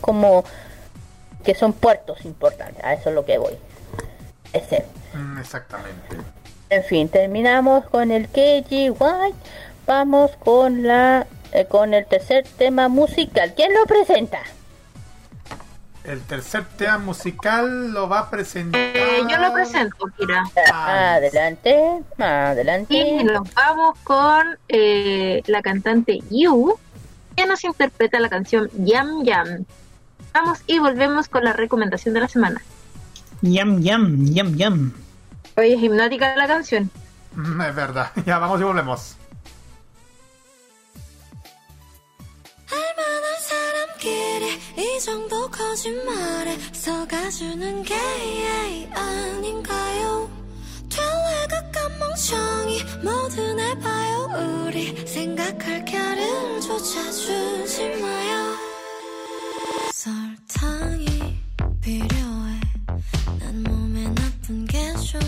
[0.00, 0.44] como
[1.44, 3.56] que son puertos importantes, a eso es lo que voy.
[4.52, 4.84] Ese.
[5.14, 6.16] Mm, exactamente.
[6.70, 9.36] En fin, terminamos con el KG White.
[9.86, 13.52] Vamos con la eh, con el tercer tema musical.
[13.56, 14.38] ¿Quién lo presenta?
[16.04, 18.80] El tercer tema musical lo va a presentar.
[18.80, 20.44] Eh, yo lo presento, Kira.
[20.72, 22.94] Ah, Adelante, adelante.
[22.94, 26.78] Y nos vamos con eh, la cantante Yu,
[27.36, 29.64] que nos interpreta la canción Yam Yam.
[30.32, 32.62] Vamos y volvemos con la recomendación de la semana.
[33.42, 34.92] Yam, yam, yam, yam.
[35.56, 36.90] Oye, hipnótica la canción.
[37.32, 38.10] Es verdad.
[38.26, 39.16] Ya vamos y volvemos.
[52.20, 54.28] 멍청이 모두 날 봐요
[54.66, 58.56] 우리 생각할 겨를 조차 주지 마요
[59.92, 61.38] 설탕이
[61.80, 62.60] 필요해
[63.38, 64.29] 난 몸에 난
[65.00, 65.20] 좀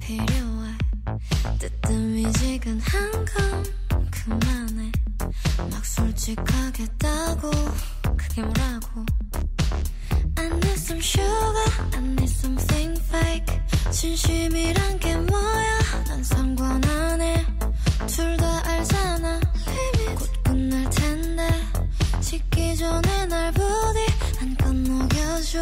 [0.00, 0.78] 필요해.
[1.58, 3.64] 뜨뜻미지근한 건
[4.10, 4.90] 그만해.
[5.70, 7.50] 막 솔직하겠다고.
[8.16, 9.04] 그게 뭐라고?
[10.36, 13.60] I need some sugar I need something fake.
[13.90, 16.04] 진심이란 게 뭐야?
[16.08, 17.44] 난 상관 안해
[18.06, 19.40] 둘 다 알잖아
[20.16, 21.48] 곧 끝날 텐데.
[22.20, 24.00] 식기 전에 날 부디
[24.40, 25.60] 한껏 녹여줘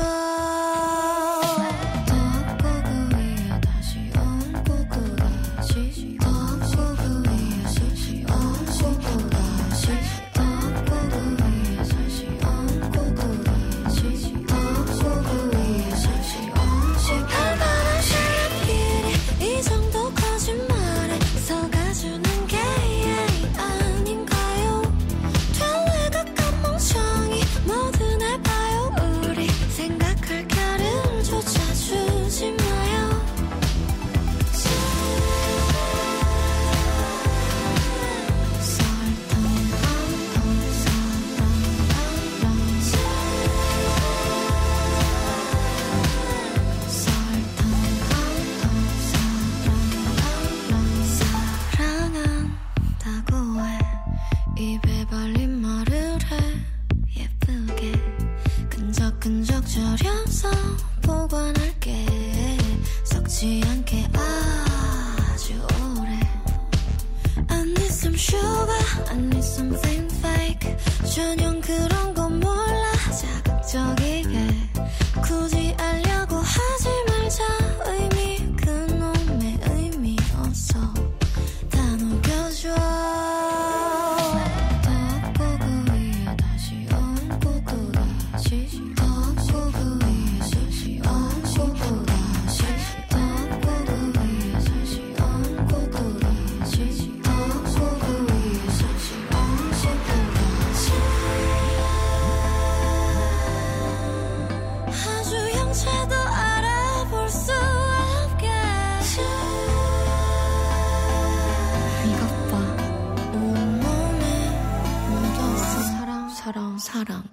[116.93, 117.25] 사랑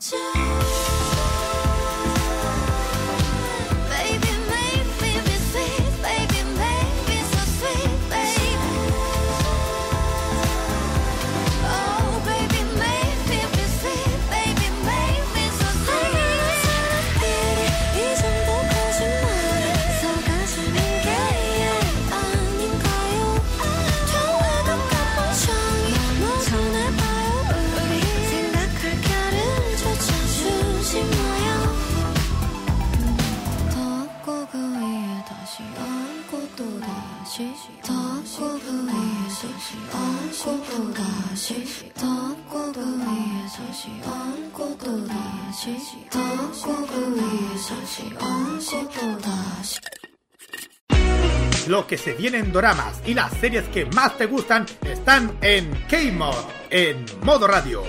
[51.67, 55.69] Lo que se viene en doramas y las series que más te gustan están en
[55.87, 56.33] K-Mod,
[56.71, 57.83] en modo radio.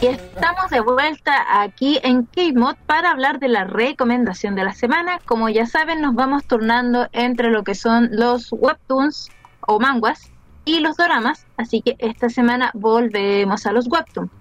[0.00, 5.18] Y estamos de vuelta aquí en K-Mod para hablar de la recomendación de la semana.
[5.24, 9.30] Como ya saben, nos vamos turnando entre lo que son los webtoons
[9.66, 10.30] o manguas
[10.64, 14.39] y los doramas, así que esta semana volvemos a los webtoons.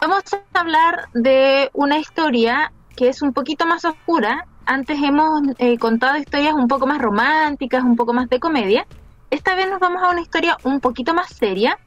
[0.00, 4.46] Vamos a hablar de una historia que es un poquito más oscura.
[4.64, 8.86] Antes hemos eh, contado historias un poco más románticas, un poco más de comedia.
[9.28, 11.78] Esta vez nos vamos a una historia un poquito más seria,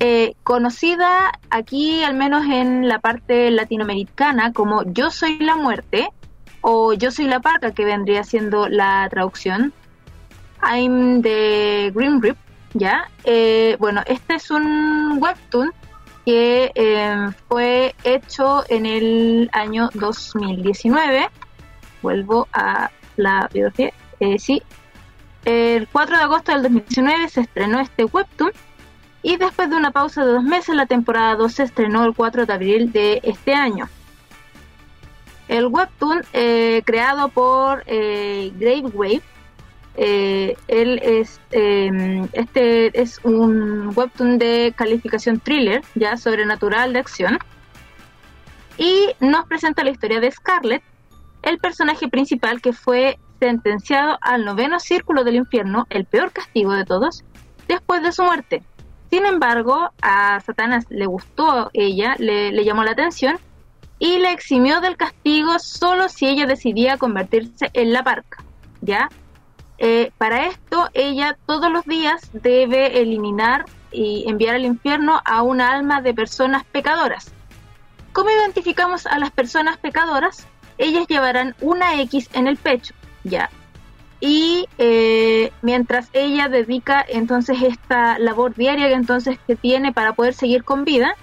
[0.00, 6.10] eh, conocida aquí, al menos en la parte latinoamericana, como Yo soy la muerte
[6.60, 9.72] o Yo soy la parca, que vendría siendo la traducción.
[10.62, 12.36] I'm the Green Rip,
[12.74, 13.08] ¿ya?
[13.24, 15.72] Eh, bueno, este es un webtoon
[16.24, 21.28] que eh, fue hecho en el año 2019.
[22.02, 23.92] Vuelvo a la biografía.
[24.20, 24.62] Eh, sí,
[25.44, 28.52] el 4 de agosto del 2019 se estrenó este webtoon
[29.22, 32.46] y después de una pausa de dos meses la temporada 2 se estrenó el 4
[32.46, 33.88] de abril de este año.
[35.48, 39.22] El webtoon eh, creado por eh, Grave Wave
[39.96, 47.38] eh, él es eh, este es un webtoon de calificación thriller ya sobrenatural de acción.
[48.76, 50.82] Y nos presenta la historia de Scarlett
[51.42, 56.84] el personaje principal que fue sentenciado al noveno círculo del infierno el peor castigo de
[56.84, 57.22] todos
[57.68, 58.62] después de su muerte.
[59.10, 63.38] Sin embargo a Satanás le gustó ella le, llamó la atención
[64.00, 68.42] y le eximió del castigo solo si ella decidía convertirse en la parca
[68.80, 69.08] ya
[69.86, 75.72] eh, para esto, ella todos los días debe eliminar y enviar al infierno a una
[75.72, 77.30] alma de personas pecadoras.
[78.14, 80.46] ¿Cómo identificamos a las personas pecadoras?
[80.78, 82.94] Ellas llevarán una X en el pecho,
[83.24, 83.50] ya.
[84.20, 90.32] Y eh, mientras ella dedica entonces esta labor diaria que entonces que tiene para poder
[90.32, 91.14] seguir con vida,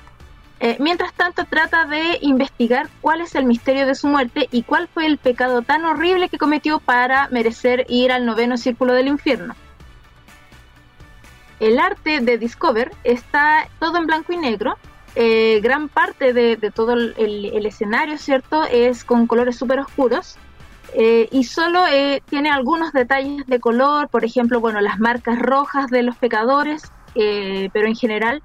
[0.64, 4.88] eh, mientras tanto trata de investigar cuál es el misterio de su muerte y cuál
[4.88, 9.56] fue el pecado tan horrible que cometió para merecer ir al noveno círculo del infierno.
[11.60, 14.78] El arte de Discover está todo en blanco y negro.
[15.16, 18.64] Eh, gran parte de, todo el, escenario, ¿cierto?
[18.64, 20.38] Es con colores súper oscuros.
[20.94, 21.86] Eh, y solo
[22.30, 26.84] tiene algunos detalles de color, por ejemplo, bueno, las marcas rojas de los pecadores,
[27.16, 28.44] pero en general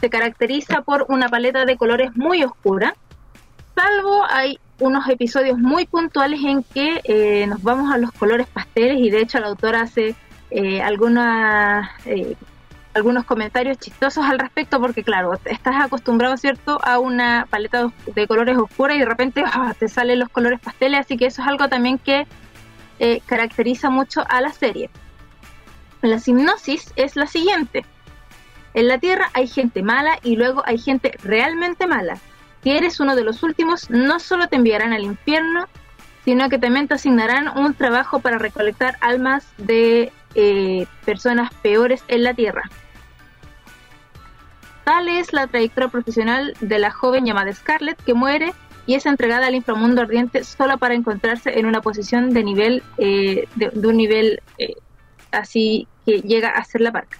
[0.00, 2.94] se caracteriza por una paleta de colores muy oscura,
[3.74, 8.98] salvo hay unos episodios muy puntuales en que eh, nos vamos a los colores pasteles
[8.98, 10.14] y de hecho la autora hace
[10.50, 12.34] eh, algunas, eh,
[12.94, 18.56] algunos comentarios chistosos al respecto porque claro, estás acostumbrado, ¿cierto?, a una paleta de colores
[18.56, 19.74] oscura y de repente ¡ah!
[19.78, 22.26] te salen los colores pasteles, así que eso es algo también que
[23.24, 24.90] caracteriza mucho a la serie.
[26.02, 27.82] La hipnosis es la siguiente.
[28.74, 32.18] En la Tierra hay gente mala y luego hay gente realmente mala.
[32.62, 35.66] Si eres uno de los últimos, no solo te enviarán al infierno,
[36.24, 42.22] sino que también te asignarán un trabajo para recolectar almas de eh, personas peores en
[42.22, 42.70] la Tierra.
[44.84, 48.52] Tal es la trayectoria profesional de la joven llamada Scarlett, que muere
[48.86, 53.46] y es entregada al inframundo ardiente solo para encontrarse en una posición de nivel, eh,
[53.56, 54.74] de, un nivel eh,
[55.30, 57.18] así que llega a ser la parca.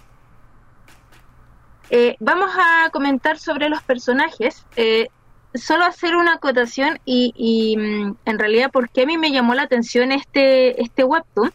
[1.93, 4.65] Eh, vamos a comentar sobre los personajes.
[4.77, 5.09] Eh,
[5.53, 9.63] solo hacer una acotación y, y, en realidad por qué a mí me llamó la
[9.63, 11.51] atención este, este webtoon.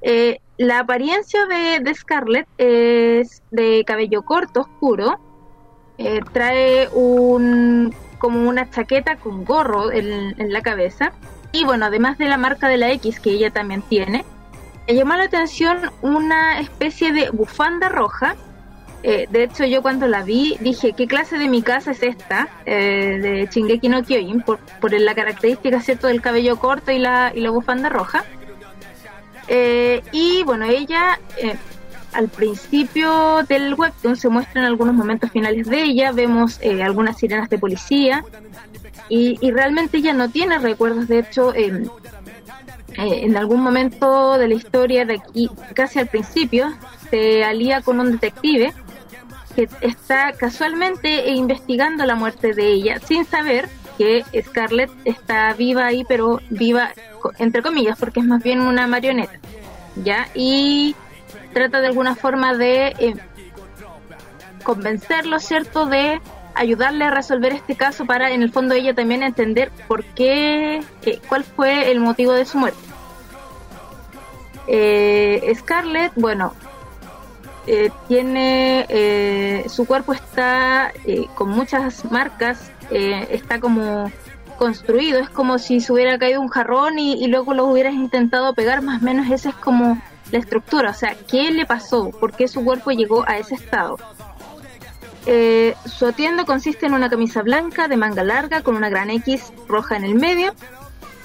[0.00, 5.20] Eh, la apariencia de, de, Scarlett es de cabello corto, oscuro.
[6.32, 11.12] trae un como una chaqueta con gorro en, en la cabeza.
[11.52, 14.24] Y bueno, además de la marca de la X que ella también tiene,
[14.86, 18.36] me llamó la atención una especie de bufanda roja
[19.02, 22.48] Eh, de hecho, yo cuando la vi dije, ¿qué clase de mi casa es esta?
[22.66, 27.32] Eh, de Shingeki no Kyojin, por, por la característica, ¿cierto?, del cabello corto y la,
[27.34, 28.24] y la bufanda roja.
[29.48, 31.56] Eh, y bueno, ella eh,
[32.12, 37.48] al principio del webtoon se muestran algunos momentos finales de ella, vemos eh, algunas sirenas
[37.48, 38.24] de policía
[39.08, 41.84] y, y realmente ella no tiene recuerdos, de hecho, eh,
[42.96, 46.72] eh, en algún momento de la historia de aquí, casi al principio,
[47.10, 48.72] se alía con un detective
[49.80, 53.68] está casualmente investigando la muerte de ella sin saber
[53.98, 56.92] que Scarlett está viva ahí, pero viva
[57.38, 59.38] entre comillas, porque es más bien una marioneta,
[59.96, 60.28] ¿ya?
[60.34, 60.94] Y
[61.52, 63.14] trata de alguna forma de eh,
[64.62, 66.20] convencerlo, ¿cierto?, de
[66.54, 71.20] ayudarle a resolver este caso para, en el fondo, ella también entender por qué, eh,
[71.28, 72.80] cuál fue el motivo de su muerte.
[74.66, 76.54] Eh, Scarlett, bueno,
[77.66, 84.10] eh, tiene eh, su cuerpo está eh, con muchas marcas, eh, está como
[84.58, 88.82] construido, es como si se hubiera caído un jarrón y, luego lo hubieras intentado pegar,
[88.82, 90.00] más o menos esa es como
[90.30, 92.10] la estructura, o sea, ¿qué le pasó?
[92.10, 93.96] ¿Por qué su cuerpo llegó a ese estado?
[95.26, 99.52] Eh, su atiendo consiste en una camisa blanca de manga larga con una gran X
[99.68, 100.54] roja en el medio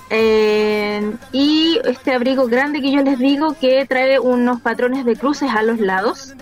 [0.10, 5.50] eh, y este abrigo grande que yo les digo que trae unos patrones de cruces
[5.52, 6.34] a los lados.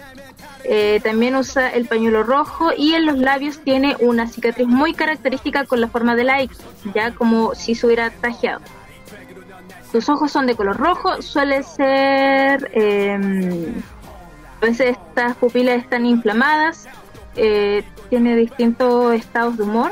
[0.66, 5.66] Eh, también usa el pañuelo rojo y en los labios tiene una cicatriz muy característica
[5.66, 6.58] con la forma de la X,
[6.94, 8.62] ya como si se hubiera tajeado.
[9.92, 12.72] Sus ojos son de color rojo, suele ser...
[12.74, 13.74] eh,
[14.64, 16.88] a veces estas pupilas están inflamadas,
[17.36, 19.92] eh, tiene distintos estados de humor.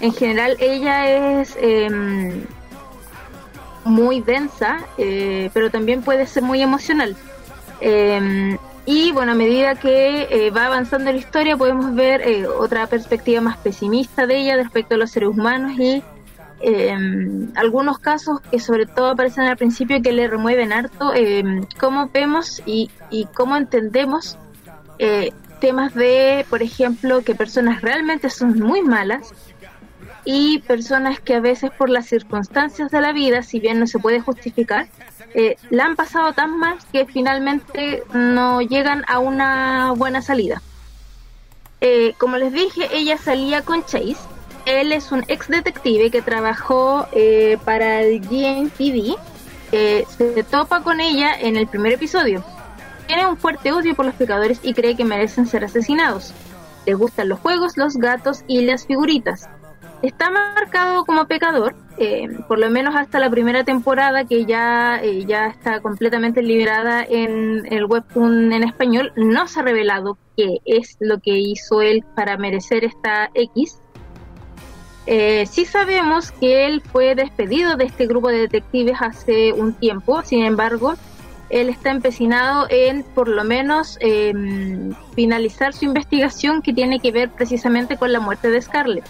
[0.00, 2.44] En general ella es em,
[3.90, 7.16] muy densa, eh, pero también puede ser muy emocional.
[7.80, 8.56] Em,
[8.86, 13.40] y bueno, a medida que eh, va avanzando la historia podemos ver eh, otra perspectiva
[13.40, 16.02] más pesimista de ella respecto a los seres humanos y
[16.60, 22.08] em, algunos casos que sobre todo aparecen al principio que le remueven harto, em, cómo
[22.12, 24.38] vemos y, y cómo entendemos
[25.60, 29.32] temas de, por ejemplo, que personas realmente son muy malas
[30.32, 33.98] y personas que a veces por las circunstancias de la vida, si bien no se
[33.98, 34.86] puede justificar,
[35.34, 40.62] eh, la han pasado tan mal que finalmente no llegan a una buena salida.
[41.80, 44.18] Eh, como les dije, ella salía con Chase.
[44.66, 49.16] Él es un ex detective que trabajó eh, para el GNPD.
[49.72, 52.44] Eh, se topa con ella en el primer episodio.
[53.08, 56.32] Tiene un fuerte odio por los pecadores y cree que merecen ser asesinados.
[56.86, 59.48] Le gustan los juegos, los gatos y las figuritas.
[60.02, 65.26] Está marcado como pecador, eh, por lo menos hasta la primera temporada que ya, eh,
[65.26, 69.12] ya está completamente liberada en el webtoon en español.
[69.16, 73.78] No se ha revelado qué es lo que hizo él para merecer esta X.
[75.06, 80.22] Eh, sí sabemos que él fue despedido de este grupo de detectives hace un tiempo,
[80.22, 80.94] sin embargo,
[81.50, 84.32] él está empecinado en por lo menos eh,
[85.14, 89.04] finalizar su investigación que tiene que ver precisamente con la muerte de Scarlett.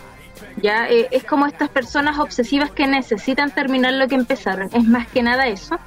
[0.57, 5.07] Ya eh, es como estas personas obsesivas que necesitan terminar lo que empezaron, es más
[5.09, 5.79] que nada eso.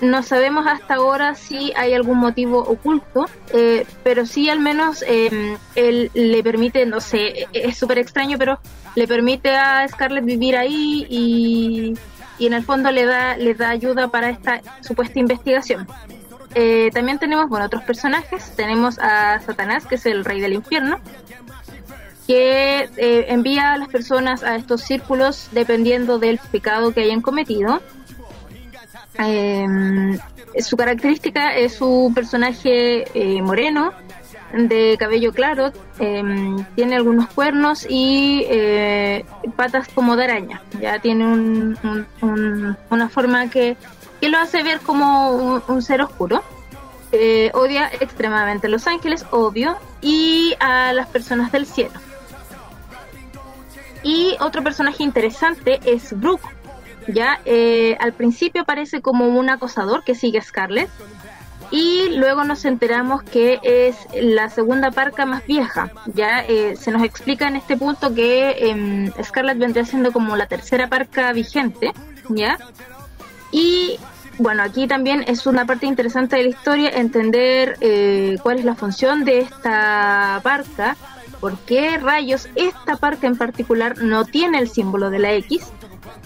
[0.00, 5.56] No sabemos hasta ahora si hay algún motivo oculto, eh, pero sí al menos eh,
[5.74, 8.60] él le permite, no sé, es súper extraño, pero
[8.94, 11.94] le permite a Scarlett vivir ahí y,
[12.38, 15.88] y en el fondo le da, le da ayuda para esta supuesta investigación.
[16.54, 18.52] Eh, también tenemos, bueno, otros personajes.
[18.56, 20.98] Tenemos a Satanás, que es el rey del infierno,
[22.28, 27.80] que eh, envía a las personas a estos círculos dependiendo del pecado que hayan cometido.
[29.18, 29.66] Eh,
[30.60, 33.92] su característica es su personaje eh, moreno,
[34.52, 36.22] de cabello claro, eh,
[36.74, 38.46] tiene algunos cuernos y
[39.56, 40.62] patas como de araña.
[40.80, 43.76] Ya tiene un- un- un- una forma que,
[44.20, 45.30] que lo hace ver como
[45.66, 46.42] un, ser oscuro.
[47.54, 51.98] Odia extremadamente a los ángeles, obvio, y a las personas del cielo.
[54.02, 56.48] Y otro personaje interesante es Brooke.
[57.08, 60.90] Ya eh, al principio parece como un acosador que sigue a Scarlett.
[61.70, 65.90] Y luego nos enteramos que es la segunda parca más vieja.
[66.06, 70.46] Ya eh, se nos explica en este punto que em, Scarlett vendría siendo como la
[70.46, 71.92] tercera parca vigente.
[72.30, 72.58] ¿Ya?
[73.52, 73.98] Y
[74.38, 78.76] bueno, aquí también es una parte interesante de la historia entender eh, cuál es la
[78.76, 80.96] función de esta parca,
[81.40, 85.66] por qué rayos esta parca en particular no tiene el símbolo de la X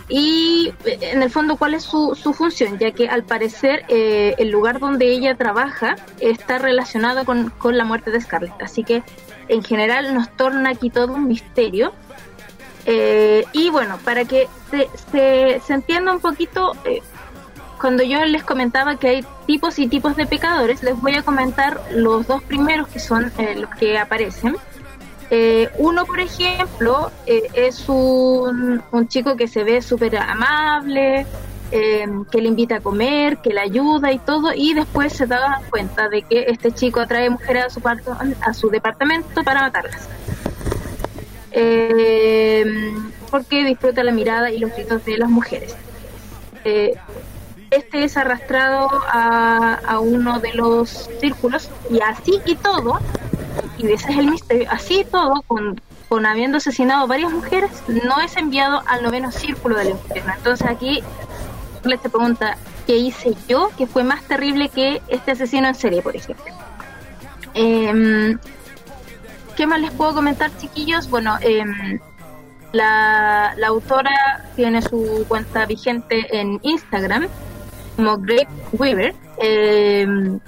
[0.09, 4.34] y eh, en el fondo cuál es su, su función, ya que al parecer eh,
[4.39, 8.60] el lugar donde ella trabaja está relacionado con, con la muerte de Scarlett.
[8.60, 9.02] Así que
[9.48, 11.93] en general nos torna aquí todo un misterio.
[12.84, 17.01] Eh, y bueno, para que se, se, se entienda un poquito, eh,
[17.80, 21.80] cuando yo les comentaba que hay tipos y tipos de pecadores, les voy a comentar
[21.90, 24.56] los dos primeros que son eh, los que aparecen.
[25.31, 31.27] Eh, uno, por ejemplo, eh, es un, chico que se ve súper amable,
[31.70, 35.62] eh, que le invita a comer, que le ayuda y todo, y después se da
[35.70, 37.81] cuenta de que este chico atrae mujeres a su,
[38.40, 40.09] a su departamento para matarlas.
[41.51, 42.65] Eh,
[43.31, 45.74] porque disfruta la mirada y los gritos de las mujeres.
[46.65, 53.01] Este es arrastrado a, a uno de los círculos y así y todo,
[53.79, 58.37] y ese es el misterio, así todo, con, con habiendo asesinado varias mujeres, no es
[58.37, 60.33] enviado al noveno círculo del infierno.
[60.37, 61.03] Entonces aquí
[61.85, 62.57] les te pregunta,
[62.87, 66.53] ¿qué hice yo que fue más terrible que este asesino en serie, por ejemplo?
[67.55, 68.39] Em,
[69.57, 71.11] ¿Qué más les puedo comentar, chiquillos?
[71.11, 72.01] Bueno, em,
[72.73, 77.29] la, la autora tiene su cuenta vigente en Instagram
[77.97, 79.15] como Grape Weaver.
[79.39, 80.41] Em,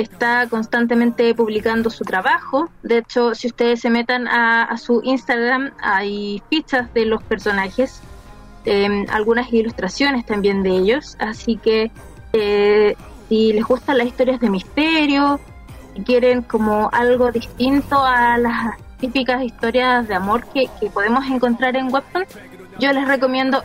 [0.00, 2.68] está constantemente publicando su trabajo.
[2.82, 8.00] De hecho, si ustedes se metan a, su Instagram, hay fichas de los personajes,
[8.64, 11.16] em, algunas ilustraciones también de ellos.
[11.18, 11.90] Así que
[12.32, 12.96] eh,
[13.28, 15.40] si les gustan las historias de misterio,
[15.94, 21.76] si quieren como algo distinto a las típicas historias de amor que, que podemos encontrar
[21.76, 22.24] en Webtoon,
[22.78, 23.62] yo les recomiendo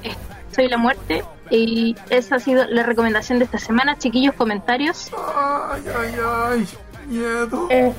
[0.51, 1.23] Soy la Muerte.
[1.49, 3.97] Y esa ha sido la recomendación de esta semana.
[3.97, 5.11] Chiquillos, comentarios.
[5.35, 6.67] Ay, ay, ay.
[7.07, 7.67] Miedo.
[7.71, 7.91] Eh,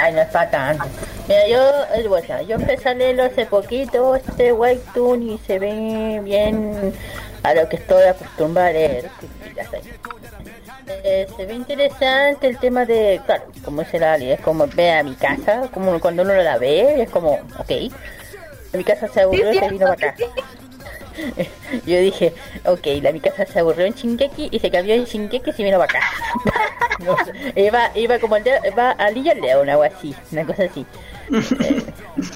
[0.00, 0.84] Ay, no es para tanto.
[1.28, 1.58] Mira, yo,
[1.94, 6.94] eh, o sea, yo empecé a leerlo hace poquito, este webtoon, y se ve bien
[7.42, 9.10] a lo que estoy acostumbrada a leer.
[9.20, 9.82] que ya sé.
[11.04, 15.02] Eh, se ve interesante el tema de, claro, como dice Lali, es como ve a
[15.02, 17.92] mi casa, como cuando uno la ve, es como, ok,
[18.72, 20.14] mi casa se aburrió y se vino para acá.
[21.86, 22.32] Yo dije,
[22.64, 25.62] ok, la mi casa se aburrió en Shingeki y se cambió en Shingeki y se
[25.62, 26.00] vino para acá.
[27.00, 27.16] No
[27.56, 30.84] iba, iba como al dedo, va al Lilla León, algo así, una cosa así.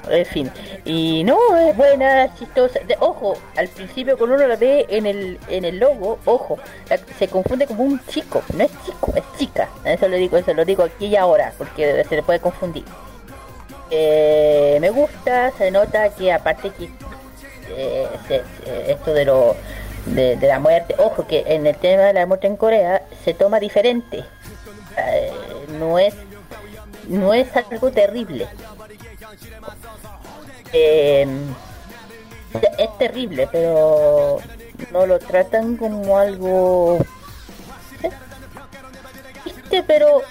[0.09, 0.51] Eh, en fin,
[0.85, 2.79] y no, es buena, chistosa.
[2.87, 6.57] De- ojo, al principio cuando uno la ve en el, en el logo, ojo,
[6.89, 9.69] la- se confunde como un chico, no es chico, es chica.
[9.83, 12.85] Eso lo digo, eso lo digo aquí y ahora, porque se le puede confundir.
[13.91, 16.89] Eh, me gusta, se nota que aparte que
[17.69, 19.55] eh, se- se- esto de lo
[20.05, 23.33] de, de la muerte, ojo que en el tema de la muerte en Corea se
[23.33, 24.23] toma diferente.
[24.97, 25.31] Eh,
[25.79, 26.13] no es
[27.07, 28.47] no es algo terrible.
[30.73, 31.27] Eh,
[32.77, 34.37] es terrible, pero
[34.91, 36.99] no lo tratan como algo
[38.01, 38.09] ¿eh?
[39.43, 40.21] triste, pero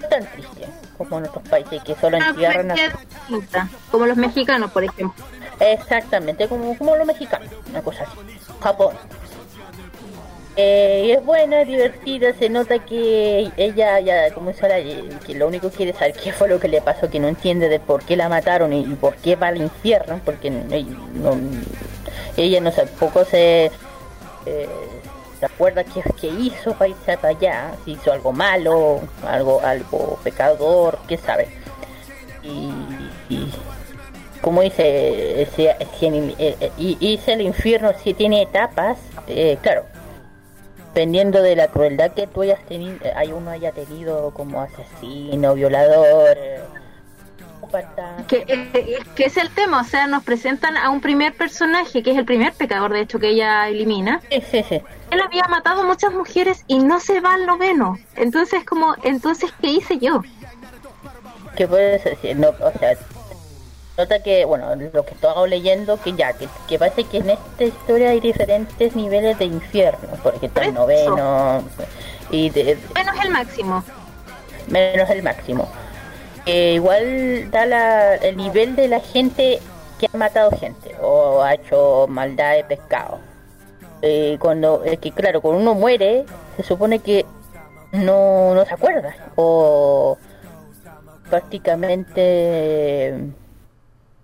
[0.00, 4.16] no tan triste como en otros países que solo Una entierran a distinta, como los
[4.16, 5.24] mexicanos, por ejemplo.
[5.60, 8.38] Exactamente, como, como los mexicanos, una cosa así.
[8.60, 8.94] Japón.
[10.58, 15.76] Eh, es buena, divertida, se nota que ella ya, como eh, que lo único que
[15.76, 18.30] quiere saber qué fue lo que le pasó, que no entiende de por qué la
[18.30, 20.50] mataron y, por qué va al infierno, porque
[22.38, 23.70] ella no tampoco se,
[24.46, 24.68] eh,
[25.38, 30.18] se acuerda qué, qué hizo para irse para allá, si hizo algo malo, algo, algo
[30.24, 31.48] pecador, qué sabe.
[32.42, 32.70] Y,
[33.28, 33.52] y
[34.40, 35.66] como dice, si,
[35.98, 39.84] si en el- eh, eh, al infierno si tiene etapas, eh, claro,
[40.88, 45.54] dependiendo de la crueldad que tú hayas tenido, eh, hay uno haya tenido como asesino,
[45.54, 46.60] violador, eh.
[48.28, 52.12] Que, eh, que es el tema, o sea, nos presentan a un primer personaje, que
[52.12, 54.20] es el primer pecador, de hecho, que ella elimina.
[54.30, 54.80] Sí, sí, sí.
[55.10, 57.98] Él había matado muchas mujeres y no se va al noveno.
[58.14, 60.22] Entonces, como, entonces, ¿qué hice yo?
[61.56, 62.96] que puedes decir, no, o sea,
[63.96, 67.64] nota que, bueno, lo que estaba leyendo, que ya, que, que parece que en esta
[67.64, 71.62] historia hay diferentes niveles de infierno, porque está el noveno
[72.30, 73.84] y de, Bueno, es el máximo.
[74.68, 75.68] menos el máximo.
[76.44, 79.60] Eh, igual da la, el nivel de la gente
[79.98, 83.18] que ha matado gente o ha hecho maldad de pescado.
[84.02, 86.24] Eh, cuando, es que claro, cuando uno muere,
[86.56, 87.24] se supone que
[87.92, 90.18] no, no se acuerda o
[91.30, 93.14] prácticamente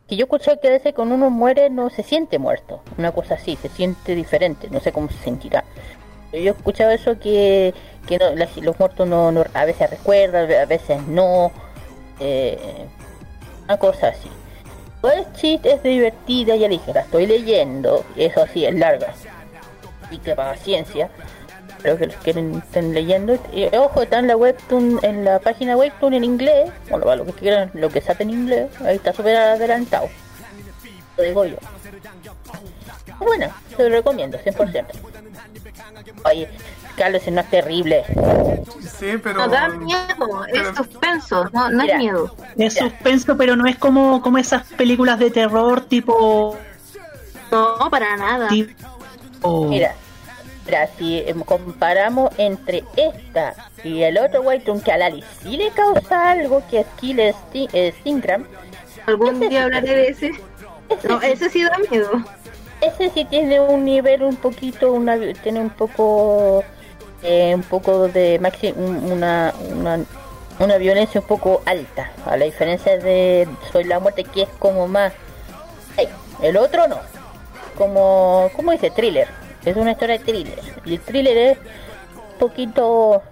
[0.08, 3.34] que yo escuché que a veces cuando uno muere no se siente muerto, una cosa
[3.34, 5.64] así, se siente diferente, no sé cómo se sentirá.
[6.32, 7.74] Yo he escuchado eso que,
[8.06, 8.30] que no-
[8.62, 11.52] los muertos no, no- a veces recuerdan, a veces no,
[12.20, 12.86] eh,
[13.64, 14.28] una cosa así.
[15.00, 18.04] Pues sí, es divertida, ya dije, la estoy leyendo.
[18.16, 19.12] Eso sí, es larga.
[20.10, 21.10] Y que paciencia.
[21.82, 23.38] Pero que los quieren estén leyendo.
[23.52, 26.70] Y, ojo, está en la webtoon, en la página webtoon en inglés.
[26.88, 28.70] Bueno, para lo que quieran, lo que saque en inglés.
[28.84, 30.08] Ahí está súper adelantado.
[31.16, 31.56] Lo digo yo.
[33.18, 34.84] Bueno, se lo recomiendo, 100%.
[36.24, 36.48] Oye,
[36.96, 38.04] Carlos, no es terrible.
[38.98, 39.40] Sí, pero.
[39.40, 41.94] No da miedo, es pero- suspenso, no, no Mira.
[41.94, 42.36] es miedo.
[42.56, 46.56] Es suspenso, pero no es como, como esas películas de terror tipo.
[47.50, 48.48] No, para nada.
[48.48, 49.94] tipo mira,
[50.96, 56.30] si em, comparamos entre esta y el otro Webtoon que a Lali sí le causa
[56.30, 57.94] algo, que es Killer Sti- eh,
[59.06, 60.32] Algún día hablaré de ese.
[61.08, 62.10] No, ese sí da miedo.
[62.80, 66.62] ese sí tiene un nivel un poquito, una, tiene un poco,
[67.22, 69.98] eh, un poco de maxi, un- una, una,
[70.58, 74.86] una violencia un poco alta, a la diferencia de Soy la Muerte que es como
[74.86, 75.12] más,
[76.42, 76.98] el otro no,
[77.78, 78.90] como, ¿cómo dice?
[78.90, 79.28] Thriller,
[79.70, 83.22] es una historia de thriller, y el thriller es un poquito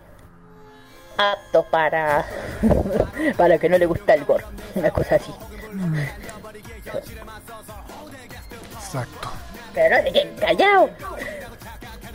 [1.16, 2.24] apto para,
[3.36, 4.44] para que no le gusta el gore,
[4.74, 5.32] una cosa así.
[8.74, 9.30] Exacto.
[9.74, 10.90] Pero no se queden callados.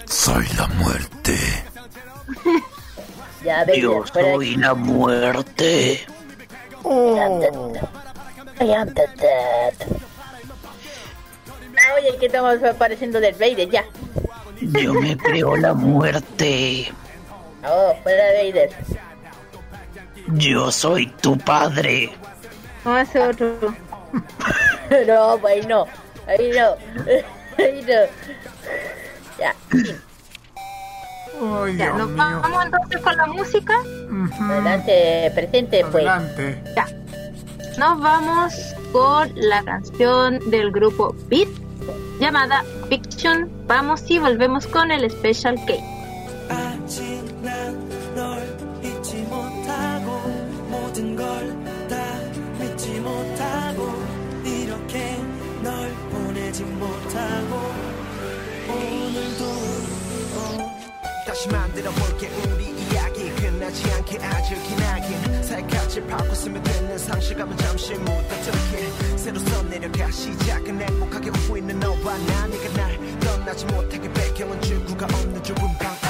[0.06, 1.38] Soy la muerte.
[3.44, 6.04] Ya ves, Yo de soy la muerte.
[6.82, 7.16] Oh,
[8.60, 9.74] I am the dead.
[11.98, 13.84] Oye, que estamos apareciendo del Vader ya.
[14.62, 16.92] Yo me creo la muerte.
[17.68, 18.70] Oh, fuera de Vader.
[20.34, 22.12] Yo soy tu padre.
[22.84, 23.56] No, ese otro.
[25.08, 25.86] No, pues ahí no.
[26.28, 26.76] Ahí no.
[27.58, 27.94] Ahí no.
[29.40, 29.54] Ya,
[31.78, 32.18] Ya, Dios nos mío.
[32.42, 33.80] vamos entonces con la música.
[33.82, 34.44] Ujú.
[34.44, 36.06] Adelante, presente, pues.
[36.08, 36.64] Adelante.
[36.76, 36.88] Ya.
[37.78, 38.54] Nos vamos
[38.94, 41.50] con la canción del grupo Beat
[42.21, 43.51] llamada Fiction.
[43.67, 45.79] Vamos y volvemos con el Special K.
[46.49, 47.03] 아직
[47.43, 50.21] 난 널 잊지 못하고
[50.69, 51.25] 모든 걸
[51.89, 51.97] 다
[52.59, 53.93] 믿지 못하고
[54.45, 55.17] 이렇게
[55.63, 57.57] 널 보내지 못하고
[58.69, 59.45] 오늘도
[60.37, 60.71] 어.
[61.27, 62.74] 다시 만들어 볼게 우리
[63.66, 71.58] 끝나지 않게 아주 기나긴 살갗을 바꿨으면 되는 상실감은 잠시 묻어둘게 새로 써내려가 시작은 행복하게 웃고
[71.58, 76.05] 있는 너와 나 네가 날 떠나지 못하게 배경은 출구가 없는 좁은 방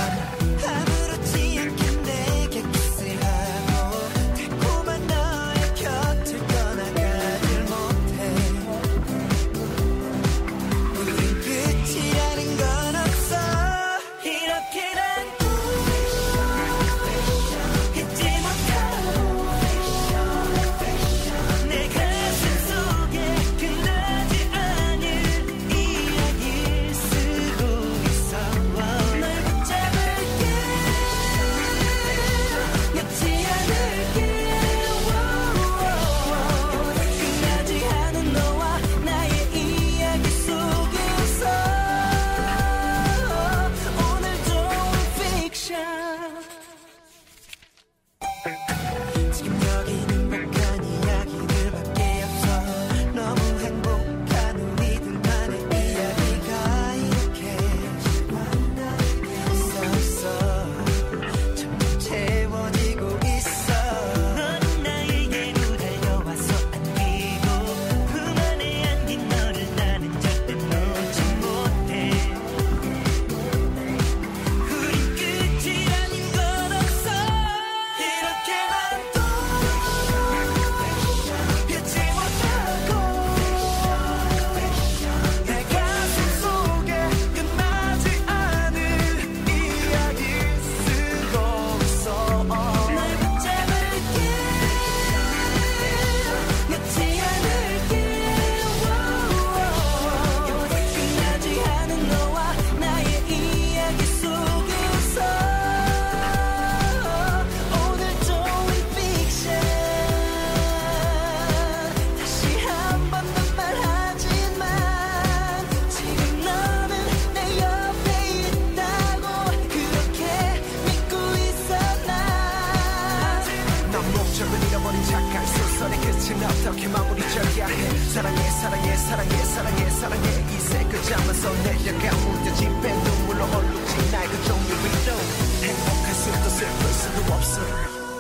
[131.06, 135.14] 글자만서 내려가 무뎌진 배 눈물로 얼룩진 그 종류 위로
[135.62, 137.62] 행복할 수도 슬플 수도 없어.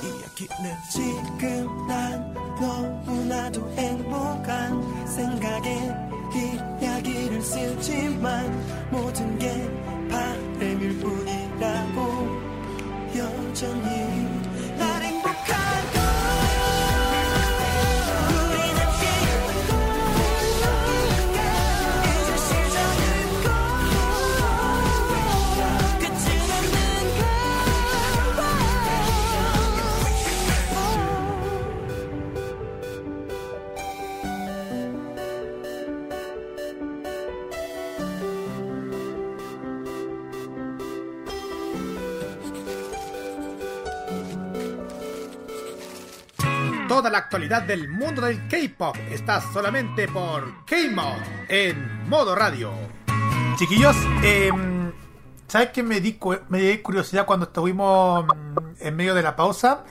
[0.03, 1.14] 이야기는 지
[47.05, 52.71] Toda la actualidad del mundo del K-pop está solamente por K-Mod en modo radio.
[53.57, 54.49] Chiquillos, eh,
[55.47, 59.35] ¿sabes qué me di, cu- me di curiosidad cuando estuvimos mm, en medio de la
[59.35, 59.83] pausa?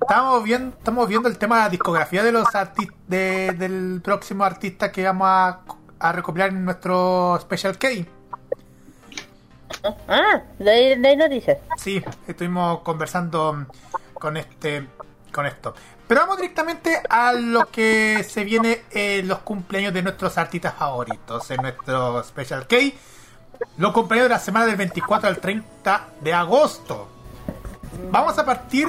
[0.00, 4.92] Estamos viendo, estamos viendo el tema de la discografía de los artistas del próximo artista
[4.92, 5.62] que vamos a,
[5.98, 7.88] a recopilar en nuestro Special K.
[10.06, 11.58] Ah, de ahí, de ahí noticias.
[11.78, 13.66] Sí, estuvimos conversando
[14.14, 14.86] con este
[15.32, 15.74] con esto.
[16.10, 21.48] Pero vamos directamente a lo que se viene en los cumpleaños de nuestros artistas favoritos
[21.52, 22.76] en nuestro Special K.
[23.76, 27.08] Los cumpleaños de la semana del 24 al 30 de agosto.
[28.10, 28.88] Vamos a partir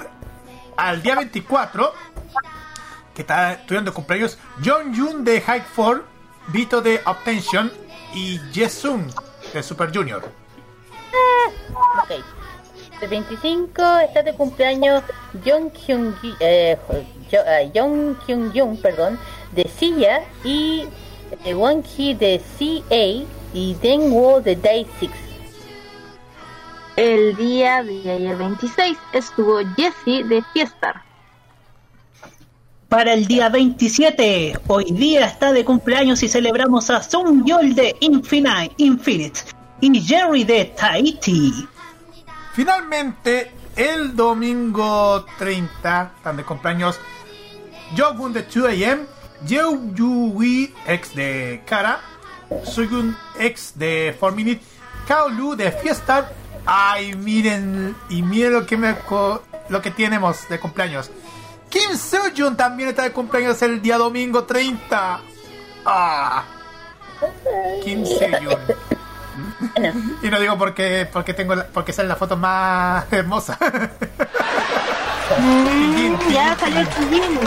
[0.76, 1.93] al día 24,
[3.14, 6.03] que está estudiando cumpleaños John Jun de High 4,
[6.48, 7.72] Vito de Obtention
[8.15, 9.06] y Jesung
[9.53, 10.23] de Super Junior.
[12.02, 12.41] Ok.
[13.02, 15.03] El 25 está de cumpleaños
[15.44, 16.78] Jong Hyun eh,
[17.32, 18.15] eh, Jong
[18.53, 19.18] Jung, perdón,
[19.53, 20.86] de Sia y
[21.44, 25.11] eh, Won Hee de CA y Deng Wo de Day 6.
[26.95, 31.02] El día de ayer 26 estuvo Jessie de Fiestar.
[32.88, 37.95] Para el día 27, hoy día está de cumpleaños y celebramos a Sung Yol de
[38.02, 39.40] Infinite, Infinite
[39.80, 41.68] y Jerry de Tahiti.
[42.53, 46.99] Finalmente, el domingo 30, están de cumpleaños
[47.98, 49.06] Jogun de 2AM,
[49.48, 51.99] Jeo Yui, ex de Kara,
[52.64, 54.61] Sugun, ex de 4 Minute,
[55.07, 56.32] Kao Lu de Fiesta.
[56.65, 58.95] Ay, miren, y miren lo que, me,
[59.69, 61.10] lo que tenemos de cumpleaños.
[61.69, 65.22] Kim Seojun también está de cumpleaños el día domingo 30.
[65.86, 66.44] Ah,
[67.84, 69.01] Kim Seojun.
[70.22, 73.58] Y no digo porque porque tengo la- porque sale la foto más hermosa.
[76.32, 77.40] Ya salió el Kijin.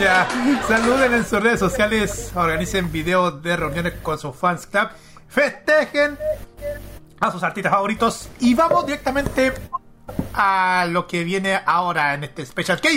[0.00, 0.26] ya,
[0.66, 4.88] saluden en sus redes sociales, organicen videos de reuniones con sus fans club,
[5.28, 6.18] festejen
[7.20, 9.52] a sus artistas favoritos y vamos directamente
[10.32, 12.88] a lo que viene ahora en este Special K.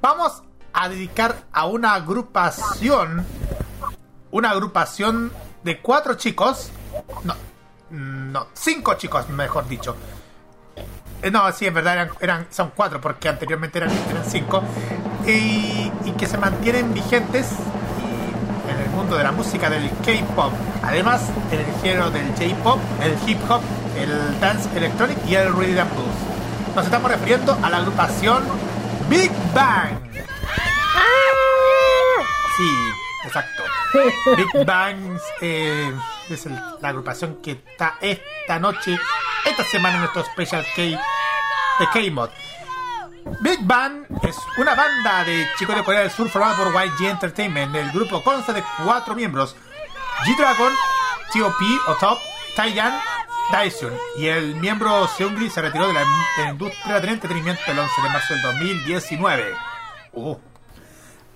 [0.00, 0.42] Vamos
[0.72, 3.26] a dedicar a una agrupación,
[4.30, 5.30] una agrupación
[5.66, 6.70] de cuatro chicos,
[7.24, 7.34] no,
[7.90, 9.96] no, cinco chicos, mejor dicho.
[11.22, 14.62] Eh, No, sí, en verdad eran, eran- son cuatro porque anteriormente eran, eran cinco.
[15.26, 17.48] Y, y que se mantienen vigentes
[18.70, 20.52] en el mundo de la música del K-pop.
[20.84, 23.60] Además, en el género del J-pop, el hip hop,
[23.98, 26.14] el dance electronic y el rhythm and blues.
[26.76, 28.44] Nos estamos refiriendo a la agrupación
[29.08, 29.98] Big Bang.
[32.56, 32.95] Sí, exacto.
[33.92, 35.92] Big Bang eh,
[36.28, 38.98] es la agrupación que está esta noche,
[39.44, 42.30] esta semana en nuestro Special K de K-Mod.
[43.40, 47.74] Big Bang es una banda de chicos de Corea del Sur formada por YG Entertainment.
[47.74, 49.56] El grupo consta de cuatro miembros:
[50.24, 50.72] G-Dragon,
[51.32, 51.64] T.O.P.
[51.88, 52.18] o Top,
[52.54, 53.00] Taeyan,
[53.50, 53.92] Daesun.
[54.16, 58.02] Y el miembro Seungri se retiró de la, de la industria del entretenimiento el 11
[58.02, 59.54] de marzo del 2019.
[60.12, 60.36] Uh.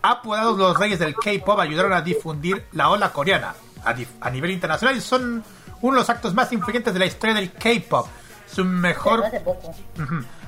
[0.02, 3.54] Apodados los reyes del K-pop, ayudaron a difundir la ola coreana
[3.84, 5.44] a, nivel internacional y son
[5.80, 8.06] uno de los actos más influyentes de la historia del K-pop.
[8.46, 9.24] Su mejor.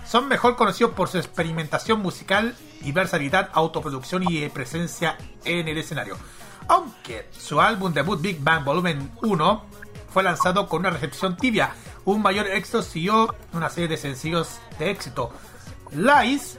[0.04, 6.16] Son mejor conocidos por su experimentación musical y versatilidad, autoproducción y presencia en el escenario.
[6.68, 9.64] Aunque su álbum debut Big Bang Volumen 1
[10.10, 11.74] fue lanzado con una recepción tibia,
[12.04, 15.32] un mayor éxito siguió una serie de sencillos de éxito.
[15.92, 16.58] Lies,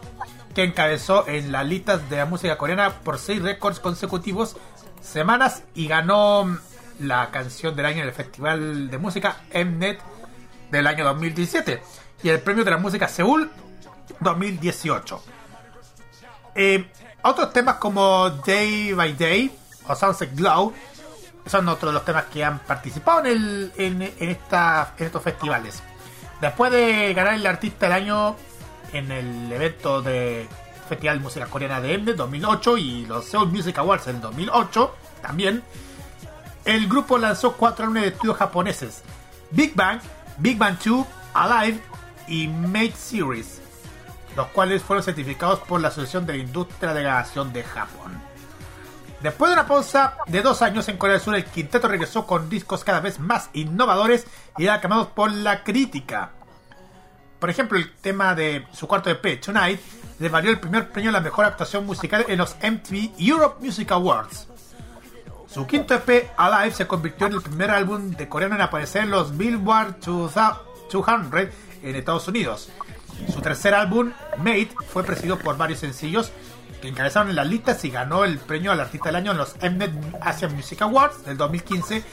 [0.53, 4.55] que encabezó en las listas de la música coreana por seis récords consecutivos,
[5.01, 6.57] semanas y ganó
[6.99, 9.99] la canción del año en el Festival de Música Mnet
[10.71, 11.81] del año 2017
[12.23, 13.49] y el premio de la música Seúl
[14.19, 15.23] 2018.
[16.55, 16.87] Eh,
[17.23, 19.51] otros temas como Day by Day
[19.87, 20.73] o Sunset Glow
[21.45, 25.81] son otros de los temas que han participado en, el, en esta, en estos festivales.
[26.39, 28.35] Después de ganar el artista del año
[28.93, 30.47] en el evento de
[30.87, 35.63] Festival Música Coreana de Mnet 2008 y los Seoul Music Awards en 2008 también,
[36.65, 39.03] el grupo lanzó cuatro álbumes de estudio japoneses:
[39.51, 39.99] Big Bang,
[40.37, 41.79] Big Bang 2, Alive
[42.27, 43.61] y Made Series,
[44.35, 48.21] los cuales fueron certificados por la Asociación de la Industria de Grabación de Japón.
[49.21, 52.49] Después de una pausa de dos años en Corea del Sur, el quinteto regresó con
[52.49, 56.31] discos cada vez más innovadores y aclamados por la crítica.
[57.43, 59.77] Por ejemplo, el tema de su cuarto EP, Tonight,
[60.19, 63.91] le valió el primer premio a la mejor actuación musical en los MTV Europe Music
[63.91, 64.47] Awards.
[65.49, 69.09] Su quinto EP, Alive, se convirtió en el primer álbum de coreano en aparecer en
[69.09, 71.49] los Billboard 200
[71.83, 72.69] en Estados Unidos.
[73.33, 76.31] Su tercer álbum, Made, fue precedido por varios sencillos
[76.81, 79.57] que encabezaron en las listas y ganó el premio al artista del año en los
[79.61, 79.91] Mnet
[80.21, 82.05] Asian Music Awards del 2015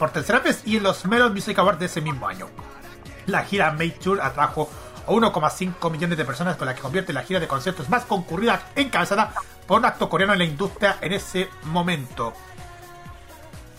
[0.00, 2.48] por tercera vez y en los Melon Music Awards de ese mismo año.
[3.26, 4.70] La gira Made Tour atrajo
[5.06, 8.68] a 1,5 millones de personas con la que convierte la gira de conciertos más concurrida
[8.74, 9.32] encabezada
[9.66, 12.32] por un acto coreano en la industria en ese momento.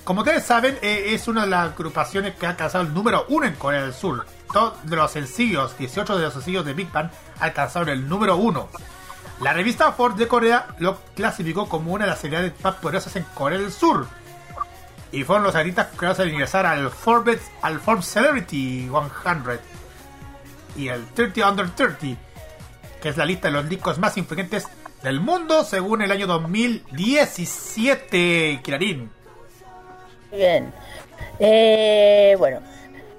[0.04, 3.48] Como ustedes saben, eh, es una de las agrupaciones que ha alcanzado el número uno
[3.48, 4.26] en Corea del Sur.
[4.54, 7.10] Todos de los sencillos, 18 de los sencillos de Big Bang
[7.40, 8.70] alcanzaron el número uno.
[9.42, 13.24] La revista Forbes de Corea lo clasificó como una de las celebridades más poderosas en
[13.34, 14.08] Corea del Sur.
[15.16, 18.90] Y fueron los artistas creados al ingresar al Forbes, al Forbes Celebrity
[19.24, 19.60] 100
[20.76, 22.20] y el 30 Under 30,
[23.02, 24.68] que es la lista de los discos más influyentes
[25.04, 29.10] del mundo según el año 2017, Kirarin.
[30.34, 30.74] Bien.
[31.40, 32.60] Eh, bueno,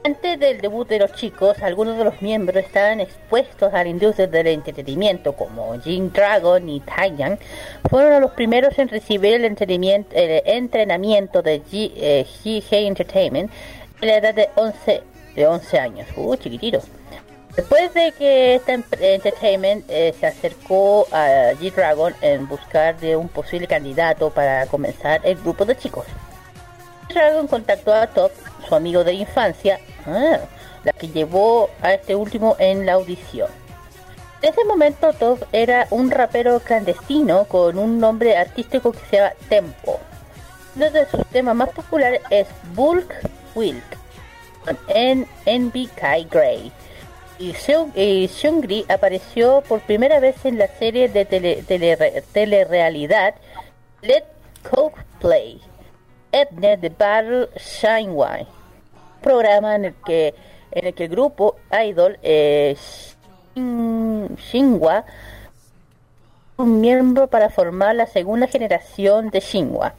[0.07, 4.29] antes del debut de los chicos, algunos de los miembros estaban expuestos a la industria
[4.29, 7.37] del entretenimiento, como Jim Dragon y Taeyang.
[7.91, 13.51] Fueron los primeros en recibir el el entrenamiento de G, eh, GG Entertainment
[14.01, 15.03] a la edad de 11,
[15.35, 16.07] de 11 años.
[16.17, 16.81] Uh, chiquitito.
[17.57, 23.67] Después de que esta Entertainment eh, se acercó a G-Dragon en buscar de un posible
[23.67, 26.07] candidato para comenzar el grupo de chicos.
[27.09, 28.31] Dragon contactó a Top,
[28.69, 33.49] su amigo de infancia, la que llevó a este último en la audición.
[34.43, 39.33] En ese momento Top era un rapero clandestino con un nombre artístico que se llama
[39.49, 39.99] Tempo.
[40.77, 43.13] Uno de sus temas más populares es Bulk
[43.55, 43.97] Wilk,
[44.65, 46.71] con N NBK Grey.
[47.39, 47.55] Y
[47.95, 53.35] y Seungri apareció por primera vez en la serie de tele, tele- telerealidad
[54.03, 54.25] Let
[54.71, 55.61] Coke Play.
[56.33, 58.47] Ednet de Battle Shineway,
[59.27, 60.35] programa en el que
[60.71, 62.77] en el que el grupo Idol eh,
[63.55, 65.05] Shin- Shinhwa
[66.59, 69.95] un miembro para formar la segunda generación de Shinhwa.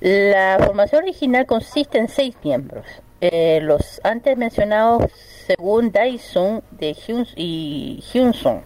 [0.00, 2.84] La formación original consiste en seis miembros.
[3.20, 5.10] Eh, los antes mencionados
[5.46, 8.60] según Daisung de Hyun y Hyunsung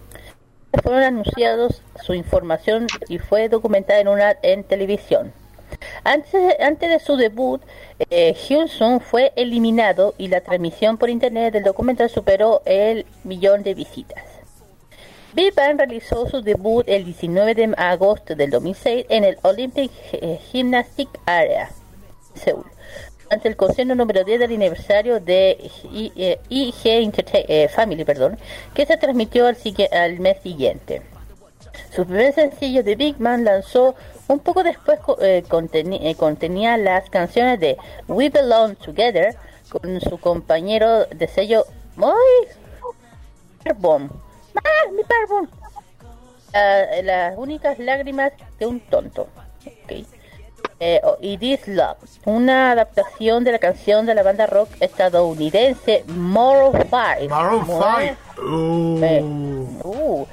[0.83, 5.31] fueron anunciados su información y fue documentada en una en televisión.
[6.03, 7.61] Antes, antes de su debut,
[8.09, 13.73] eh, Hyunsung fue eliminado y la transmisión por internet del documental superó el millón de
[13.73, 14.23] visitas.
[15.33, 20.39] Big Bang realizó su debut el 19 de agosto del 2006 en el Olympic eh,
[20.51, 21.69] Gymnastic Area,
[22.33, 22.65] Seúl,
[23.29, 25.51] ante el concierto número 10 del aniversario de
[25.93, 28.39] eh, IG Entertain- eh, Family, perdón,
[28.73, 29.55] que se transmitió al,
[29.91, 31.03] al mes siguiente.
[31.95, 33.95] Su primer sencillo de Big Man lanzó
[34.29, 37.77] un poco después eh, eh, contenía las canciones de
[38.07, 39.35] We Belong Together
[39.69, 41.65] con su compañero de sello
[41.95, 42.13] Moy
[43.63, 44.09] Parbon.
[44.55, 45.49] ¡Ah, mi Parbon!
[46.53, 49.27] Ah, las únicas lágrimas de un tonto.
[50.81, 56.05] Eh, oh, y This Love, una adaptación de la canción de la banda rock estadounidense
[56.07, 56.15] 5.
[57.27, 59.05] Maroon Muy- 5.
[59.05, 59.21] eh,
[59.83, 60.27] uh,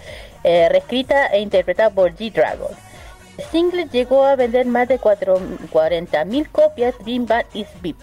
[0.45, 2.86] eh, reescrita e interpretada por G-Dragon.
[3.51, 7.97] Single llegó a vender más de 40.000 copias Bim Bam Is Beep.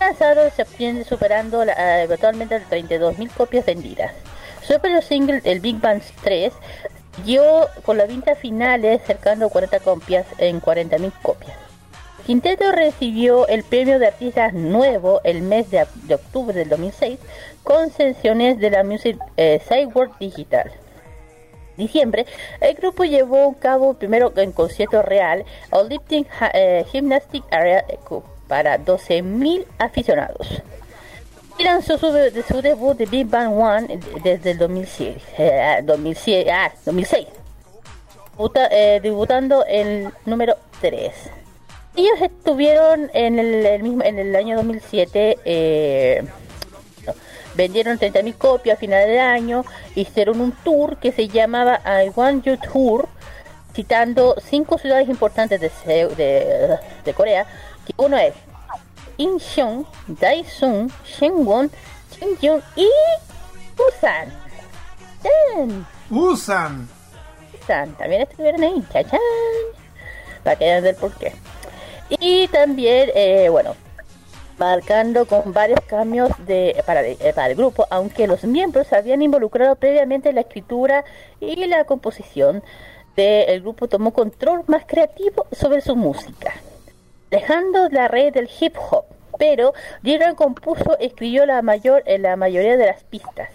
[0.00, 4.12] Lanzado en septiembre superando la, eh, eventualmente las 32.000 copias vendidas.
[4.62, 6.52] Su primer single, el Big Bang 3,
[7.24, 11.56] dio con la venta finales cercano a 40 copias en 40.000 copias.
[12.26, 17.18] Quinteto recibió el premio de artista nuevo el mes de, de octubre del 2006
[17.62, 19.62] con sesiones de la Music eh,
[20.20, 20.70] Digital.
[21.78, 22.26] Diciembre,
[22.60, 25.88] el grupo llevó a cabo primero en concierto real al
[26.52, 27.84] eh, Gymnastic Area
[28.48, 30.62] para 12.000 aficionados.
[31.58, 35.16] Y lanzó su, de- su debut de Big Bang One desde el 2006.
[35.38, 37.26] eh, 2006, ah, 2006
[38.36, 41.12] debuta- eh, debutando el número 3.
[41.96, 46.24] Ellos estuvieron en el, mismo en el año 2007 eh,
[47.58, 49.64] vendieron 30.000 copias a final de año,
[49.96, 53.08] hicieron un tour que se llamaba I Want You Tour,
[53.74, 55.70] citando cinco ciudades importantes de,
[56.14, 57.46] de, de Corea,
[57.84, 58.32] que uno es
[59.16, 61.70] Incheon, Daesun, Shenzhen,
[62.12, 62.88] Chungcheon y
[63.76, 64.32] Busan.
[65.20, 65.86] ¡Chan!
[66.10, 66.88] Usan.
[67.52, 69.18] Busan, también estuvieron ahí, chachán,
[70.44, 71.34] para que vean del por qué.
[72.08, 73.74] Y también, eh, bueno,
[74.58, 79.22] marcando con varios cambios de, para, eh, para el grupo, aunque los miembros se habían
[79.22, 81.04] involucrado previamente en la escritura
[81.40, 82.62] y la composición
[83.16, 86.54] del grupo tomó control más creativo sobre su música,
[87.30, 89.04] dejando la red del hip hop.
[89.38, 89.72] Pero
[90.02, 93.50] Dylan compuso y escribió la mayor en la mayoría de las pistas,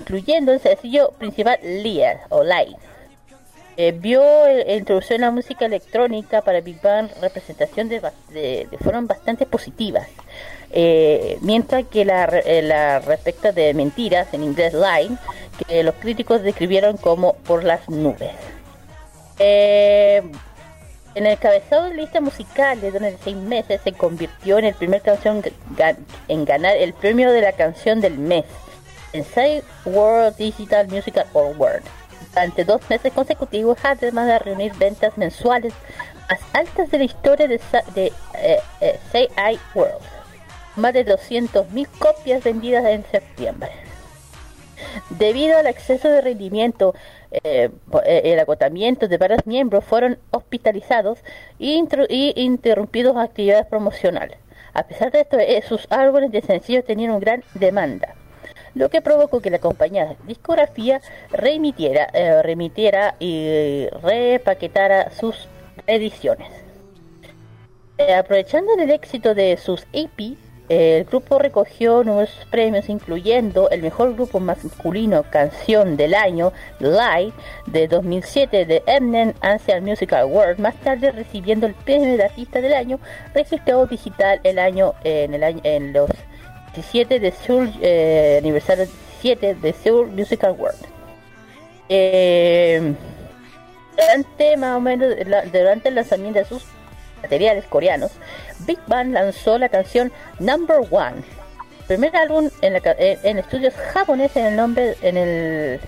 [0.00, 2.85] incluyendo el sencillo principal Lear o Light.
[3.78, 8.00] Eh, vio eh, introducción a la música electrónica para Big Bang representación de,
[8.30, 10.08] de- de- fueron bastante positivas.
[10.72, 12.26] Eh, mientras que la,
[12.62, 13.00] la
[13.52, 15.16] de mentiras en inglés line
[15.68, 18.32] que los críticos describieron como por las nubes.
[19.38, 25.00] En el cabezado de lista musical de durante seis meses se convirtió en el primer
[25.02, 25.42] canción
[26.28, 28.44] en ganar el premio de la canción del mes
[29.14, 31.82] en Side World Digital Musical Award
[32.36, 35.72] durante dos meses consecutivos, además de reunir ventas mensuales
[36.28, 37.58] más altas de la historia de,
[37.94, 39.28] de eh, eh, Say
[39.74, 40.04] World.
[40.76, 43.70] Más de 200.000 copias vendidas en septiembre.
[45.08, 46.94] Debido al exceso de rendimiento,
[47.30, 47.70] eh,
[48.04, 51.20] eh, el agotamiento de varios miembros fueron hospitalizados
[51.58, 54.36] y, intru- y interrumpidos actividades promocionales.
[54.74, 58.14] A pesar de esto, sus álbumes de sencillos tenían una gran demanda
[58.76, 61.00] lo que provocó que la compañía discografía
[61.30, 65.48] remitiera, eh, y repaquetara sus
[65.86, 66.48] ediciones.
[67.96, 70.36] Eh, aprovechando el éxito de sus EP,
[70.68, 77.32] el grupo recogió numerosos premios, incluyendo el mejor grupo masculino canción del año, Live,
[77.66, 82.74] de 2007 de Eminem Ancient Music Award, más tarde recibiendo el premio de artista del
[82.74, 82.98] año
[83.32, 86.10] registrado digital el año en el año en los
[86.76, 88.86] 17 de Seoul, eh, aniversario
[89.22, 90.76] 17 de Seoul Music Award.
[91.88, 92.94] Eh,
[93.96, 95.14] durante más o menos
[95.52, 96.64] durante el lanzamiento de sus
[97.22, 98.12] materiales coreanos,
[98.66, 101.22] Big Bang lanzó la canción Number One,
[101.86, 105.80] primer álbum en, la en- en estudios japoneses en el nombre en el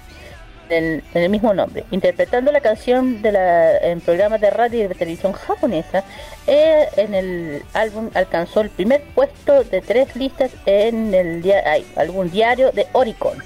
[0.70, 4.84] en el, en el mismo nombre, interpretando la canción de la, en programas de radio
[4.84, 6.04] y de televisión japonesa.
[6.46, 11.86] eh, en el álbum alcanzó el primer puesto de tres listas en el dia- ay,
[11.96, 13.38] álbum diario de Oricon.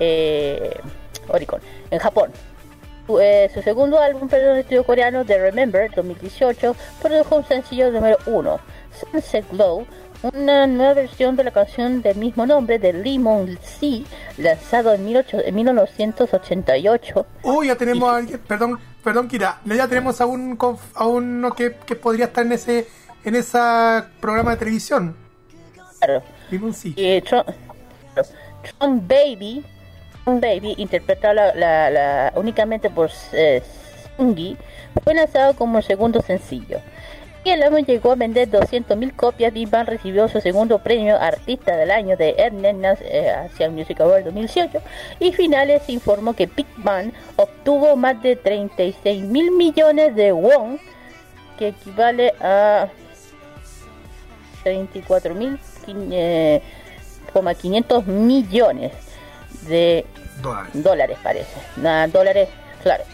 [0.00, 0.74] Eh,
[1.28, 1.60] Oricon,
[1.90, 2.30] en Japón.
[3.06, 8.58] Su, eh, segundo álbum, perdón, estudio coreano, The Remember, 2018, produjo un sencillo número 1,
[9.12, 9.86] Sunset Glow,
[10.32, 14.00] una nueva versión de la canción del mismo nombre de Lemon Sea,
[14.38, 17.26] lanzado en, 18 en 1988.
[17.42, 20.58] Uy, ya tenemos a alguien, perdón, perdón Kira, ya tenemos a un
[20.94, 22.86] a uno que, que podría estar en ese
[23.24, 23.58] en ese
[24.20, 25.16] programa de televisión.
[25.98, 26.22] Claro.
[26.50, 26.92] Limón sí.
[26.96, 27.44] Y Tron,
[28.78, 29.64] Tron Baby,
[30.24, 33.62] Tron Baby, interpretado la, la- la- únicamente por eh,
[34.16, 34.56] Sungi,
[35.02, 36.80] fue lanzado como el segundo sencillo.
[37.44, 39.52] Y el álbum llegó a vender 200.000 copias.
[39.52, 44.24] Big Bang recibió su segundo premio Artista del Año de Ernest eh, Asian Music Award
[44.24, 44.80] 2018.
[45.20, 50.80] Y finales informó que Big Bang obtuvo más de 36 mil millones de won,
[51.58, 52.88] que equivale a
[54.62, 55.58] 34 mil
[56.12, 56.62] eh,
[57.60, 58.92] 500 millones
[59.68, 60.06] de
[60.40, 60.70] Dólares.
[60.72, 61.60] dólares parece.
[62.10, 62.48] Dólares,
[62.82, 63.04] claro.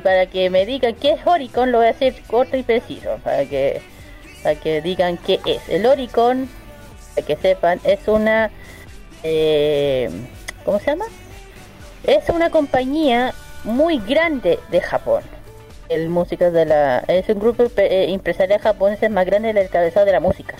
[0.00, 3.44] Para que me digan qué es Oricon, lo voy a hacer corto y preciso, para
[3.44, 3.82] que
[4.42, 5.68] para que digan qué es.
[5.68, 6.48] El Oricon,
[7.14, 8.50] para que sepan, es una
[9.22, 10.10] eh,
[10.64, 11.04] ¿cómo se llama?
[12.04, 15.22] Es una compañía muy grande de Japón.
[15.88, 20.12] El música de la es un grupo eh, empresarial japonés más grande del cabezado de
[20.12, 20.54] la música.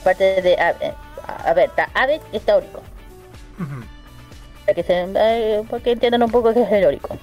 [0.00, 0.94] Aparte de a, eh,
[1.26, 2.82] a ver, está Abe y está Oricon.
[4.64, 7.18] Para que, se, eh, para que entiendan un poco qué es el Oricon.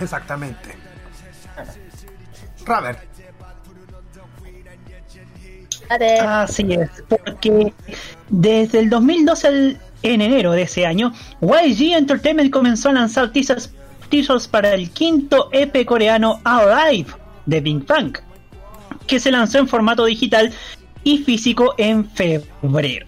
[0.00, 0.83] Exactamente.
[2.64, 2.96] Ver,
[6.26, 7.72] Así es, porque
[8.30, 13.70] desde el 2012 al- en enero de ese año, YG Entertainment comenzó a lanzar teasers,
[14.10, 17.10] teasers para el quinto EP coreano Alive
[17.46, 18.16] de Big Bang,
[19.06, 20.52] que se lanzó en formato digital
[21.04, 23.06] y físico en febrero.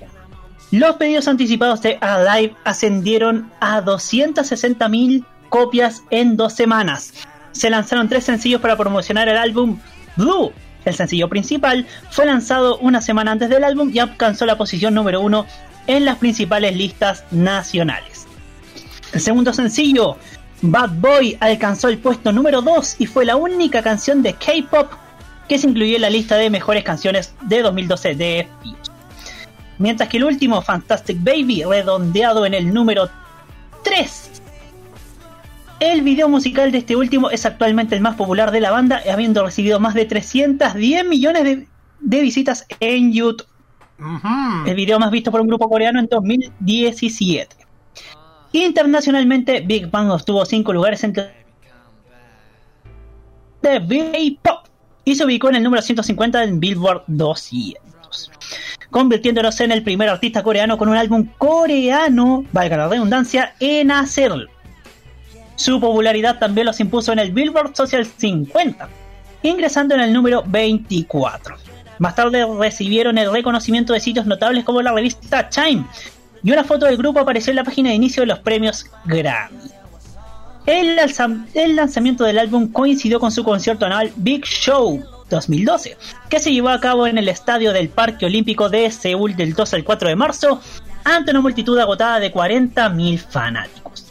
[0.70, 7.12] Los pedidos anticipados de Alive ascendieron a 260.000 copias en dos semanas.
[7.56, 9.78] Se lanzaron tres sencillos para promocionar el álbum
[10.16, 10.52] Blue.
[10.84, 15.20] El sencillo principal fue lanzado una semana antes del álbum y alcanzó la posición número
[15.22, 15.46] uno
[15.86, 18.26] en las principales listas nacionales.
[19.12, 20.18] El segundo sencillo,
[20.60, 24.92] Bad Boy, alcanzó el puesto número 2 y fue la única canción de K-pop
[25.48, 28.92] que se incluyó en la lista de mejores canciones de 2012 de Fuse.
[29.78, 33.08] Mientras que el último, Fantastic Baby, redondeado en el número
[33.82, 34.35] 3.
[35.78, 39.44] El video musical de este último es actualmente el más popular de la banda, habiendo
[39.44, 41.68] recibido más de 310 millones de,
[42.00, 43.46] de visitas en YouTube.
[44.66, 47.56] El video más visto por un grupo coreano en 2017.
[48.52, 51.46] Internacionalmente, Big Bang obtuvo 5 lugares entre
[53.60, 54.66] de K-pop
[55.04, 58.30] y se ubicó en el número 150 en Billboard 200,
[58.90, 64.55] convirtiéndose en el primer artista coreano con un álbum coreano, valga la redundancia, en hacerlo.
[65.56, 68.88] Su popularidad también los impuso en el Billboard Social 50,
[69.42, 71.56] ingresando en el número 24.
[71.98, 75.86] Más tarde recibieron el reconocimiento de sitios notables como la revista Chime,
[76.42, 79.56] y una foto del grupo apareció en la página de inicio de los premios Grammy.
[80.66, 85.96] El, lanza- el lanzamiento del álbum coincidió con su concierto anual Big Show 2012,
[86.28, 89.74] que se llevó a cabo en el estadio del Parque Olímpico de Seúl del 2
[89.74, 90.60] al 4 de marzo,
[91.04, 94.05] ante una multitud agotada de 40.000 fanáticos.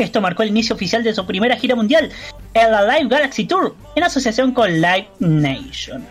[0.00, 2.10] Esto marcó el inicio oficial de su primera gira mundial,
[2.54, 6.06] el Live Galaxy Tour, en asociación con Live Nation.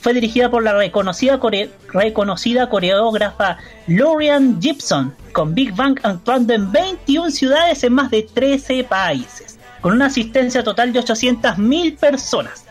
[0.00, 1.38] Fue dirigida por la reconocida,
[1.92, 8.84] reconocida coreógrafa Lorian Gibson, con Big Bang actuando en 21 ciudades en más de 13
[8.84, 12.64] países, con una asistencia total de 800.000 personas.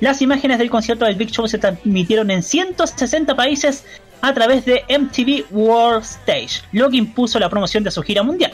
[0.00, 3.86] Las imágenes del concierto del Big Show se transmitieron en 160 países
[4.20, 8.52] a través de MTV World Stage, lo que impuso la promoción de su gira mundial.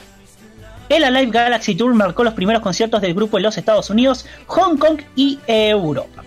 [0.88, 4.78] El Alive Galaxy Tour marcó los primeros conciertos del grupo en los Estados Unidos, Hong
[4.78, 6.24] Kong y Europa.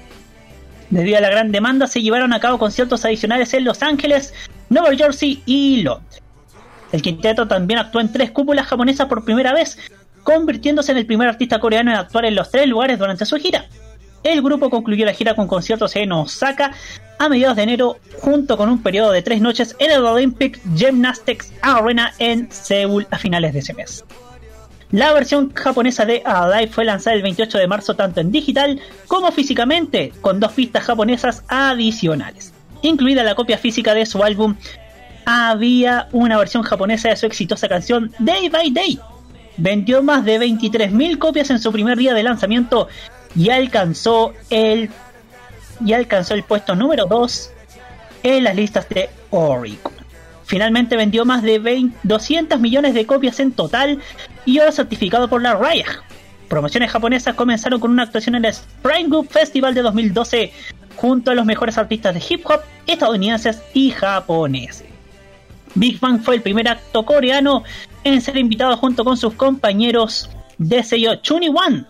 [0.92, 4.34] Debido a la gran demanda, se llevaron a cabo conciertos adicionales en Los Ángeles,
[4.70, 6.22] Nueva Jersey y Londres.
[6.92, 9.80] El quinteto también actuó en tres cúpulas japonesas por primera vez,
[10.24, 13.66] convirtiéndose en el primer artista coreano en actuar en los tres lugares durante su gira.
[14.24, 16.74] El grupo concluyó la gira con conciertos en Osaka
[17.18, 21.52] a mediados de enero, junto con un periodo de tres noches en el Olympic Gymnastics
[21.62, 24.06] Arena en Seúl a finales de ese mes.
[24.92, 29.32] La versión japonesa de Alive fue lanzada el 28 de marzo tanto en digital como
[29.32, 32.54] físicamente, con dos pistas japonesas adicionales.
[32.82, 34.56] Incluida la copia física de su álbum,
[35.26, 39.00] había una versión japonesa de su exitosa canción Day by Day.
[39.56, 42.90] Vendió más de 23.000 copias en su primer día de lanzamiento
[43.34, 44.90] y alcanzó el,
[45.86, 47.52] y alcanzó el puesto número 2
[48.24, 50.01] en las listas de Oricon.
[50.52, 53.99] Finalmente vendió más de 20 200 millones de copias en total
[54.45, 56.03] y ahora certificado por la RIAG.
[56.49, 60.52] Promociones japonesas comenzaron con una actuación en el Spring Group Festival de 2012
[60.98, 64.90] junto a los mejores artistas de hip hop estadounidenses y japoneses.
[65.76, 67.64] Big Bang fue el primer acto coreano
[68.03, 71.86] en ser invitado junto con sus compañeros de sello Chuni One.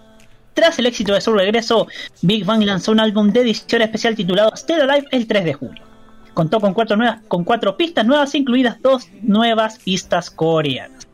[0.54, 1.88] Tras el éxito de su regreso,
[2.22, 5.91] Big Bang lanzó un álbum de edición especial titulado Still Alive el 3 de julio.
[6.34, 11.08] Contó con cuatro, nuevas, con cuatro pistas nuevas, incluidas dos nuevas pistas coreanas,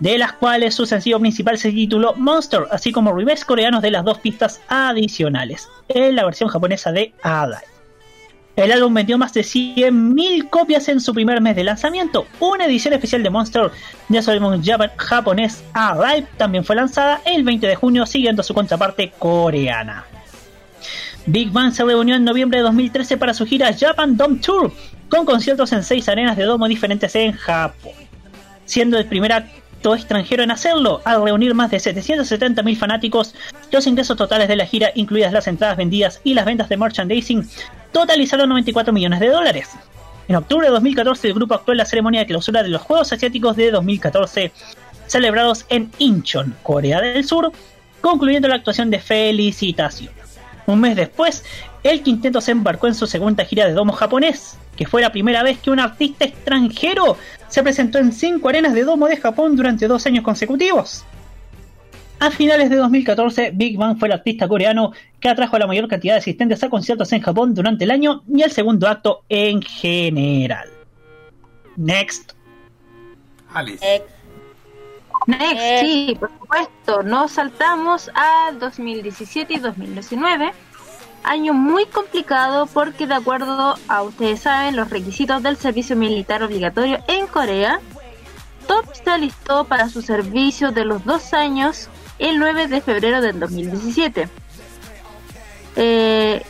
[0.00, 4.04] de las cuales su sencillo principal se tituló Monster, así como remakes coreanos de las
[4.04, 7.74] dos pistas adicionales, en la versión japonesa de Alive.
[8.56, 12.26] El álbum vendió más de 100.000 copias en su primer mes de lanzamiento.
[12.38, 13.72] Una edición especial de Monster
[14.08, 14.62] de su álbum
[14.96, 20.04] japonés Alive también fue lanzada el 20 de junio, siguiendo su contraparte coreana.
[21.26, 24.70] Big Bang se reunió en noviembre de 2013 para su gira Japan Dome Tour,
[25.08, 27.92] con conciertos en seis arenas de domo diferentes en Japón,
[28.66, 33.34] siendo el primer acto extranjero en hacerlo, al reunir más de 770.000 fanáticos.
[33.72, 37.48] Los ingresos totales de la gira, incluidas las entradas vendidas y las ventas de merchandising,
[37.92, 39.70] totalizaron 94 millones de dólares.
[40.28, 43.12] En octubre de 2014, el grupo actuó en la ceremonia de clausura de los Juegos
[43.14, 44.52] Asiáticos de 2014,
[45.06, 47.50] celebrados en Incheon, Corea del Sur,
[48.02, 50.23] concluyendo la actuación de felicitación.
[50.66, 51.44] Un mes después,
[51.82, 55.42] el quinteto se embarcó en su segunda gira de domo japonés, que fue la primera
[55.42, 57.16] vez que un artista extranjero
[57.48, 61.04] se presentó en cinco arenas de domo de Japón durante dos años consecutivos.
[62.20, 65.88] A finales de 2014, Big Bang fue el artista coreano que atrajo a la mayor
[65.88, 69.60] cantidad de asistentes a conciertos en Japón durante el año y el segundo acto en
[69.60, 70.68] general.
[71.76, 72.32] Next.
[73.52, 74.04] Alice.
[75.26, 75.78] Ex- Next, Eh.
[75.82, 77.02] sí, por supuesto.
[77.02, 80.52] Nos saltamos a 2017 y 2019.
[81.22, 86.98] Año muy complicado porque de acuerdo a ustedes saben los requisitos del servicio militar obligatorio
[87.08, 87.80] en Corea,
[88.68, 91.88] Top se alistó para su servicio de los dos años
[92.18, 94.28] el 9 de febrero del 2017.
[95.76, 96.42] Eh,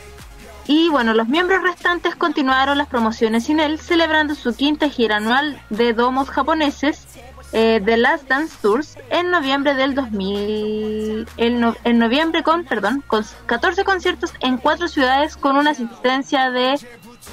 [0.67, 5.61] Y bueno, los miembros restantes continuaron las promociones sin él, celebrando su quinta gira anual
[5.69, 7.05] de domos japoneses,
[7.53, 13.03] eh, The Last Dance Tours, en noviembre del 2000, en, no- en noviembre con, perdón,
[13.07, 16.79] con 14 conciertos en cuatro ciudades con una asistencia de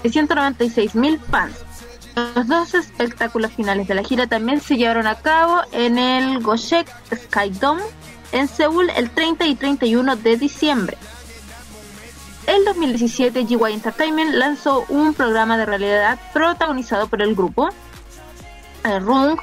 [0.08, 1.56] 196 mil fans.
[2.34, 6.86] Los dos espectáculos finales de la gira también se llevaron a cabo en el Goshek
[7.14, 7.82] Sky Dome
[8.32, 10.98] en Seúl el 30 y 31 de diciembre.
[12.46, 17.70] El 2017 GY Entertainment lanzó un programa de realidad protagonizado por el grupo
[18.84, 19.38] eh, Rung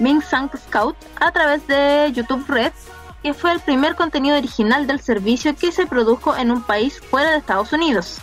[0.00, 2.72] Ming Sang Scout a través de YouTube Red,
[3.22, 7.30] que fue el primer contenido original del servicio que se produjo en un país fuera
[7.30, 8.20] de Estados Unidos.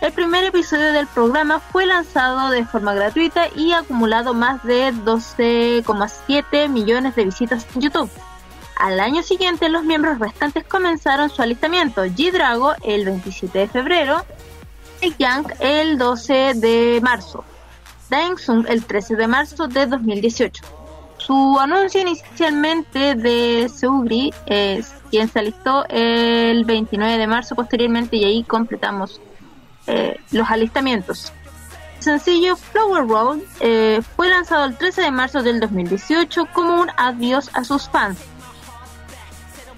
[0.00, 6.68] El primer episodio del programa fue lanzado de forma gratuita y acumulado más de 12,7
[6.68, 8.10] millones de visitas en YouTube.
[8.76, 12.04] Al año siguiente, los miembros restantes comenzaron su alistamiento.
[12.04, 14.26] G-Drago el 27 de febrero,
[15.18, 17.44] Yang el 12 de marzo,
[18.10, 20.81] Daengsung el 13 de marzo de 2018.
[21.26, 28.24] Su anuncio inicialmente de Seugri es quien se alistó el 29 de marzo posteriormente y
[28.24, 29.20] ahí completamos
[29.86, 31.32] eh, los alistamientos.
[31.98, 36.90] El sencillo Flower Road eh, fue lanzado el 13 de marzo del 2018 como un
[36.96, 38.18] adiós a sus fans.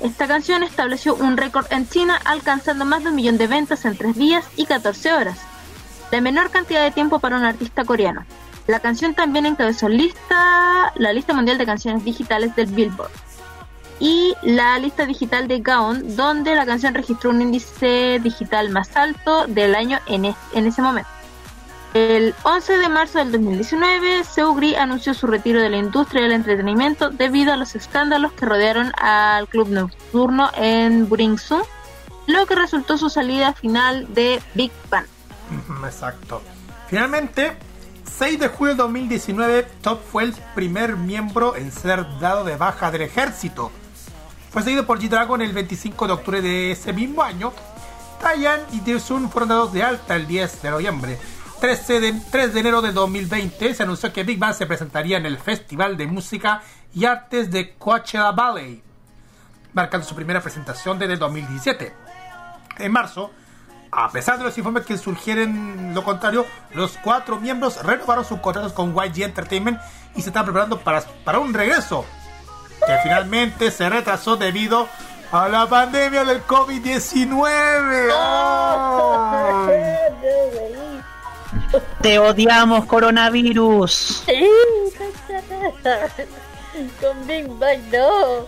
[0.00, 3.96] Esta canción estableció un récord en China alcanzando más de un millón de ventas en
[3.98, 5.38] 3 días y 14 horas,
[6.10, 8.24] la menor cantidad de tiempo para un artista coreano.
[8.66, 13.10] La canción también encabezó lista, la lista mundial de canciones digitales del Billboard
[14.00, 19.46] y la lista digital de Gaon, donde la canción registró un índice digital más alto
[19.46, 21.08] del año en, en ese momento.
[21.94, 27.10] El 11 de marzo del 2019, Seugri anunció su retiro de la industria del entretenimiento
[27.10, 31.62] debido a los escándalos que rodearon al club nocturno en Buringsung,
[32.26, 35.06] lo que resultó su salida final de Big Bang.
[35.84, 36.42] Exacto.
[36.88, 37.56] Finalmente,
[38.18, 42.92] 6 de julio de 2019, Top fue el primer miembro en ser dado de baja
[42.92, 43.72] del ejército.
[44.52, 47.52] Fue seguido por G-Dragon el 25 de octubre de ese mismo año.
[48.20, 51.18] Taeyan y Daesun fueron dados de alta el 10 de noviembre.
[51.60, 55.26] 13 de, 3 de enero de 2020 se anunció que Big Bang se presentaría en
[55.26, 56.62] el Festival de Música
[56.94, 58.80] y Artes de Coachella Valley,
[59.72, 61.92] marcando su primera presentación desde 2017.
[62.78, 63.32] En marzo,
[63.96, 68.72] a pesar de los informes que surgieron lo contrario, los cuatro miembros renovaron sus contratos
[68.72, 69.80] con YG Entertainment
[70.16, 72.04] y se están preparando para, para un regreso
[72.86, 74.88] que finalmente se retrasó debido
[75.30, 78.10] a la pandemia del COVID-19.
[78.12, 79.74] ¡Ay!
[82.02, 84.24] Te odiamos, coronavirus.
[87.00, 88.46] Con Big Bang no.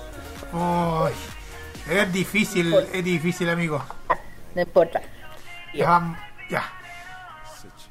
[1.04, 1.14] Ay,
[1.88, 3.82] es difícil, es difícil, amigo.
[4.54, 5.00] No importa.
[5.76, 6.16] Ya,
[6.50, 6.62] ya.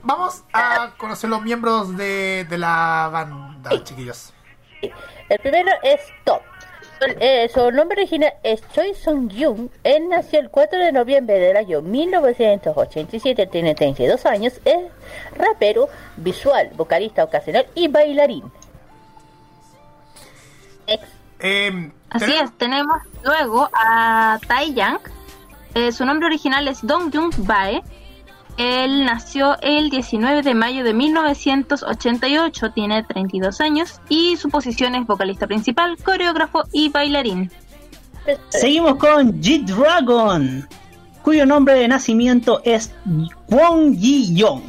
[0.04, 4.34] Vamos a conocer los miembros de, de la banda, chiquillos.
[5.30, 6.42] El primero es Top.
[7.00, 9.70] Su- eh, su nombre original es Choi Sung Young.
[9.84, 14.78] Él nació el 4 de noviembre del año 1987, tiene 32 años, es
[15.36, 18.44] rapero, visual, vocalista ocasional y bailarín.
[20.88, 21.08] Ex-
[21.40, 25.00] Eh, Así es, tenemos luego a Tai Yang.
[25.76, 27.84] Eh, su nombre original es Dong Jung Bae.
[28.58, 35.06] Él nació el 19 de mayo de 1988, tiene 32 años y su posición es
[35.06, 37.52] vocalista principal, coreógrafo y bailarín.
[38.48, 40.66] Seguimos con G-Dragon,
[41.22, 42.94] cuyo nombre de nacimiento es
[43.48, 44.64] Kwon Ji-young.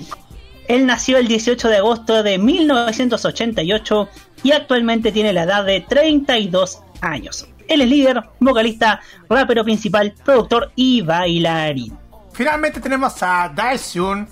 [0.66, 4.08] Él nació el 18 de agosto de 1988
[4.42, 7.46] y actualmente tiene la edad de 32 años.
[7.68, 11.96] Él es líder, vocalista, rapero principal, productor y bailarín.
[12.32, 14.28] Finalmente tenemos a Daesun,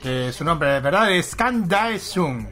[0.00, 2.48] que su nombre de verdad es Kan Daesun.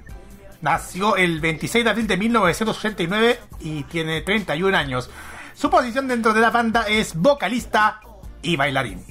[0.60, 5.10] Nació el 26 de abril de 1989 y tiene 31 años.
[5.54, 8.00] Su posición dentro de la banda es vocalista
[8.42, 9.02] y bailarín.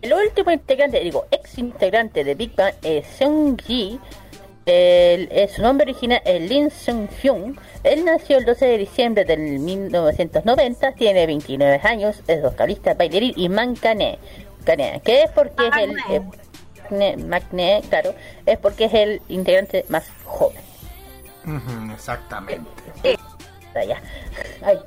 [0.00, 3.98] El último integrante, digo, ex integrante de Big Bang es Seung Ji.
[4.64, 7.58] El- eh, su nombre original es Lin Seung Hyun.
[7.84, 13.48] Él nació el 12 de diciembre del 1990, tiene 29 años, es vocalista, bailarín y
[13.48, 14.18] mancane.
[14.64, 15.96] Cane, que es porque es el.
[16.10, 18.14] eh, Magne- claro,
[18.46, 20.56] es porque es el integrante más joven.
[21.94, 22.68] Exactamente.
[23.74, 24.02] Allá.
[24.62, 24.78] Ay.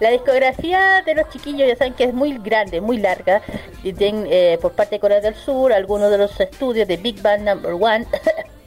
[0.00, 3.40] La discografía de los chiquillos ya saben que es muy grande, muy larga.
[3.82, 7.20] Y tienen, eh, por parte de Corea del Sur, algunos de los estudios de Big
[7.22, 8.06] Bang Number One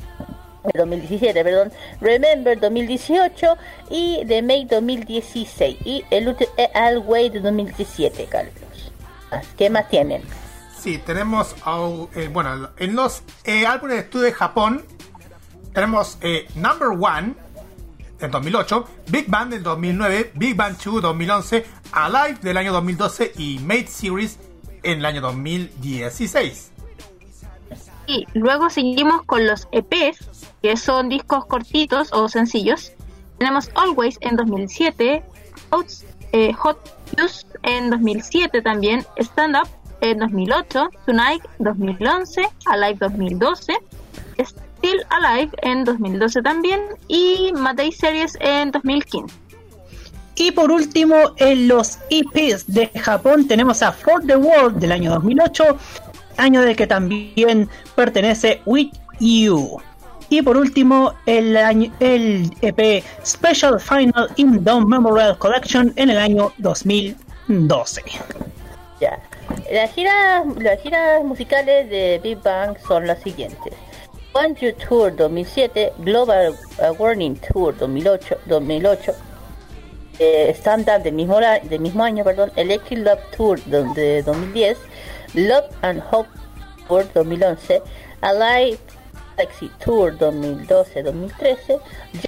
[0.74, 1.72] de 2017, perdón,
[2.02, 3.58] Remember 2018
[3.90, 8.54] y The May 2016 y el último es Alway de 2017, Carlos.
[9.58, 10.22] ¿Qué más tienen?
[10.80, 11.56] Sí, tenemos,
[12.16, 14.86] eh, bueno, en los eh, álbumes de estudio de Japón,
[15.74, 17.34] tenemos eh, Number One
[18.20, 23.60] del 2008, Big Bang del 2009, Big Bang 2 2011, Alive del año 2012 y
[23.60, 24.38] Made Series
[24.84, 26.72] en el año 2016.
[28.08, 30.30] Y luego seguimos con los EPs,
[30.66, 32.92] que son discos cortitos o sencillos.
[33.38, 35.24] Tenemos Always en 2007,
[35.70, 36.80] Outs- eh, Hot
[37.16, 39.70] Juice en 2007 también, Stand Up
[40.02, 43.74] en 2008, Tonight 2011, Alive 2012,
[44.40, 49.36] Still Alive en 2012 también y Matei Series en 2015.
[50.34, 55.12] Y por último, en los EPs de Japón tenemos a For the World del año
[55.12, 55.64] 2008,
[56.38, 59.80] año del que también pertenece With You.
[60.30, 66.18] Y por último, el, año- el EP Special Final in the Memorial Collection en el
[66.18, 68.02] año 2012.
[69.00, 69.20] Ya.
[69.72, 73.74] Las giras, las giras musicales de Big Bang son las siguientes.
[74.34, 76.56] One You Tour 2007, Global
[76.98, 79.14] Warning Tour 2008, 2008
[80.20, 84.78] eh, Stand del mismo, del mismo año, perdón, Electric Love Tour de 2010,
[85.34, 86.30] Love and Hope
[86.88, 87.82] Tour 2011,
[88.22, 88.78] Alive
[89.36, 91.80] Galaxy Tour 2012-2013,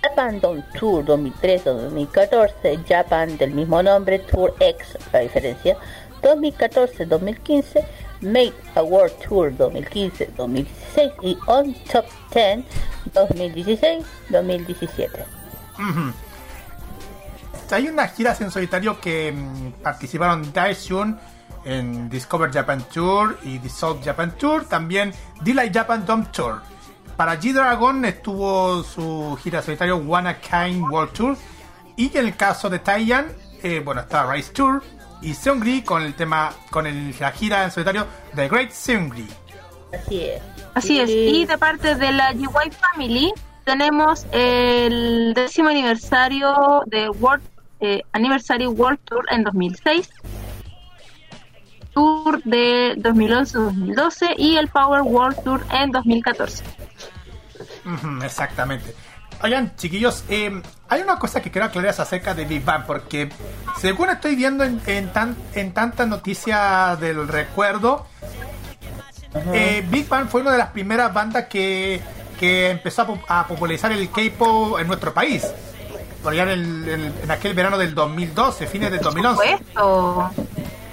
[0.01, 5.77] Japan Dome Tour 2013-2014, Japan del mismo nombre, Tour X, la diferencia,
[6.21, 7.85] 2014-2015,
[8.21, 12.65] Make a World Tour 2015-2016 y On Top 10
[13.13, 15.25] 2016-2017.
[15.79, 16.11] Ujú.
[17.69, 21.19] Hay unas giras en solitario que mm, participaron Daishun
[21.65, 26.61] en Discover Japan Tour y The South Japan Tour, también Delight Japan Dome Tour.
[27.17, 31.37] Para G-Dragon estuvo su gira solitario One a Kind World Tour
[31.95, 33.25] y en el caso de Taiyan,
[33.63, 34.83] eh, bueno, está Rise Tour
[35.23, 38.05] y Seungri con el tema, con el- la gira en solitario
[38.35, 39.27] The Great Seungri.
[39.91, 40.41] Así es.
[40.75, 43.33] Así es, y de parte de la GY Family
[43.65, 47.43] tenemos el décimo aniversario de World
[47.79, 50.09] eh, Anniversary World Tour en 2006,
[51.97, 56.63] Tour de 2011-2012 y el Power World Tour en 2014.
[57.85, 58.93] Ujú, Exactamente.
[59.41, 63.29] Oigan, chiquillos, eh, hay una cosa que quiero aclarar acerca de Big Bang, porque
[63.79, 68.05] según estoy viendo en, en, tan, en tantas noticias del recuerdo,
[69.53, 71.99] eh, Big Bang fue una de las primeras bandas que,
[72.39, 75.45] que empezó a, pop- a popularizar el K-pop en nuestro país.
[76.21, 79.57] Por allá en, el- en el- en aquel verano del 2012, fines del 2011.
[79.57, 80.31] Supuesto.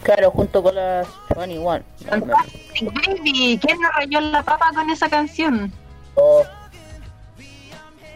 [0.05, 1.83] Claro, junto con las 21.
[2.07, 5.73] Fantastic Baby, ¿quién nos rayó la papa con esa canción?
[6.15, 6.43] Oh,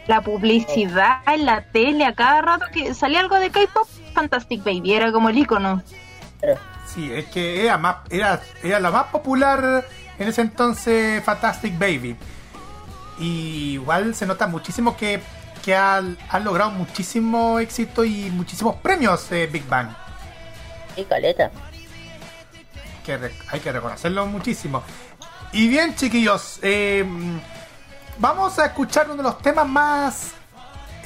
[0.07, 4.93] La publicidad en la tele a cada rato que salía algo de K-pop, Fantastic Baby,
[4.95, 5.83] era como el icono.
[6.87, 9.85] Sí, es que era, más, era, era la más popular
[10.19, 12.17] en ese entonces Fantastic Baby.
[13.19, 15.21] Y igual se nota muchísimo que,
[15.65, 19.89] que ha, ha logrado muchísimo éxito y muchísimos premios eh, Big Bang.
[20.97, 21.51] y caleta.
[23.09, 24.83] Que hay que reconocerlo muchísimo.
[25.53, 27.07] Y bien, chiquillos, eh,
[28.19, 30.33] vamos a escuchar uno de los temas más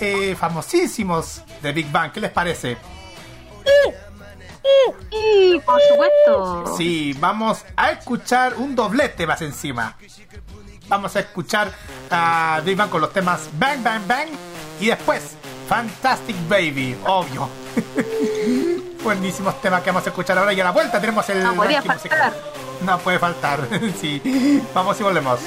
[0.00, 2.10] eh, famosísimos de Big Bang.
[2.10, 2.76] ¿Qué les parece?
[5.64, 6.76] Por supuesto.
[6.76, 9.96] Sí, vamos a escuchar un doblete más encima.
[10.88, 11.70] Vamos a escuchar
[12.10, 14.26] a Big Bang con los temas Bang Bang Bang
[14.80, 15.36] y después
[15.72, 17.48] Fantastic Baby, obvio.
[19.02, 21.80] Buenísimos temas que vamos a escuchar ahora y a la vuelta tenemos el No podía
[21.80, 21.98] musical.
[22.20, 22.34] faltar.
[22.84, 23.66] No puede faltar,
[24.00, 24.60] sí.
[24.74, 25.40] Vamos y volvemos.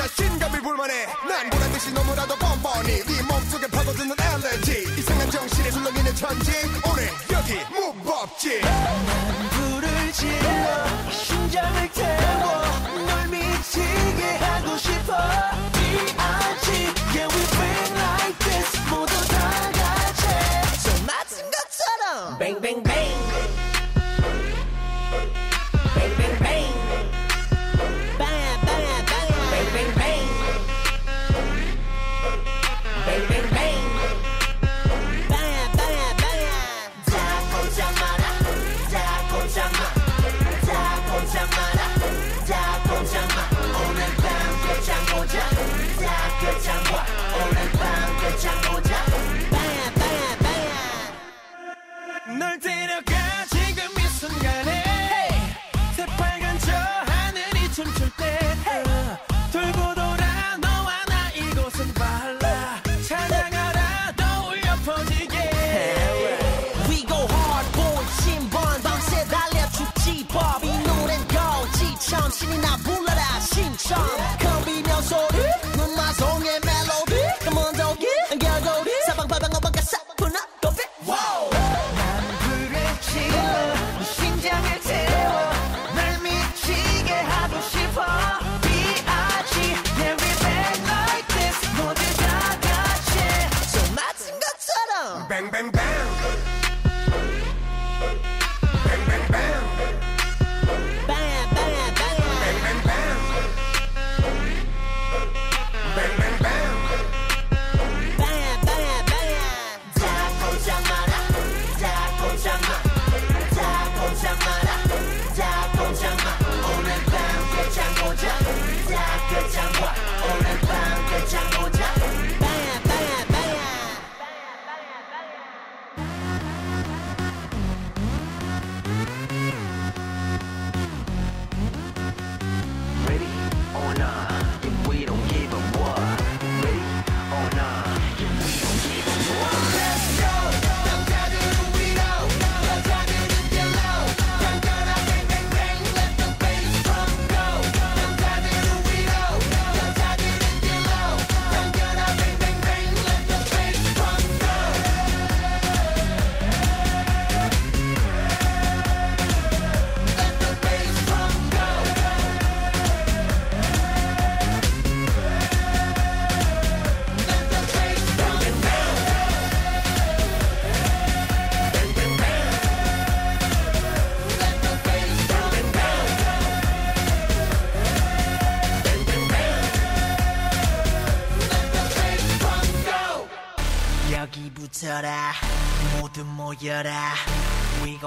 [0.00, 1.06] 자신감을 불만해.
[1.28, 4.94] 난 보란듯이 너무나도 뻔뻔히 네 몸속에 파고드는 엘레지.
[4.98, 6.52] 이상한 정신에 술렁이는 천지.
[6.90, 8.62] 오늘 여기 무법지.
[9.50, 12.62] 불을 질러 심장을 태워
[13.06, 15.12] 널 미치게 하고 싶어.
[15.74, 16.72] D.I.G.
[17.12, 20.80] Yeah we been like this 모두 다 같이.
[20.80, 22.38] 손 맞은 것처럼.
[22.38, 22.82] Bang
[73.90, 74.39] 漂。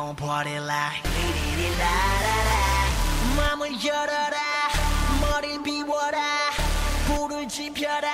[0.04, 1.02] Gon' party like
[3.38, 4.38] 맘을 열어라.
[5.22, 6.20] 머리를 비워라.
[7.08, 8.10] 불을 지펴라.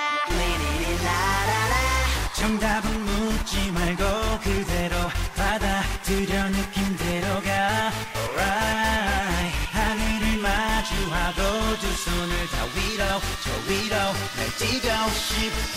[2.34, 4.04] 정답은 묻지 말고
[4.42, 4.96] 그대로
[5.36, 9.56] 받아들여 느낌대로 가 Alright.
[9.72, 11.40] 하늘을 마주하고
[11.80, 13.04] 두 손을 다 위로
[13.42, 13.96] 저 위로
[14.36, 15.76] 날 뛰고 싶어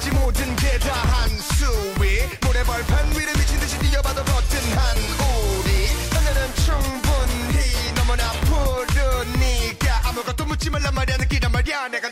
[0.00, 2.22] 열까지 모든 게 다 한수위.
[2.42, 5.86] 모래벌판 위를 미친 듯이 뛰어봐도 버튼 한 우리.
[6.10, 11.16] 하늘은 충분히 너무나 푸르니까 아무것도 묻지 말란 말이야.
[11.18, 11.88] 느끼란 말이야.
[11.88, 12.08] 내가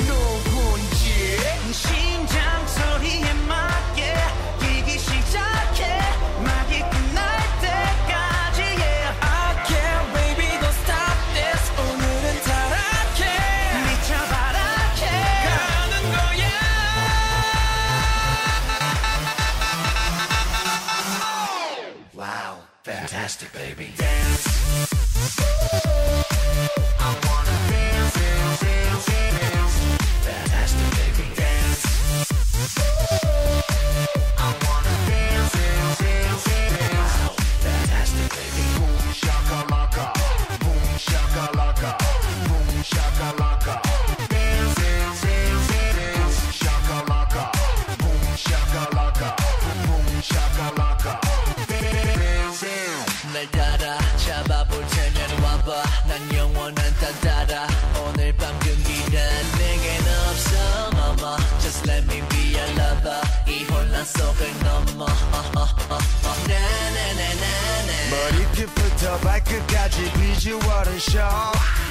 [69.23, 71.19] 발끝까지 비주얼은 쇼.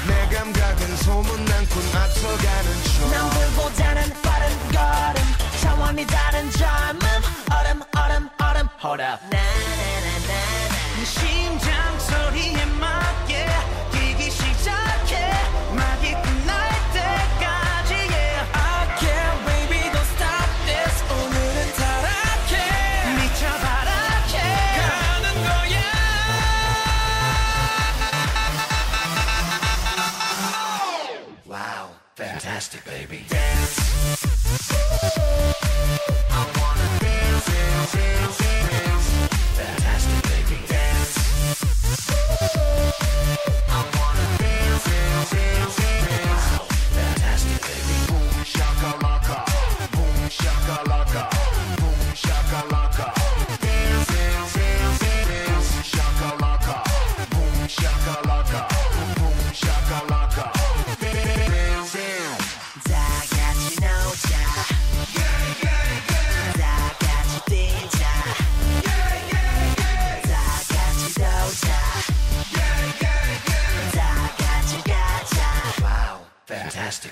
[0.08, 5.24] 내 감각은 소문난 군 앞서가는 춤 남들보다는 빠른 걸음.
[5.62, 7.02] 차원이 다른 젊음
[7.52, 8.68] 얼음 얼음 얼음.
[8.84, 9.20] Hold up.
[9.30, 10.34] 나나나나나.
[11.06, 11.97] 심장
[32.86, 33.24] baby.
[33.30, 33.87] Dance.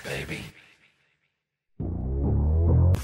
[0.05, 0.53] Baby.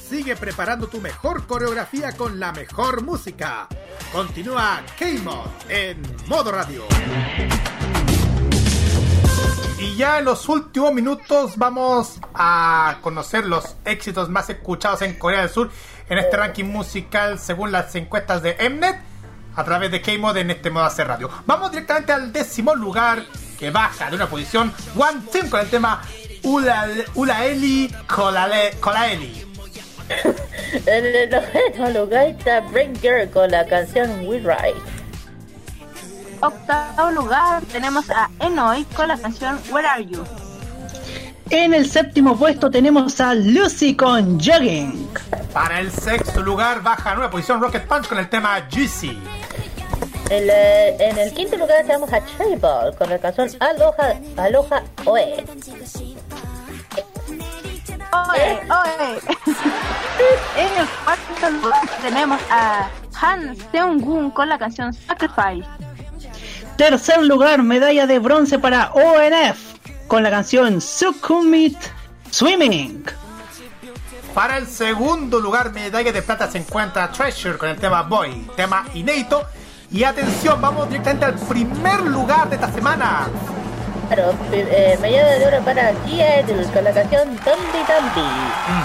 [0.10, 3.68] Sigue preparando tu mejor coreografía con la mejor música.
[4.14, 6.86] Continúa K-Mod en modo radio.
[9.80, 15.42] Y ya en los últimos minutos vamos a conocer los éxitos más escuchados en Corea
[15.42, 15.70] del Sur
[16.08, 18.98] en este ranking musical según las encuestas de Mnet
[19.58, 21.30] a través de K-Mod en este modo hacer radio.
[21.46, 23.26] Vamos directamente al décimo lugar
[23.60, 26.02] que baja de una posición One Team con el tema
[26.44, 29.46] Ula, Ulaeli Kolaeli.
[30.86, 34.82] En el noveno lugar está Brain Girl con la canción We Ride.
[36.42, 40.24] Octavo lugar tenemos a Enoy con la canción Where Are You.
[41.50, 45.10] En el séptimo puesto tenemos a Lucy con Jogging.
[45.54, 49.18] Para el sexto lugar baja a nueva posición Rocket Punch con el tema Juicy.
[50.30, 54.84] En, la- en el quinto lugar tenemos a Cherry Ball con la canción Aloha, Aloha
[55.06, 55.46] Oe.
[58.14, 59.20] Oe, oe.
[60.58, 62.90] en el cuarto lugar tenemos a
[63.22, 65.68] Han Seung-gun con la canción Sacrifice.
[66.78, 69.60] Tercer lugar, medalla de bronce para ONF
[70.08, 71.78] con la canción Sukumit
[72.30, 73.06] Swimming.
[74.34, 78.86] Para el segundo lugar, medalla de plata se encuentra Treasure con el tema Boy, tema
[78.94, 79.46] inédito.
[79.92, 83.28] Y atención, vamos directamente al primer lugar de esta semana.
[84.11, 88.27] Claro, eh, medalla de oro para G-Idol con la canción Dumbi Dumbi.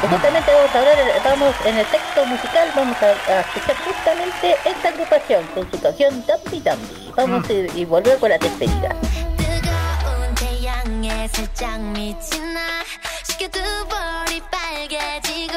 [0.03, 4.55] Y justamente vamos a hablar, vamos en el texto musical, vamos a, a escuchar justamente
[4.65, 7.11] esta agrupación con su canción Dumbi Dumbi.
[7.15, 8.89] Vamos y, y volver con la despedida.
[9.37, 12.59] 뜨거운 태양에 살짝 미친 나
[13.23, 15.53] 쉽게 두 볼이 빨개지고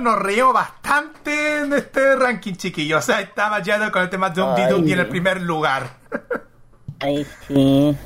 [0.00, 2.98] Nos reímos bastante en este ranking, chiquillos.
[2.98, 5.84] O sea, estaba ya con el tema de un y en el primer lugar.
[7.00, 7.96] Ay, sí.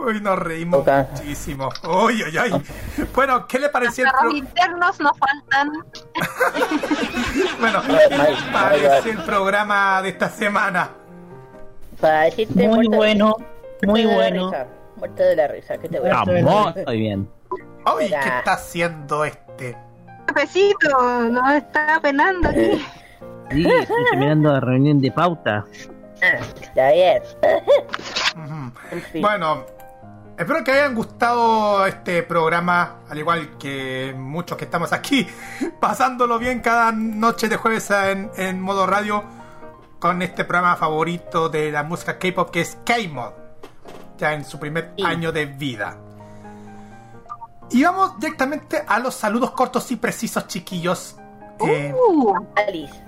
[0.00, 1.68] Uy, nos reímos muchísimo.
[1.84, 2.62] Uy, uy, uy.
[3.14, 5.70] Bueno, ¿qué le pareció el pro- internos nos faltan.
[7.60, 10.90] Bueno, ¿qué les parece el programa de esta semana?
[12.00, 13.36] Para decirte Muy bueno,
[13.82, 14.50] muy bueno.
[14.50, 14.66] risa,
[14.96, 16.22] Muerto de la risa, que te voy a
[16.74, 17.28] estoy bien.
[17.50, 19.76] Uy, ¿qué está haciendo este?
[20.38, 22.84] Jefecito, nos está penando aquí.
[23.50, 25.64] Sí, estoy terminando la reunión de pauta.
[26.22, 27.22] Ah, está bien.
[28.36, 28.72] Ujú.
[28.92, 29.22] En fin.
[29.22, 29.64] Bueno,
[30.36, 35.26] espero que hayan gustado este programa, al igual que muchos que estamos aquí,
[35.80, 39.24] pasándolo bien cada noche de jueves en, en modo radio
[39.98, 43.32] con este programa favorito de la música K-pop que es K-Mod,
[44.16, 45.02] ya en su primer Sí.
[45.04, 45.96] año de vida.
[47.70, 51.16] Y vamos directamente a los saludos cortos y precisos, chiquillos.
[51.60, 53.04] Eh, Uh, Alice.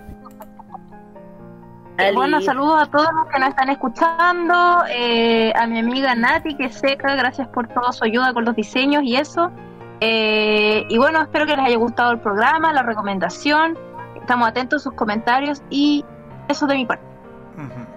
[2.15, 4.85] bueno, saludos a todos los que nos están escuchando.
[4.89, 8.55] eh, a mi amiga Nati, que es seca, gracias por toda su ayuda con los
[8.57, 9.51] diseños y eso.
[10.01, 13.79] Eh, y bueno, espero que les haya gustado el programa, la recomendación.
[14.17, 16.05] Estamos atentos a sus comentarios y
[16.49, 17.05] eso de mi parte.
[17.57, 17.90] ujú.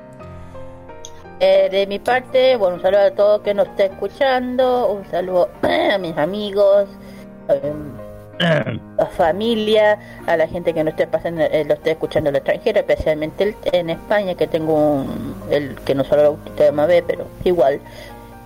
[1.46, 5.50] Eh, de mi parte, bueno, un saludo a todos que nos estén escuchando, un saludo
[5.94, 6.88] a mis amigos,
[7.50, 7.74] eh,
[8.98, 12.40] a familia, a la gente que nos esté pasando, eh, lo esté escuchando en el
[12.40, 17.04] extranjero, especialmente el- en España, que tengo un, el que no solo autista de Mabé,
[17.04, 17.82] pero igual.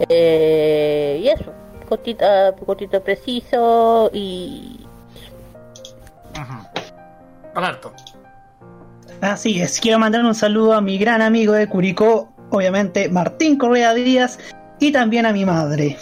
[0.10, 1.52] Eh, y eso,
[1.88, 2.26] cortito,
[2.66, 4.80] cortito preciso y
[7.54, 7.92] Roberto.
[9.22, 13.94] Así es, quiero mandar un saludo a mi gran amigo de Curicó, obviamente Martín Correa
[13.94, 14.40] Díaz,
[14.80, 15.98] y también a mi madre,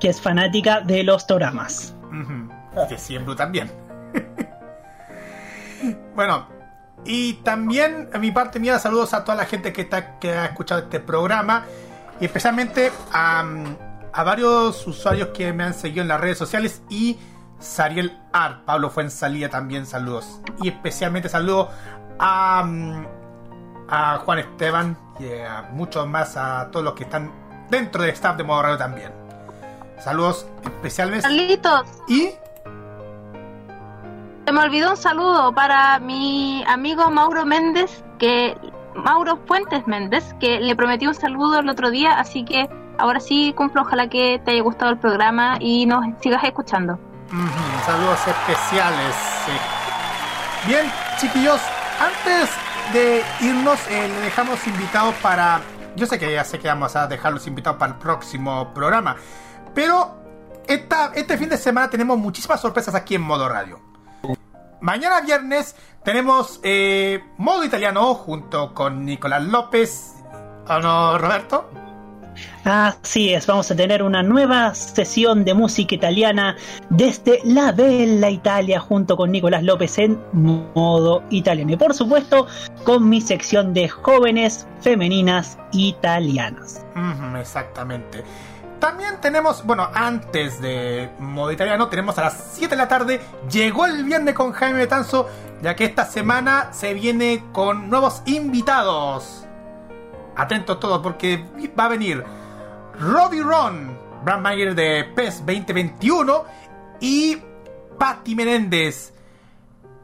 [0.00, 1.94] que es fanática de los toramas.
[2.88, 3.70] De Siembru también.
[6.14, 6.46] bueno,
[7.04, 10.46] y también a mi parte mía, saludos a toda la gente que, está, que ha
[10.46, 11.64] escuchado este programa,
[12.20, 13.44] y especialmente a,
[14.12, 17.18] a varios usuarios que me han seguido en las redes sociales y
[17.58, 20.40] Sariel Art, Pablo Fuensalía también saludos.
[20.62, 21.70] Y especialmente saludo
[22.18, 23.06] a, mm,
[23.88, 27.30] a Juan Esteban y a muchos más, a todos los que están
[27.70, 29.12] dentro del staff de Modo Radio también.
[29.98, 31.22] Saludos especialmente.
[31.26, 32.30] Carlitos, Y
[34.44, 38.56] se me olvidó un saludo para mi amigo Mauro Méndez, que
[38.94, 43.54] Mauro Fuentes Méndez, que le prometí un saludo el otro día, así que ahora sí
[43.56, 46.98] cumplo, ojalá que te haya gustado el programa y nos sigas escuchando.
[47.86, 49.14] Saludos especiales.
[49.46, 49.52] sí.
[50.66, 51.60] Bien, chiquillos,
[52.00, 52.50] antes
[52.92, 55.60] de irnos, eh, le dejamos invitados para.
[55.96, 59.16] Yo sé que ya sé que vamos a dejarlos invitados para el próximo programa,
[59.74, 60.16] pero
[60.66, 63.80] esta, este fin de semana tenemos muchísimas sorpresas aquí en Modo Radio.
[64.80, 70.14] Mañana viernes tenemos eh, Modo Italiano junto con Nicolás López.
[70.68, 71.70] ¿O no, Roberto?
[72.64, 76.56] Así es, vamos a tener una nueva sesión de música italiana
[76.88, 81.72] desde la Bella Italia junto con Nicolás López en modo italiano.
[81.72, 82.46] Y por supuesto
[82.84, 86.86] con mi sección de jóvenes femeninas italianas.
[87.38, 88.24] Exactamente.
[88.78, 93.20] También tenemos, bueno, antes de modo italiano, tenemos a las 7 de la tarde.
[93.50, 95.28] Llegó el viernes con Jaime Betanzo,
[95.62, 99.46] ya que esta semana se viene con nuevos invitados.
[100.34, 101.44] Atentos todos, porque
[101.78, 102.24] va a venir
[102.98, 106.44] Robbie Ron, Brand Mayer de PES 2021
[107.00, 107.38] y
[107.98, 109.12] Patti Menéndez,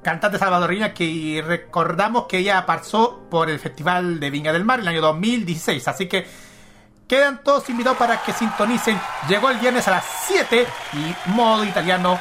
[0.03, 4.87] cantante salvadoreña que recordamos que ella pasó por el Festival de Viña del Mar en
[4.87, 5.87] el año 2016.
[5.89, 6.27] Así que
[7.07, 8.99] quedan todos invitados para que sintonicen.
[9.29, 12.19] Llegó el viernes a las 7 y modo italiano.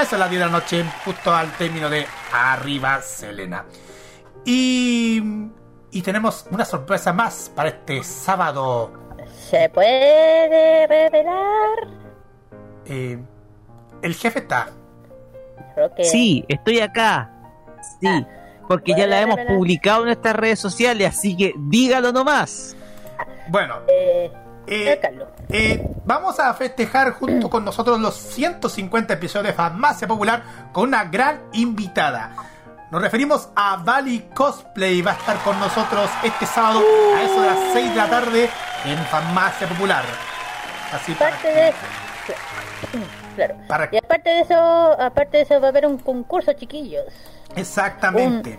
[0.00, 3.64] Eso a las 10 de la noche, justo al término de Arriba Selena.
[4.44, 5.20] Y,
[5.90, 9.07] y tenemos una sorpresa más para este sábado.
[9.50, 11.88] ¿Se puede revelar?
[12.84, 13.18] Eh,
[14.02, 14.68] el jefe está.
[16.02, 17.30] Sí, estoy acá.
[18.00, 18.26] Sí,
[18.66, 22.76] porque ya la hemos publicado en nuestras redes sociales, así que dígalo nomás.
[23.48, 24.30] Bueno, eh,
[24.66, 25.00] eh,
[25.48, 31.04] eh, vamos a festejar junto con nosotros los 150 episodios de Farmacia Popular con una
[31.04, 32.34] gran invitada.
[32.90, 35.02] Nos referimos a Bali Cosplay.
[35.02, 36.80] Va a estar con nosotros este sábado
[37.14, 38.50] a eso de las 6 de la tarde
[38.86, 40.04] en Farmacia Popular.
[40.92, 41.74] Así para aparte de
[43.36, 43.88] claro.
[43.92, 47.04] Y aparte de eso, aparte de eso va a haber un concurso, chiquillos.
[47.56, 48.58] Exactamente.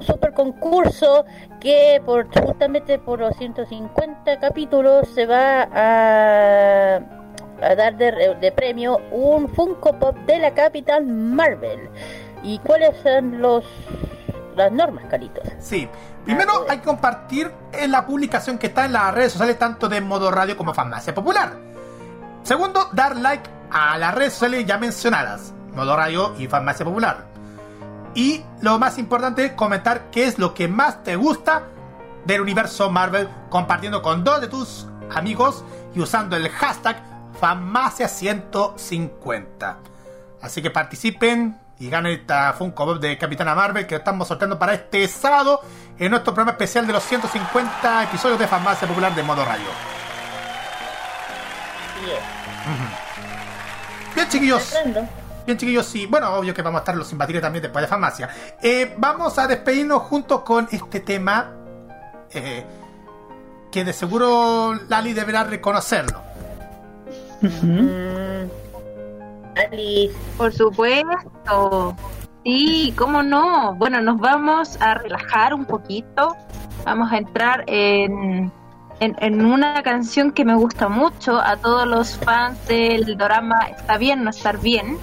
[0.00, 1.26] super concurso
[1.60, 7.00] que por justamente por los 150 capítulos se va a
[7.62, 11.90] a dar de, de premio un Funko Pop de la Capitán Marvel.
[12.42, 13.64] ¿Y cuáles son los
[14.56, 15.44] las normas, Calitos?
[15.58, 15.88] Sí.
[16.24, 20.00] Primero hay que compartir en la publicación que está en las redes sociales tanto de
[20.00, 21.54] Modo Radio como Farmacia Popular.
[22.42, 27.26] Segundo, dar like a las redes sociales ya mencionadas, Modo Radio y Farmacia Popular.
[28.14, 31.62] Y lo más importante, comentar qué es lo que más te gusta
[32.24, 37.00] del universo Marvel, compartiendo con dos de tus amigos y usando el hashtag
[37.40, 39.76] Farmacia150.
[40.42, 44.74] Así que participen y ganen esta Funko Pop de Capitana Marvel que estamos sorteando para
[44.74, 45.60] este sábado
[45.98, 49.66] en nuestro programa especial de los 150 episodios de Farmacia Popular de Modo Radio.
[54.14, 54.74] Bien, chiquillos.
[55.46, 56.06] Bien, chiquillos, sí.
[56.06, 58.28] Bueno, obvio que vamos a estar los simpatíes también después de farmacia.
[58.62, 61.52] Eh, vamos a despedirnos juntos con este tema.
[62.32, 62.64] eh,
[63.72, 66.22] que de seguro Lali deberá reconocerlo.
[70.36, 71.96] Por supuesto.
[72.44, 73.74] Sí, cómo no.
[73.74, 76.36] Bueno, nos vamos a relajar un poquito.
[76.84, 78.50] Vamos a entrar en,
[79.00, 84.24] en, una canción que me gusta mucho a todos los fans del drama Está bien,
[84.24, 84.96] no estar bien.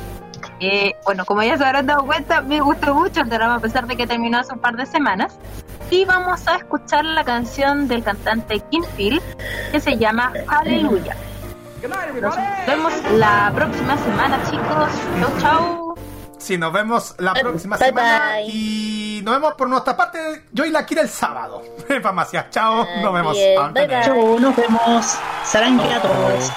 [0.59, 3.85] Eh, bueno, como ya se habrán dado cuenta, me gustó mucho el drama a pesar
[3.85, 5.37] de que terminó hace un par de semanas.
[5.91, 9.21] Y vamos a escuchar la canción del cantante Kinfield
[9.71, 11.15] que se llama Aleluya.
[11.83, 14.89] Nos vemos la próxima semana, chicos.
[15.19, 15.95] Chau, chau.
[16.39, 18.45] Sí, nos vemos la próxima bye, semana bye.
[18.47, 20.45] y nos vemos por nuestra parte.
[20.51, 22.49] Yo y la Kira el sábado en farmacia.
[22.49, 23.37] Chao, nos vemos.
[23.73, 24.03] bye, bye.
[24.03, 25.17] Chau, nos vemos.
[25.43, 26.51] Sarangue a todos.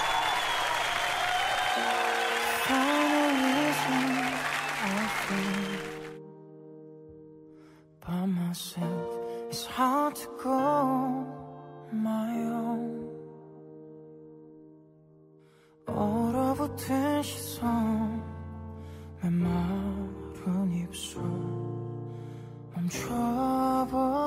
[8.06, 9.08] by myself.
[9.50, 11.26] It's hard to go
[11.92, 13.19] my own.
[16.60, 18.22] 붙은 시선,
[19.22, 21.22] 메마른 입술,
[22.74, 24.20] 멈춰버린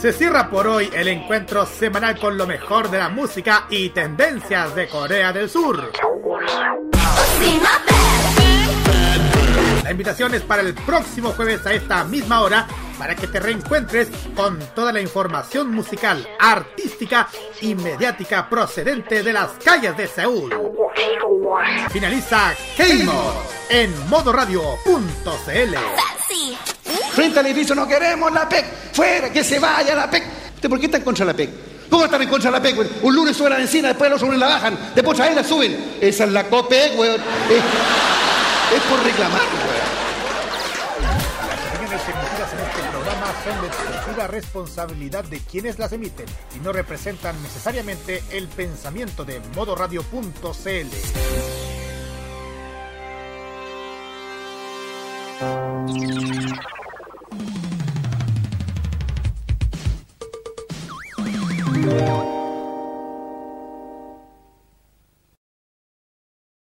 [0.00, 4.72] Se cierra por hoy el encuentro semanal con lo mejor de la música y tendencias
[4.76, 5.90] de Corea del Sur.
[9.82, 14.08] La invitación es para el próximo jueves a esta misma hora para que te reencuentres
[14.36, 17.28] con toda la información musical, artística
[17.60, 20.54] y mediática procedente de las calles de Seúl.
[21.90, 23.34] Finaliza K-Mod
[23.70, 26.07] en modoradio.cl.
[27.18, 28.92] Frente al edificio no queremos la PEC.
[28.92, 30.22] Fuera, que se vaya la PEC.
[30.54, 31.50] ¿Usted por qué está en contra de la PEC?
[31.90, 32.88] ¿Cómo están en contra de la PEC, güey?
[33.02, 35.96] Un lunes suben la encina, después los lunes la bajan, después otra vez la suben.
[36.00, 37.10] Esa es la COPEC, güey.
[37.10, 39.40] Es, es por reclamar,
[41.80, 42.12] en este
[43.44, 49.40] son de exclusiva responsabilidad de quienes las emiten y no representan necesariamente el pensamiento de
[49.56, 50.86] modoradio.cl.